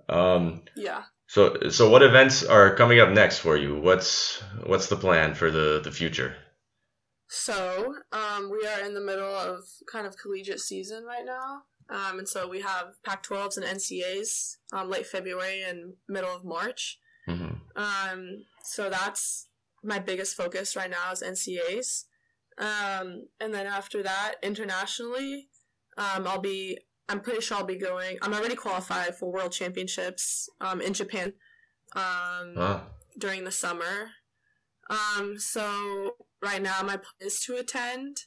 Um, 0.08 0.62
yeah. 0.76 1.04
so, 1.26 1.70
so 1.70 1.88
what 1.90 2.02
events 2.02 2.42
are 2.44 2.74
coming 2.74 3.00
up 3.00 3.10
next 3.10 3.38
for 3.38 3.56
you? 3.56 3.80
What's 3.80 4.40
what's 4.66 4.88
the 4.88 4.96
plan 4.96 5.34
for 5.34 5.50
the 5.50 5.80
the 5.82 5.90
future? 5.92 6.36
So 7.32 7.94
um, 8.10 8.50
we 8.50 8.66
are 8.66 8.84
in 8.84 8.92
the 8.92 9.00
middle 9.00 9.32
of 9.34 9.60
kind 9.90 10.04
of 10.04 10.16
collegiate 10.18 10.58
season 10.58 11.04
right 11.04 11.24
now. 11.24 11.62
Um, 11.88 12.18
and 12.18 12.28
so 12.28 12.48
we 12.48 12.60
have 12.60 12.94
Pac-12s 13.04 13.56
and 13.56 13.66
NCAAs 13.66 14.56
um, 14.72 14.90
late 14.90 15.06
February 15.06 15.62
and 15.62 15.94
middle 16.08 16.34
of 16.34 16.44
March. 16.44 16.98
hmm 17.26 17.54
Um, 17.76 18.44
so 18.64 18.90
that's 18.90 19.48
my 19.84 20.00
biggest 20.00 20.36
focus 20.36 20.74
right 20.74 20.90
now 20.90 21.12
is 21.12 21.22
NCAAs. 21.22 22.04
Um, 22.58 23.28
and 23.40 23.54
then 23.54 23.66
after 23.66 24.02
that, 24.02 24.34
internationally, 24.42 25.48
um, 25.96 26.26
I'll 26.26 26.40
be, 26.40 26.78
I'm 27.08 27.20
pretty 27.20 27.40
sure 27.42 27.58
I'll 27.58 27.64
be 27.64 27.78
going, 27.78 28.18
I'm 28.22 28.34
already 28.34 28.56
qualified 28.56 29.14
for 29.14 29.32
world 29.32 29.52
championships 29.52 30.48
um, 30.60 30.80
in 30.80 30.94
Japan 30.94 31.32
um, 31.94 32.54
Ah, 32.56 32.88
during 33.18 33.44
the 33.44 33.52
summer. 33.52 34.10
Um, 34.90 35.38
so 35.38 36.16
right 36.42 36.62
now 36.62 36.82
my 36.82 36.96
plan 36.96 37.20
is 37.20 37.40
to 37.44 37.56
attend. 37.56 38.24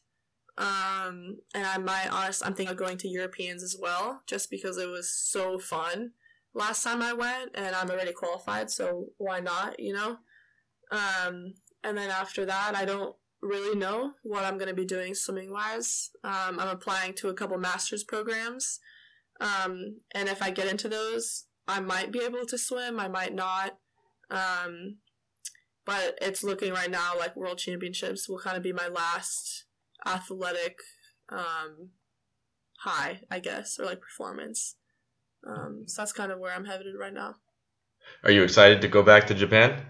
Um, 0.56 1.39
and 1.56 1.65
I 1.65 1.80
might 1.80 2.10
honest, 2.12 2.45
I'm 2.45 2.54
thinking 2.54 2.71
of 2.71 2.78
going 2.78 2.97
to 2.97 3.08
Europeans 3.08 3.63
as 3.63 3.76
well, 3.80 4.21
just 4.28 4.52
because 4.52 4.78
it 4.78 4.88
was 4.88 5.12
so 5.12 5.58
fun 5.58 6.12
last 6.54 6.84
time 6.84 7.02
I 7.02 7.13
went, 7.13 7.52
and 7.56 7.76
I'm 7.76 7.89
already 7.89 8.13
qualified, 8.13 8.69
so 8.69 9.08
why 9.17 9.39
not, 9.39 9.80
you 9.80 9.93
know? 9.93 10.17
Um, 10.91 11.56
and 11.84 11.97
then 11.97 12.10
after 12.10 12.45
that, 12.45 12.76
I 12.76 12.86
don't 12.86 13.15
really 13.41 13.78
know 13.78 14.13
what 14.23 14.45
I'm 14.45 14.58
going 14.58 14.69
to 14.69 14.76
be 14.76 14.86
doing 14.86 15.15
swimming 15.15 15.52
wise. 15.52 16.12
Um, 16.23 16.60
I'm 16.60 16.69
applying 16.69 17.13
to 17.15 17.30
a 17.30 17.34
couple 17.34 17.58
master's 17.58 18.04
programs, 18.04 18.80
um, 19.41 19.97
and 20.13 20.30
if 20.30 20.41
I 20.41 20.52
get 20.52 20.67
into 20.67 20.88
those, 20.88 21.45
I 21.67 21.80
might 21.80 22.12
be 22.12 22.19
able 22.19 22.45
to 22.45 22.58
swim, 22.58 22.99
I 22.99 23.08
might 23.08 23.34
not. 23.34 23.78
Um, 24.30 24.97
but 25.86 26.17
it's 26.22 26.43
looking 26.43 26.74
right 26.74 26.91
now 26.91 27.13
like 27.17 27.36
world 27.36 27.58
championships 27.58 28.28
will 28.30 28.39
kind 28.39 28.58
of 28.58 28.63
be 28.63 28.74
my 28.74 28.88
last 28.88 29.65
athletic 30.06 30.78
um, 31.30 31.89
high, 32.80 33.22
I 33.32 33.39
guess, 33.39 33.80
or 33.80 33.86
like 33.86 34.02
performance. 34.02 34.76
Um, 35.48 35.84
so 35.88 36.02
that's 36.02 36.13
kind 36.13 36.32
of 36.32 36.39
where 36.39 36.54
I'm 36.54 36.65
headed 36.65 36.96
right 37.00 37.13
now. 37.13 37.36
are 38.24 38.32
you 38.32 38.43
excited 38.43 38.82
to 38.82 38.88
go 38.88 39.04
back 39.04 39.28
to 39.28 39.34
Japan? 39.34 39.86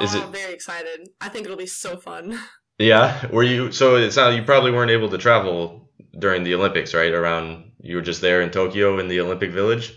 Is 0.00 0.14
oh, 0.14 0.22
it- 0.22 0.28
very 0.30 0.54
excited. 0.54 1.10
I 1.20 1.28
think 1.28 1.44
it'll 1.44 1.56
be 1.56 1.66
so 1.66 1.96
fun. 1.96 2.38
Yeah. 2.78 3.26
Were 3.30 3.44
you? 3.44 3.70
So 3.70 3.96
it's 3.96 4.16
not. 4.16 4.34
You 4.34 4.42
probably 4.42 4.72
weren't 4.72 4.90
able 4.90 5.10
to 5.10 5.18
travel 5.18 5.90
during 6.18 6.42
the 6.42 6.54
Olympics, 6.54 6.94
right? 6.94 7.12
Around 7.12 7.72
you 7.78 7.96
were 7.96 8.02
just 8.02 8.20
there 8.22 8.40
in 8.40 8.50
Tokyo 8.50 8.98
in 8.98 9.06
the 9.06 9.20
Olympic 9.20 9.52
Village. 9.52 9.96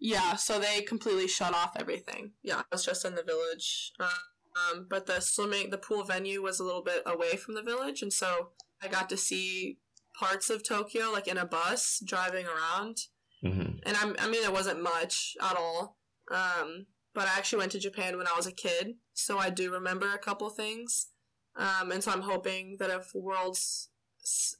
Yeah, 0.00 0.34
so 0.36 0.58
they 0.58 0.80
completely 0.82 1.28
shut 1.28 1.54
off 1.54 1.76
everything. 1.78 2.32
Yeah, 2.42 2.58
I 2.60 2.64
was 2.72 2.84
just 2.84 3.04
in 3.04 3.14
the 3.14 3.22
village. 3.22 3.92
Um, 4.00 4.86
but 4.88 5.06
the 5.06 5.20
swimming, 5.20 5.70
the 5.70 5.78
pool 5.78 6.02
venue 6.02 6.42
was 6.42 6.58
a 6.58 6.64
little 6.64 6.82
bit 6.82 7.02
away 7.06 7.36
from 7.36 7.54
the 7.54 7.62
village, 7.62 8.02
and 8.02 8.12
so 8.12 8.48
I 8.82 8.88
got 8.88 9.08
to 9.10 9.16
see 9.16 9.78
parts 10.18 10.50
of 10.50 10.66
Tokyo 10.66 11.10
like 11.12 11.28
in 11.28 11.38
a 11.38 11.46
bus 11.46 12.02
driving 12.04 12.46
around. 12.46 12.98
hmm 13.42 13.78
and 13.86 13.96
I'm, 13.96 14.14
I 14.18 14.28
mean, 14.28 14.44
it 14.44 14.52
wasn't 14.52 14.82
much 14.82 15.36
at 15.40 15.56
all. 15.56 15.96
Um, 16.30 16.86
but 17.14 17.26
I 17.26 17.36
actually 17.38 17.60
went 17.60 17.72
to 17.72 17.78
Japan 17.78 18.16
when 18.16 18.26
I 18.26 18.36
was 18.36 18.46
a 18.46 18.52
kid, 18.52 18.94
so 19.14 19.38
I 19.38 19.50
do 19.50 19.72
remember 19.72 20.12
a 20.12 20.18
couple 20.18 20.48
things. 20.50 21.08
Um, 21.56 21.90
and 21.90 22.02
so 22.02 22.12
I'm 22.12 22.22
hoping 22.22 22.76
that 22.78 22.90
if 22.90 23.10
Worlds 23.14 23.88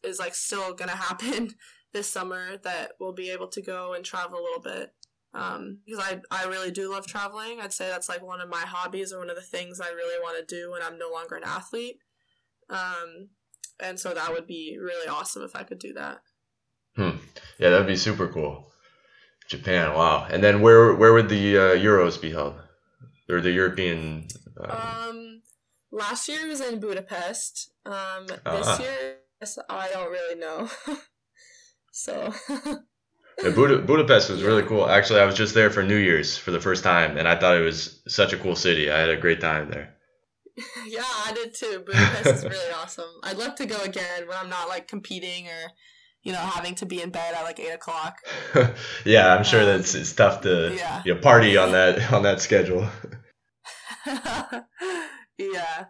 is 0.02 0.18
like 0.18 0.34
still 0.34 0.74
gonna 0.74 0.96
happen 0.96 1.54
this 1.92 2.08
summer, 2.08 2.56
that 2.58 2.92
we'll 2.98 3.12
be 3.12 3.30
able 3.30 3.48
to 3.48 3.62
go 3.62 3.92
and 3.92 4.04
travel 4.04 4.38
a 4.38 4.42
little 4.42 4.62
bit. 4.62 4.92
Um, 5.32 5.78
because 5.86 6.00
I, 6.02 6.20
I 6.30 6.46
really 6.46 6.70
do 6.72 6.90
love 6.90 7.06
traveling. 7.06 7.60
I'd 7.60 7.72
say 7.72 7.88
that's 7.88 8.08
like 8.08 8.22
one 8.22 8.40
of 8.40 8.48
my 8.48 8.62
hobbies 8.66 9.12
or 9.12 9.18
one 9.20 9.30
of 9.30 9.36
the 9.36 9.42
things 9.42 9.80
I 9.80 9.90
really 9.90 10.20
want 10.20 10.36
to 10.38 10.54
do 10.54 10.70
when 10.72 10.82
I'm 10.82 10.98
no 10.98 11.08
longer 11.10 11.36
an 11.36 11.44
athlete. 11.44 11.98
Um, 12.68 13.28
and 13.78 13.98
so 13.98 14.12
that 14.12 14.32
would 14.32 14.46
be 14.46 14.76
really 14.80 15.08
awesome 15.08 15.42
if 15.42 15.54
I 15.54 15.62
could 15.62 15.78
do 15.78 15.92
that. 15.94 16.18
Hmm. 16.96 17.16
Yeah, 17.58 17.70
that'd 17.70 17.86
be 17.86 17.96
super 17.96 18.26
cool. 18.28 18.72
Japan, 19.48 19.94
wow. 19.94 20.26
And 20.30 20.42
then 20.42 20.60
where 20.60 20.94
where 20.94 21.12
would 21.12 21.28
the 21.28 21.56
uh, 21.58 21.60
Euros 21.76 22.20
be 22.20 22.30
held? 22.32 22.54
Or 23.28 23.40
the 23.40 23.50
European? 23.52 24.26
Uh, 24.60 25.08
Um, 25.08 25.42
last 25.92 26.28
year 26.28 26.46
was 26.46 26.60
in 26.60 26.80
Budapest. 26.80 27.72
Um, 27.86 28.26
this 28.26 28.38
Ah. 28.44 28.80
year 28.82 29.16
I 29.68 29.88
don't 29.90 30.10
really 30.10 30.34
know. 30.38 30.68
so 31.92 32.32
yeah, 33.42 33.50
Buda- 33.50 33.78
Budapest 33.82 34.30
was 34.30 34.42
really 34.42 34.62
cool. 34.62 34.88
Actually, 34.88 35.20
I 35.20 35.24
was 35.24 35.34
just 35.34 35.54
there 35.54 35.70
for 35.70 35.82
New 35.82 35.96
Year's 35.96 36.36
for 36.36 36.50
the 36.50 36.60
first 36.60 36.82
time, 36.84 37.16
and 37.16 37.26
I 37.28 37.36
thought 37.38 37.56
it 37.56 37.64
was 37.64 38.00
such 38.08 38.32
a 38.32 38.38
cool 38.38 38.56
city. 38.56 38.90
I 38.90 38.98
had 38.98 39.08
a 39.10 39.16
great 39.16 39.40
time 39.40 39.70
there. 39.70 39.94
yeah, 40.86 41.02
I 41.04 41.32
did 41.34 41.54
too. 41.54 41.82
Budapest 41.86 42.26
is 42.26 42.44
really 42.44 42.72
awesome. 42.82 43.10
I'd 43.22 43.38
love 43.38 43.54
to 43.56 43.66
go 43.66 43.80
again 43.82 44.26
when 44.26 44.36
I'm 44.36 44.48
not 44.50 44.68
like 44.68 44.88
competing 44.88 45.46
or 45.48 45.70
you 46.22 46.32
know 46.32 46.38
having 46.38 46.74
to 46.76 46.86
be 46.86 47.00
in 47.00 47.10
bed 47.10 47.34
at 47.34 47.44
like 47.44 47.58
eight 47.60 47.70
o'clock. 47.72 48.16
yeah, 49.04 49.34
I'm 49.34 49.44
sure 49.44 49.60
Um, 49.60 49.66
that 49.66 49.80
it's, 49.80 49.94
it's 49.94 50.12
tough 50.12 50.42
to 50.42 50.74
yeah. 50.76 51.02
you 51.04 51.14
know, 51.14 51.20
party 51.20 51.56
on 51.56 51.72
that 51.72 52.12
on 52.12 52.22
that 52.24 52.40
schedule. 52.40 52.86
yeah. 55.38 55.86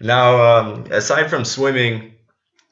now, 0.00 0.58
um, 0.58 0.84
aside 0.90 1.30
from 1.30 1.44
swimming, 1.44 2.14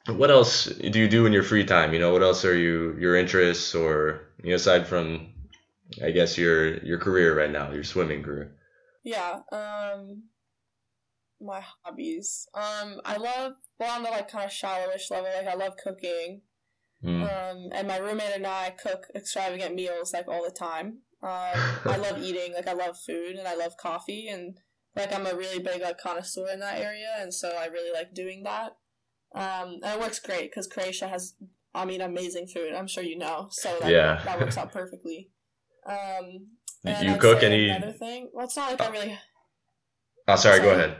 what 0.09 0.31
else 0.31 0.67
do 0.67 0.99
you 0.99 1.09
do 1.09 1.27
in 1.27 1.33
your 1.33 1.43
free 1.43 1.65
time? 1.65 1.93
You 1.93 1.99
know, 1.99 2.13
what 2.13 2.23
else 2.23 2.45
are 2.45 2.57
you 2.57 2.97
your 2.99 3.17
interests, 3.17 3.75
or 3.75 4.29
you 4.43 4.51
know, 4.51 4.57
aside 4.57 4.87
from, 4.87 5.33
I 6.03 6.11
guess 6.11 6.39
your 6.39 6.79
your 6.85 6.99
career 6.99 7.37
right 7.37 7.51
now, 7.51 7.73
your 7.73 7.85
swimming 7.85 8.23
career. 8.23 8.57
Yeah. 9.05 9.41
Um, 9.53 10.25
my 11.41 11.63
hobbies. 11.85 12.49
Um, 12.55 13.01
I 13.05 13.17
love 13.17 13.53
well 13.79 13.97
on 13.97 14.03
the 14.03 14.11
like 14.11 14.31
kind 14.31 14.45
of 14.45 14.53
shallowish 14.53 15.11
level. 15.11 15.31
Like 15.37 15.47
I 15.47 15.55
love 15.55 15.77
cooking. 15.77 16.43
Mm. 17.05 17.23
Um, 17.23 17.69
and 17.73 17.89
my 17.89 17.99
roommate 17.99 18.35
and 18.35 18.47
I 18.47 18.71
cook 18.71 19.07
extravagant 19.15 19.75
meals 19.75 20.13
like 20.13 20.29
all 20.29 20.45
the 20.45 20.51
time. 20.51 21.03
Um, 21.23 21.61
I 21.85 21.97
love 22.01 22.23
eating, 22.23 22.55
like 22.55 22.69
I 22.69 22.73
love 22.73 22.97
food 22.99 23.37
and 23.37 23.47
I 23.47 23.55
love 23.55 23.77
coffee 23.77 24.29
and 24.29 24.59
like 24.95 25.15
I'm 25.15 25.27
a 25.27 25.37
really 25.37 25.63
big 25.63 25.83
like 25.83 25.99
connoisseur 25.99 26.49
in 26.53 26.61
that 26.61 26.81
area 26.81 27.15
and 27.19 27.33
so 27.33 27.57
I 27.57 27.67
really 27.67 27.93
like 27.93 28.15
doing 28.15 28.43
that. 28.45 28.77
Um, 29.35 29.79
and 29.83 29.95
it 29.95 30.01
works 30.01 30.19
great 30.19 30.51
because 30.51 30.67
Croatia 30.67 31.09
has, 31.09 31.35
I 31.75 31.85
mean, 31.85 32.01
amazing 32.01 32.47
food. 32.47 32.73
I'm 32.73 32.87
sure 32.87 33.03
you 33.03 33.19
know, 33.19 33.49
so 33.51 33.77
that, 33.81 33.91
Yeah. 33.91 34.23
that 34.25 34.41
works 34.41 34.57
out 34.57 34.73
perfectly. 34.73 35.31
Um, 35.87 36.49
and 36.85 37.07
you 37.07 37.15
I'd 37.15 37.21
cook 37.21 37.43
any? 37.43 37.69
Another 37.69 37.93
thing. 37.93 38.31
Well, 38.33 38.47
it's 38.47 38.57
not 38.57 38.71
like 38.71 38.81
I 38.81 38.91
really. 38.91 39.19
Oh, 40.29 40.37
sorry. 40.37 40.61
Go 40.61 40.71
ahead. 40.71 40.97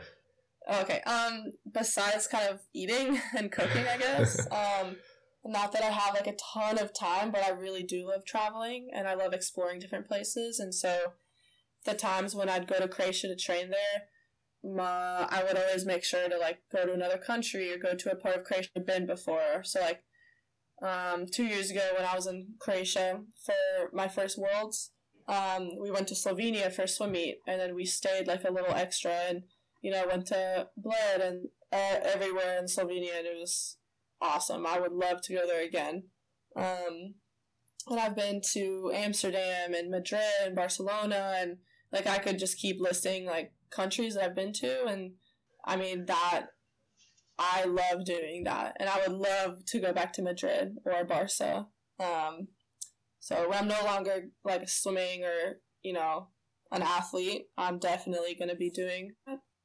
Oh, 0.69 0.81
okay. 0.83 1.01
Um, 1.03 1.53
besides 1.73 2.27
kind 2.27 2.49
of 2.49 2.61
eating 2.75 3.21
and 3.37 3.51
cooking, 3.51 3.85
I 3.87 3.99
guess. 3.99 4.47
um, 4.51 4.97
not 5.45 5.73
that 5.73 5.83
I 5.83 5.91
have 5.91 6.15
like 6.15 6.27
a 6.27 6.37
ton 6.55 6.79
of 6.79 6.93
time, 6.93 7.31
but 7.31 7.45
I 7.45 7.51
really 7.51 7.85
do 7.85 8.09
love 8.09 8.25
traveling 8.25 8.89
and 8.93 9.07
I 9.07 9.15
love 9.15 9.33
exploring 9.33 9.79
different 9.79 10.09
places. 10.09 10.59
And 10.59 10.75
so 10.75 11.13
the 11.85 11.95
times 11.95 12.35
when 12.35 12.49
I'd 12.49 12.67
go 12.67 12.79
to 12.81 12.89
Croatia 12.89 13.29
to 13.29 13.37
train 13.37 13.71
there, 13.71 14.09
I 14.75 15.45
would 15.47 15.57
always 15.57 15.87
make 15.87 16.05
sure 16.05 16.29
to 16.29 16.39
like 16.39 16.59
go 16.73 16.87
to 16.87 16.93
another 16.93 17.19
country 17.19 17.73
or 17.73 17.79
go 17.79 17.95
to 17.95 18.11
a 18.11 18.17
part 18.17 18.37
of 18.37 18.45
Croatia 18.45 18.71
I've 18.77 18.87
been 18.87 19.07
before. 19.07 19.63
So 19.63 19.81
like 19.81 20.03
um, 20.83 21.27
two 21.27 21.45
years 21.45 21.71
ago 21.71 21.89
when 21.97 22.07
I 22.07 22.15
was 22.15 22.27
in 22.27 22.49
Croatia 22.59 23.21
for 23.45 23.91
my 23.93 24.09
first 24.09 24.39
Worlds, 24.39 24.91
um, 25.29 25.71
we 25.81 25.91
went 25.91 26.09
to 26.09 26.15
Slovenia 26.15 26.73
for 26.73 26.83
a 26.83 26.89
swim 26.89 27.13
meet, 27.13 27.39
and 27.47 27.61
then 27.61 27.75
we 27.75 27.85
stayed 27.85 28.27
like 28.27 28.45
a 28.45 28.53
little 28.53 28.75
extra, 28.75 29.13
and 29.29 29.43
you 29.83 29.91
know 29.91 30.05
went 30.09 30.27
to 30.27 30.69
Bled 30.77 31.21
and 31.21 31.49
uh, 31.73 32.01
everywhere 32.05 32.59
in 32.59 32.67
Slovenia, 32.67 33.19
and 33.19 33.27
it 33.27 33.37
was 33.39 33.77
awesome. 34.21 34.67
I 34.67 34.79
would 34.79 34.93
love 34.93 35.23
to 35.23 35.35
go 35.35 35.47
there 35.47 35.65
again. 35.65 36.05
Um, 36.55 37.15
and 37.89 38.01
I've 38.01 38.17
been 38.17 38.41
to 38.53 38.93
Amsterdam 38.95 39.75
and 39.75 39.91
Madrid 39.91 40.21
and 40.45 40.55
Barcelona, 40.55 41.35
and 41.39 41.59
like 41.93 42.07
I 42.07 42.19
could 42.19 42.39
just 42.39 42.59
keep 42.59 42.81
listing 42.81 43.25
like 43.27 43.53
countries 43.71 44.15
that 44.15 44.25
I've 44.25 44.35
been 44.35 44.53
to, 44.55 44.87
and 44.87 45.13
I 45.65 45.77
mean 45.77 46.07
that 46.07 46.47
I 47.39 47.65
love 47.65 48.05
doing 48.05 48.45
that, 48.45 48.77
and 48.81 48.89
I 48.89 49.01
would 49.01 49.17
love 49.17 49.65
to 49.67 49.81
go 49.81 49.93
back 49.93 50.13
to 50.15 50.23
Madrid 50.23 50.77
or 50.85 51.05
Barca. 51.05 51.67
Um, 51.99 52.49
so 53.21 53.49
when 53.49 53.59
I'm 53.59 53.69
no 53.69 53.83
longer 53.85 54.29
like 54.45 54.69
swimming 54.69 55.25
or 55.25 55.61
you 55.83 55.93
know 55.93 56.29
an 56.73 56.83
athlete, 56.83 57.47
I'm 57.57 57.79
definitely 57.79 58.35
going 58.35 58.51
to 58.51 58.57
be 58.57 58.71
doing. 58.71 59.13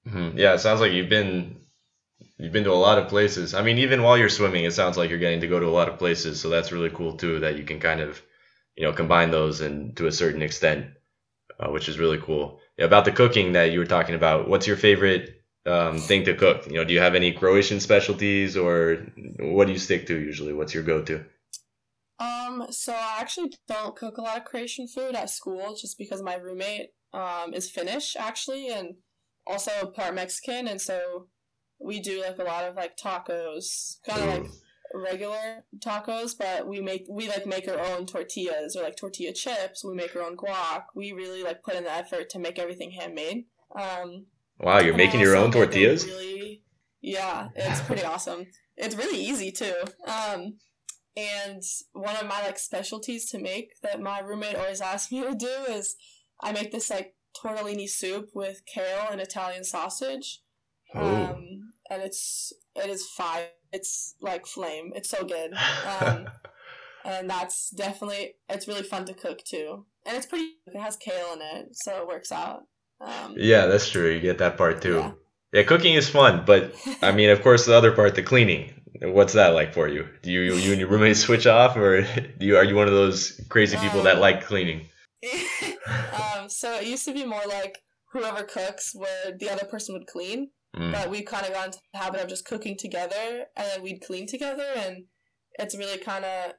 Mm-hmm. 0.07 0.37
Yeah, 0.37 0.53
it 0.53 0.59
sounds 0.59 0.81
like 0.81 0.91
you've 0.91 1.09
been 1.09 1.61
you've 2.37 2.53
been 2.53 2.63
to 2.63 2.71
a 2.71 2.73
lot 2.73 2.97
of 2.97 3.07
places. 3.07 3.53
I 3.53 3.61
mean, 3.61 3.77
even 3.77 4.03
while 4.03 4.17
you're 4.17 4.29
swimming, 4.29 4.65
it 4.65 4.73
sounds 4.73 4.97
like 4.97 5.09
you're 5.09 5.19
getting 5.19 5.41
to 5.41 5.47
go 5.47 5.59
to 5.59 5.67
a 5.67 5.77
lot 5.77 5.89
of 5.89 5.99
places. 5.99 6.41
So 6.41 6.49
that's 6.49 6.71
really 6.71 6.89
cool 6.89 7.17
too 7.17 7.39
that 7.41 7.57
you 7.57 7.63
can 7.63 7.79
kind 7.79 8.01
of 8.01 8.21
you 8.75 8.83
know 8.83 8.93
combine 8.93 9.31
those 9.31 9.61
and 9.61 9.95
to 9.97 10.07
a 10.07 10.11
certain 10.11 10.41
extent, 10.41 10.87
uh, 11.59 11.69
which 11.69 11.87
is 11.87 11.99
really 11.99 12.19
cool. 12.19 12.60
About 12.79 13.05
the 13.05 13.11
cooking 13.11 13.53
that 13.53 13.71
you 13.71 13.79
were 13.79 13.85
talking 13.85 14.15
about, 14.15 14.47
what's 14.47 14.65
your 14.65 14.77
favorite 14.77 15.43
um, 15.65 15.97
thing 15.97 16.25
to 16.25 16.33
cook? 16.33 16.65
You 16.67 16.73
know, 16.73 16.85
do 16.85 16.93
you 16.93 16.99
have 16.99 17.15
any 17.15 17.31
Croatian 17.31 17.79
specialties 17.79 18.57
or 18.57 19.05
what 19.39 19.67
do 19.67 19.73
you 19.73 19.79
stick 19.79 20.07
to 20.07 20.17
usually? 20.17 20.53
What's 20.53 20.73
your 20.73 20.83
go-to? 20.83 21.23
Um, 22.19 22.67
so 22.69 22.93
I 22.93 23.17
actually 23.19 23.53
don't 23.67 23.95
cook 23.95 24.17
a 24.17 24.21
lot 24.21 24.37
of 24.37 24.45
Croatian 24.45 24.87
food 24.87 25.15
at 25.15 25.29
school 25.29 25.75
just 25.75 25.97
because 25.97 26.21
my 26.21 26.35
roommate 26.35 26.89
um 27.13 27.53
is 27.53 27.69
Finnish 27.69 28.15
actually 28.15 28.69
and 28.69 28.95
also 29.45 29.87
part 29.87 30.15
Mexican 30.15 30.69
and 30.69 30.79
so 30.79 31.27
we 31.81 31.99
do 31.99 32.21
like 32.21 32.37
a 32.37 32.43
lot 32.43 32.65
of 32.65 32.75
like 32.75 32.95
tacos, 32.97 33.97
kind 34.07 34.21
of 34.21 34.27
like 34.27 34.51
regular 34.93 35.63
tacos, 35.79 36.37
but 36.37 36.67
we 36.67 36.81
make 36.81 37.05
we 37.09 37.27
like 37.27 37.45
make 37.45 37.67
our 37.67 37.79
own 37.79 38.05
tortillas 38.05 38.75
or 38.75 38.83
like 38.83 38.95
tortilla 38.95 39.33
chips. 39.33 39.83
We 39.83 39.93
make 39.93 40.15
our 40.15 40.23
own 40.23 40.37
guac. 40.37 40.83
We 40.95 41.11
really 41.11 41.43
like 41.43 41.63
put 41.63 41.75
in 41.75 41.83
the 41.83 41.93
effort 41.93 42.29
to 42.31 42.39
make 42.39 42.59
everything 42.59 42.91
handmade. 42.91 43.45
Um, 43.75 44.25
wow, 44.59 44.79
you're 44.79 44.95
making 44.95 45.19
your 45.19 45.35
own 45.35 45.51
tortillas? 45.51 46.05
Really, 46.05 46.63
yeah, 47.01 47.49
it's 47.55 47.81
pretty 47.81 48.03
awesome. 48.03 48.47
It's 48.77 48.95
really 48.95 49.23
easy 49.23 49.51
too. 49.51 49.75
Um, 50.05 50.55
and 51.15 51.61
one 51.93 52.15
of 52.15 52.27
my 52.27 52.41
like 52.43 52.57
specialties 52.57 53.29
to 53.31 53.39
make 53.39 53.73
that 53.83 54.01
my 54.01 54.19
roommate 54.19 54.55
always 54.55 54.81
asks 54.81 55.11
me 55.11 55.21
to 55.21 55.35
do 55.35 55.65
is 55.69 55.95
I 56.41 56.51
make 56.51 56.71
this 56.71 56.89
like 56.89 57.15
tortellini 57.35 57.89
soup 57.89 58.29
with 58.33 58.61
kale 58.65 59.07
and 59.11 59.19
Italian 59.19 59.63
sausage. 59.63 60.41
Um, 60.93 61.40
and 61.91 62.01
it's 62.01 62.53
it 62.75 62.89
is 62.89 63.07
fire. 63.09 63.49
It's 63.73 64.15
like 64.21 64.47
flame. 64.47 64.93
It's 64.95 65.09
so 65.09 65.23
good. 65.23 65.53
Um, 66.01 66.27
and 67.03 67.29
that's 67.29 67.71
definitely 67.71 68.35
it's 68.47 68.67
really 68.67 68.83
fun 68.83 69.05
to 69.05 69.13
cook 69.13 69.43
too. 69.43 69.85
And 70.05 70.15
it's 70.15 70.25
pretty. 70.25 70.49
It 70.67 70.79
has 70.79 70.95
kale 70.95 71.33
in 71.33 71.41
it, 71.41 71.69
so 71.73 72.01
it 72.01 72.07
works 72.07 72.31
out. 72.31 72.61
Um, 72.99 73.35
yeah, 73.37 73.65
that's 73.65 73.89
true. 73.89 74.11
You 74.11 74.19
get 74.19 74.37
that 74.37 74.57
part 74.57 74.81
too. 74.81 74.97
Yeah. 74.97 75.11
yeah, 75.53 75.63
cooking 75.63 75.95
is 75.95 76.07
fun, 76.09 76.43
but 76.45 76.75
I 77.01 77.11
mean, 77.11 77.29
of 77.29 77.41
course, 77.41 77.65
the 77.65 77.75
other 77.75 77.91
part, 77.91 78.15
the 78.15 78.23
cleaning. 78.23 78.73
What's 79.01 79.33
that 79.33 79.49
like 79.49 79.73
for 79.73 79.87
you? 79.87 80.07
Do 80.21 80.31
you 80.31 80.41
you 80.53 80.71
and 80.71 80.79
your 80.79 80.89
roommate 80.89 81.17
switch 81.17 81.47
off, 81.47 81.75
or 81.75 82.01
do 82.01 82.45
you 82.45 82.57
are 82.57 82.63
you 82.63 82.75
one 82.75 82.87
of 82.87 82.93
those 82.93 83.41
crazy 83.49 83.77
people 83.77 83.99
um, 83.99 84.05
that 84.05 84.19
like 84.19 84.45
cleaning? 84.45 84.87
um, 86.13 86.49
so 86.49 86.75
it 86.75 86.85
used 86.85 87.05
to 87.05 87.13
be 87.13 87.25
more 87.25 87.45
like 87.47 87.79
whoever 88.11 88.43
cooks, 88.43 88.91
where 88.93 89.35
the 89.39 89.49
other 89.49 89.65
person 89.65 89.95
would 89.95 90.07
clean. 90.07 90.49
Mm. 90.75 90.91
But 90.91 91.09
we've 91.09 91.25
kind 91.25 91.45
of 91.45 91.53
gotten 91.53 91.71
to 91.73 91.79
the 91.93 91.99
habit 91.99 92.21
of 92.21 92.29
just 92.29 92.45
cooking 92.45 92.77
together, 92.77 93.45
and 93.55 93.67
then 93.67 93.81
we'd 93.81 94.01
clean 94.01 94.25
together, 94.27 94.67
and 94.77 95.05
it's 95.59 95.77
really 95.77 95.97
kind 95.97 96.23
of 96.23 96.53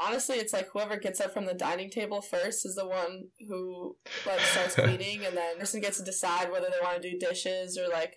honestly, 0.00 0.36
it's 0.36 0.52
like 0.52 0.68
whoever 0.72 0.96
gets 0.96 1.20
up 1.20 1.32
from 1.32 1.44
the 1.44 1.54
dining 1.54 1.90
table 1.90 2.22
first 2.22 2.64
is 2.64 2.74
the 2.74 2.88
one 2.88 3.24
who 3.48 3.96
like 4.26 4.40
starts 4.40 4.74
cleaning, 4.76 5.24
and 5.24 5.36
then 5.36 5.54
the 5.54 5.60
person 5.60 5.80
gets 5.80 5.98
to 5.98 6.04
decide 6.04 6.50
whether 6.50 6.66
they 6.66 6.82
want 6.84 7.00
to 7.00 7.10
do 7.10 7.18
dishes 7.18 7.78
or 7.78 7.88
like 7.88 8.16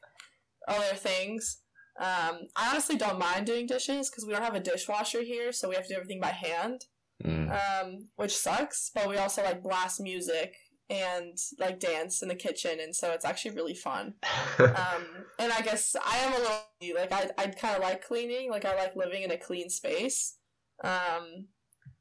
other 0.67 0.95
things. 0.95 1.59
Um, 1.99 2.47
I 2.55 2.71
honestly 2.71 2.97
don't 2.97 3.19
mind 3.19 3.45
doing 3.45 3.67
dishes 3.67 4.09
because 4.09 4.25
we 4.25 4.33
don't 4.33 4.41
have 4.41 4.55
a 4.55 4.59
dishwasher 4.59 5.21
here, 5.21 5.51
so 5.51 5.69
we 5.69 5.75
have 5.75 5.85
to 5.87 5.93
do 5.93 5.95
everything 5.97 6.21
by 6.21 6.31
hand, 6.31 6.85
mm. 7.23 7.51
um, 7.51 8.09
which 8.15 8.35
sucks. 8.35 8.89
But 8.95 9.07
we 9.07 9.17
also 9.17 9.43
like 9.43 9.61
blast 9.61 10.01
music 10.01 10.55
and 10.93 11.37
like 11.57 11.79
dance 11.79 12.21
in 12.21 12.27
the 12.27 12.35
kitchen, 12.35 12.79
and 12.79 12.95
so 12.95 13.11
it's 13.11 13.25
actually 13.25 13.55
really 13.55 13.73
fun. 13.73 14.13
um, 14.59 15.05
and 15.39 15.51
I 15.51 15.61
guess 15.61 15.95
I 15.95 16.17
am 16.17 16.33
a 16.33 16.37
little 16.37 17.01
like 17.01 17.11
I 17.11 17.29
I 17.37 17.47
kind 17.47 17.75
of 17.75 17.81
like 17.81 18.05
cleaning, 18.05 18.51
like 18.51 18.65
I 18.65 18.75
like 18.75 18.95
living 18.95 19.23
in 19.23 19.31
a 19.31 19.37
clean 19.37 19.69
space, 19.69 20.37
um, 20.83 21.47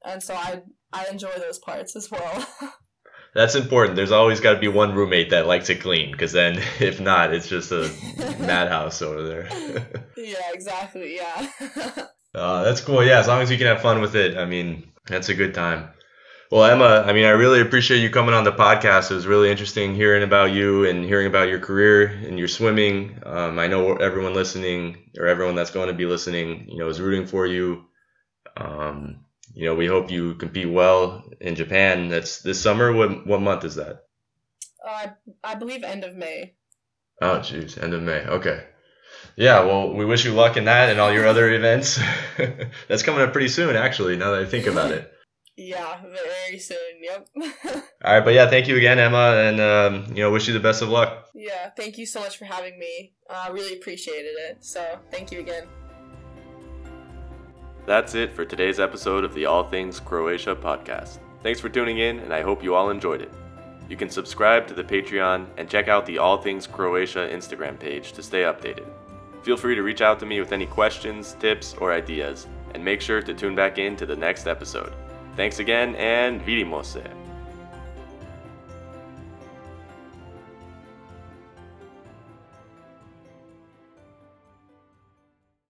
and 0.05 0.22
so 0.22 0.34
I 0.34 0.62
I 0.93 1.07
enjoy 1.11 1.32
those 1.38 1.59
parts 1.59 1.97
as 1.97 2.11
well. 2.11 2.47
That's 3.34 3.55
important. 3.55 3.97
There's 3.97 4.12
always 4.12 4.40
got 4.40 4.53
to 4.53 4.59
be 4.59 4.68
one 4.68 4.95
roommate 4.95 5.30
that 5.30 5.47
likes 5.47 5.68
to 5.68 5.74
clean, 5.74 6.12
because 6.12 6.32
then 6.32 6.59
if 6.80 7.01
not, 7.01 7.32
it's 7.32 7.49
just 7.49 7.72
a 7.72 7.90
madhouse 8.40 9.01
over 9.01 9.22
there. 9.22 9.49
yeah, 10.18 10.51
exactly. 10.53 11.16
Yeah. 11.16 11.49
uh, 12.34 12.62
that's 12.62 12.82
cool. 12.82 13.03
Yeah, 13.03 13.20
as 13.20 13.28
long 13.28 13.40
as 13.40 13.51
you 13.51 13.57
can 13.57 13.68
have 13.68 13.80
fun 13.80 14.03
with 14.03 14.14
it, 14.16 14.36
I 14.36 14.45
mean, 14.45 14.93
that's 15.07 15.30
a 15.30 15.34
good 15.34 15.55
time. 15.55 15.88
Well, 16.53 16.70
Ema, 16.70 17.03
I 17.07 17.14
mean, 17.14 17.24
I 17.24 17.30
really 17.30 17.62
appreciate 17.62 18.03
you 18.03 18.11
coming 18.11 18.34
on 18.34 18.44
the 18.44 18.53
podcast. 18.53 19.11
It 19.11 19.14
was 19.14 19.26
really 19.26 19.50
interesting 19.50 19.94
hearing 19.94 20.22
about 20.22 20.53
you 20.53 20.84
and 20.84 21.03
hearing 21.03 21.26
about 21.26 21.48
your 21.48 21.61
career 21.61 22.09
and 22.09 22.38
your 22.38 22.46
swimming. 22.46 23.22
Um, 23.24 23.59
I 23.59 23.68
know 23.68 23.96
everyone 23.96 24.34
listening 24.34 24.98
or 25.18 25.28
everyone 25.28 25.55
that's 25.55 25.70
going 25.70 25.88
to 25.88 25.94
be 25.94 26.05
listening, 26.05 26.68
you 26.68 26.78
know, 26.78 26.90
is 26.90 27.00
rooting 27.00 27.26
for 27.26 27.46
you. 27.46 27.84
Um, 28.55 29.24
you 29.55 29.64
know, 29.64 29.74
we 29.74 29.86
hope 29.86 30.11
you 30.11 30.34
compete 30.34 30.68
well 30.68 31.24
in 31.40 31.55
Japan. 31.55 32.11
That's 32.11 32.42
this 32.42 32.61
summer. 32.61 32.92
What 32.92 33.26
what 33.26 33.40
month 33.40 33.64
is 33.64 33.76
that? 33.76 34.03
Uh, 34.86 35.07
I 35.42 35.55
believe 35.55 35.82
end 35.82 36.05
of 36.05 36.14
May. 36.14 36.53
Oh, 37.22 37.38
jeez, 37.38 37.82
end 37.82 37.94
of 37.94 38.03
May. 38.03 38.26
Okay. 38.26 38.62
Yeah, 39.36 39.64
well, 39.64 39.94
we 39.94 40.05
wish 40.05 40.26
you 40.26 40.32
luck 40.32 40.59
in 40.59 40.66
that 40.66 40.90
and 40.90 41.00
all 41.00 41.14
your 41.14 41.26
other 41.26 41.50
events. 41.50 41.98
that's 42.88 43.03
coming 43.03 43.22
up 43.22 43.32
pretty 43.32 43.48
soon, 43.48 43.74
actually. 43.74 44.18
Now 44.18 44.32
that 44.32 44.42
I 44.42 44.44
think 44.44 44.66
about 44.66 44.90
it. 44.90 45.12
Yeah, 45.57 46.00
very 46.00 46.59
soon. 46.59 46.78
Yep. 47.03 47.28
All 48.05 48.14
right, 48.14 48.24
but 48.24 48.32
yeah, 48.32 48.48
thank 48.48 48.68
you 48.68 48.76
again, 48.76 48.98
Ema, 48.98 49.36
and 49.36 49.61
um, 49.61 50.07
you 50.09 50.22
know, 50.22 50.30
wish 50.30 50.48
you 50.48 50.55
the 50.55 50.61
best 50.61 50.80
of 50.80 50.88
luck. 50.88 51.28
Yeah, 51.34 51.70
thank 51.76 51.98
you 51.98 52.07
so 52.07 52.20
much 52.20 52.38
for 52.38 52.46
having 52.46 52.78
me. 52.78 53.12
I 53.28 53.48
uh, 53.48 53.53
really 53.53 53.74
appreciated 53.74 54.32
it. 54.48 54.64
So, 54.64 54.98
thank 55.11 55.30
you 55.30 55.40
again. 55.40 55.64
That's 57.84 58.14
it 58.14 58.32
for 58.32 58.44
today's 58.44 58.80
episode 58.80 59.24
of 59.24 59.34
the 59.34 59.44
All 59.46 59.64
Things 59.64 60.00
Croatia 60.00 60.55
podcast. 60.55 61.18
Thanks 61.42 61.61
for 61.61 61.68
tuning 61.68 61.98
in, 61.98 62.20
and 62.20 62.32
I 62.32 62.40
hope 62.40 62.62
you 62.62 62.74
all 62.74 62.90
enjoyed 62.90 63.20
it. 63.20 63.32
You 63.88 63.96
can 63.96 64.09
subscribe 64.09 64.66
to 64.68 64.74
the 64.74 64.84
Patreon 64.84 65.46
and 65.59 65.68
check 65.68 65.88
out 65.88 66.07
the 66.07 66.16
All 66.16 66.40
Things 66.40 66.66
Croatia 66.66 67.28
Instagram 67.30 67.78
page 67.78 68.12
to 68.12 68.22
stay 68.22 68.42
updated. 68.42 68.86
Feel 69.42 69.57
free 69.57 69.74
to 69.74 69.82
reach 69.82 70.00
out 70.00 70.20
to 70.20 70.26
me 70.26 70.38
with 70.38 70.53
any 70.53 70.66
questions, 70.66 71.36
tips, 71.40 71.74
or 71.74 71.92
ideas, 71.92 72.46
and 72.74 72.82
make 72.84 73.00
sure 73.00 73.20
to 73.20 73.34
tune 73.34 73.57
back 73.57 73.76
in 73.76 73.96
to 73.96 74.07
the 74.07 74.16
next 74.16 74.46
episode. 74.46 74.94
Thanks 75.37 75.61
again, 75.61 75.95
and 75.97 76.43
vidimo 76.45 76.85
se. 76.85 77.22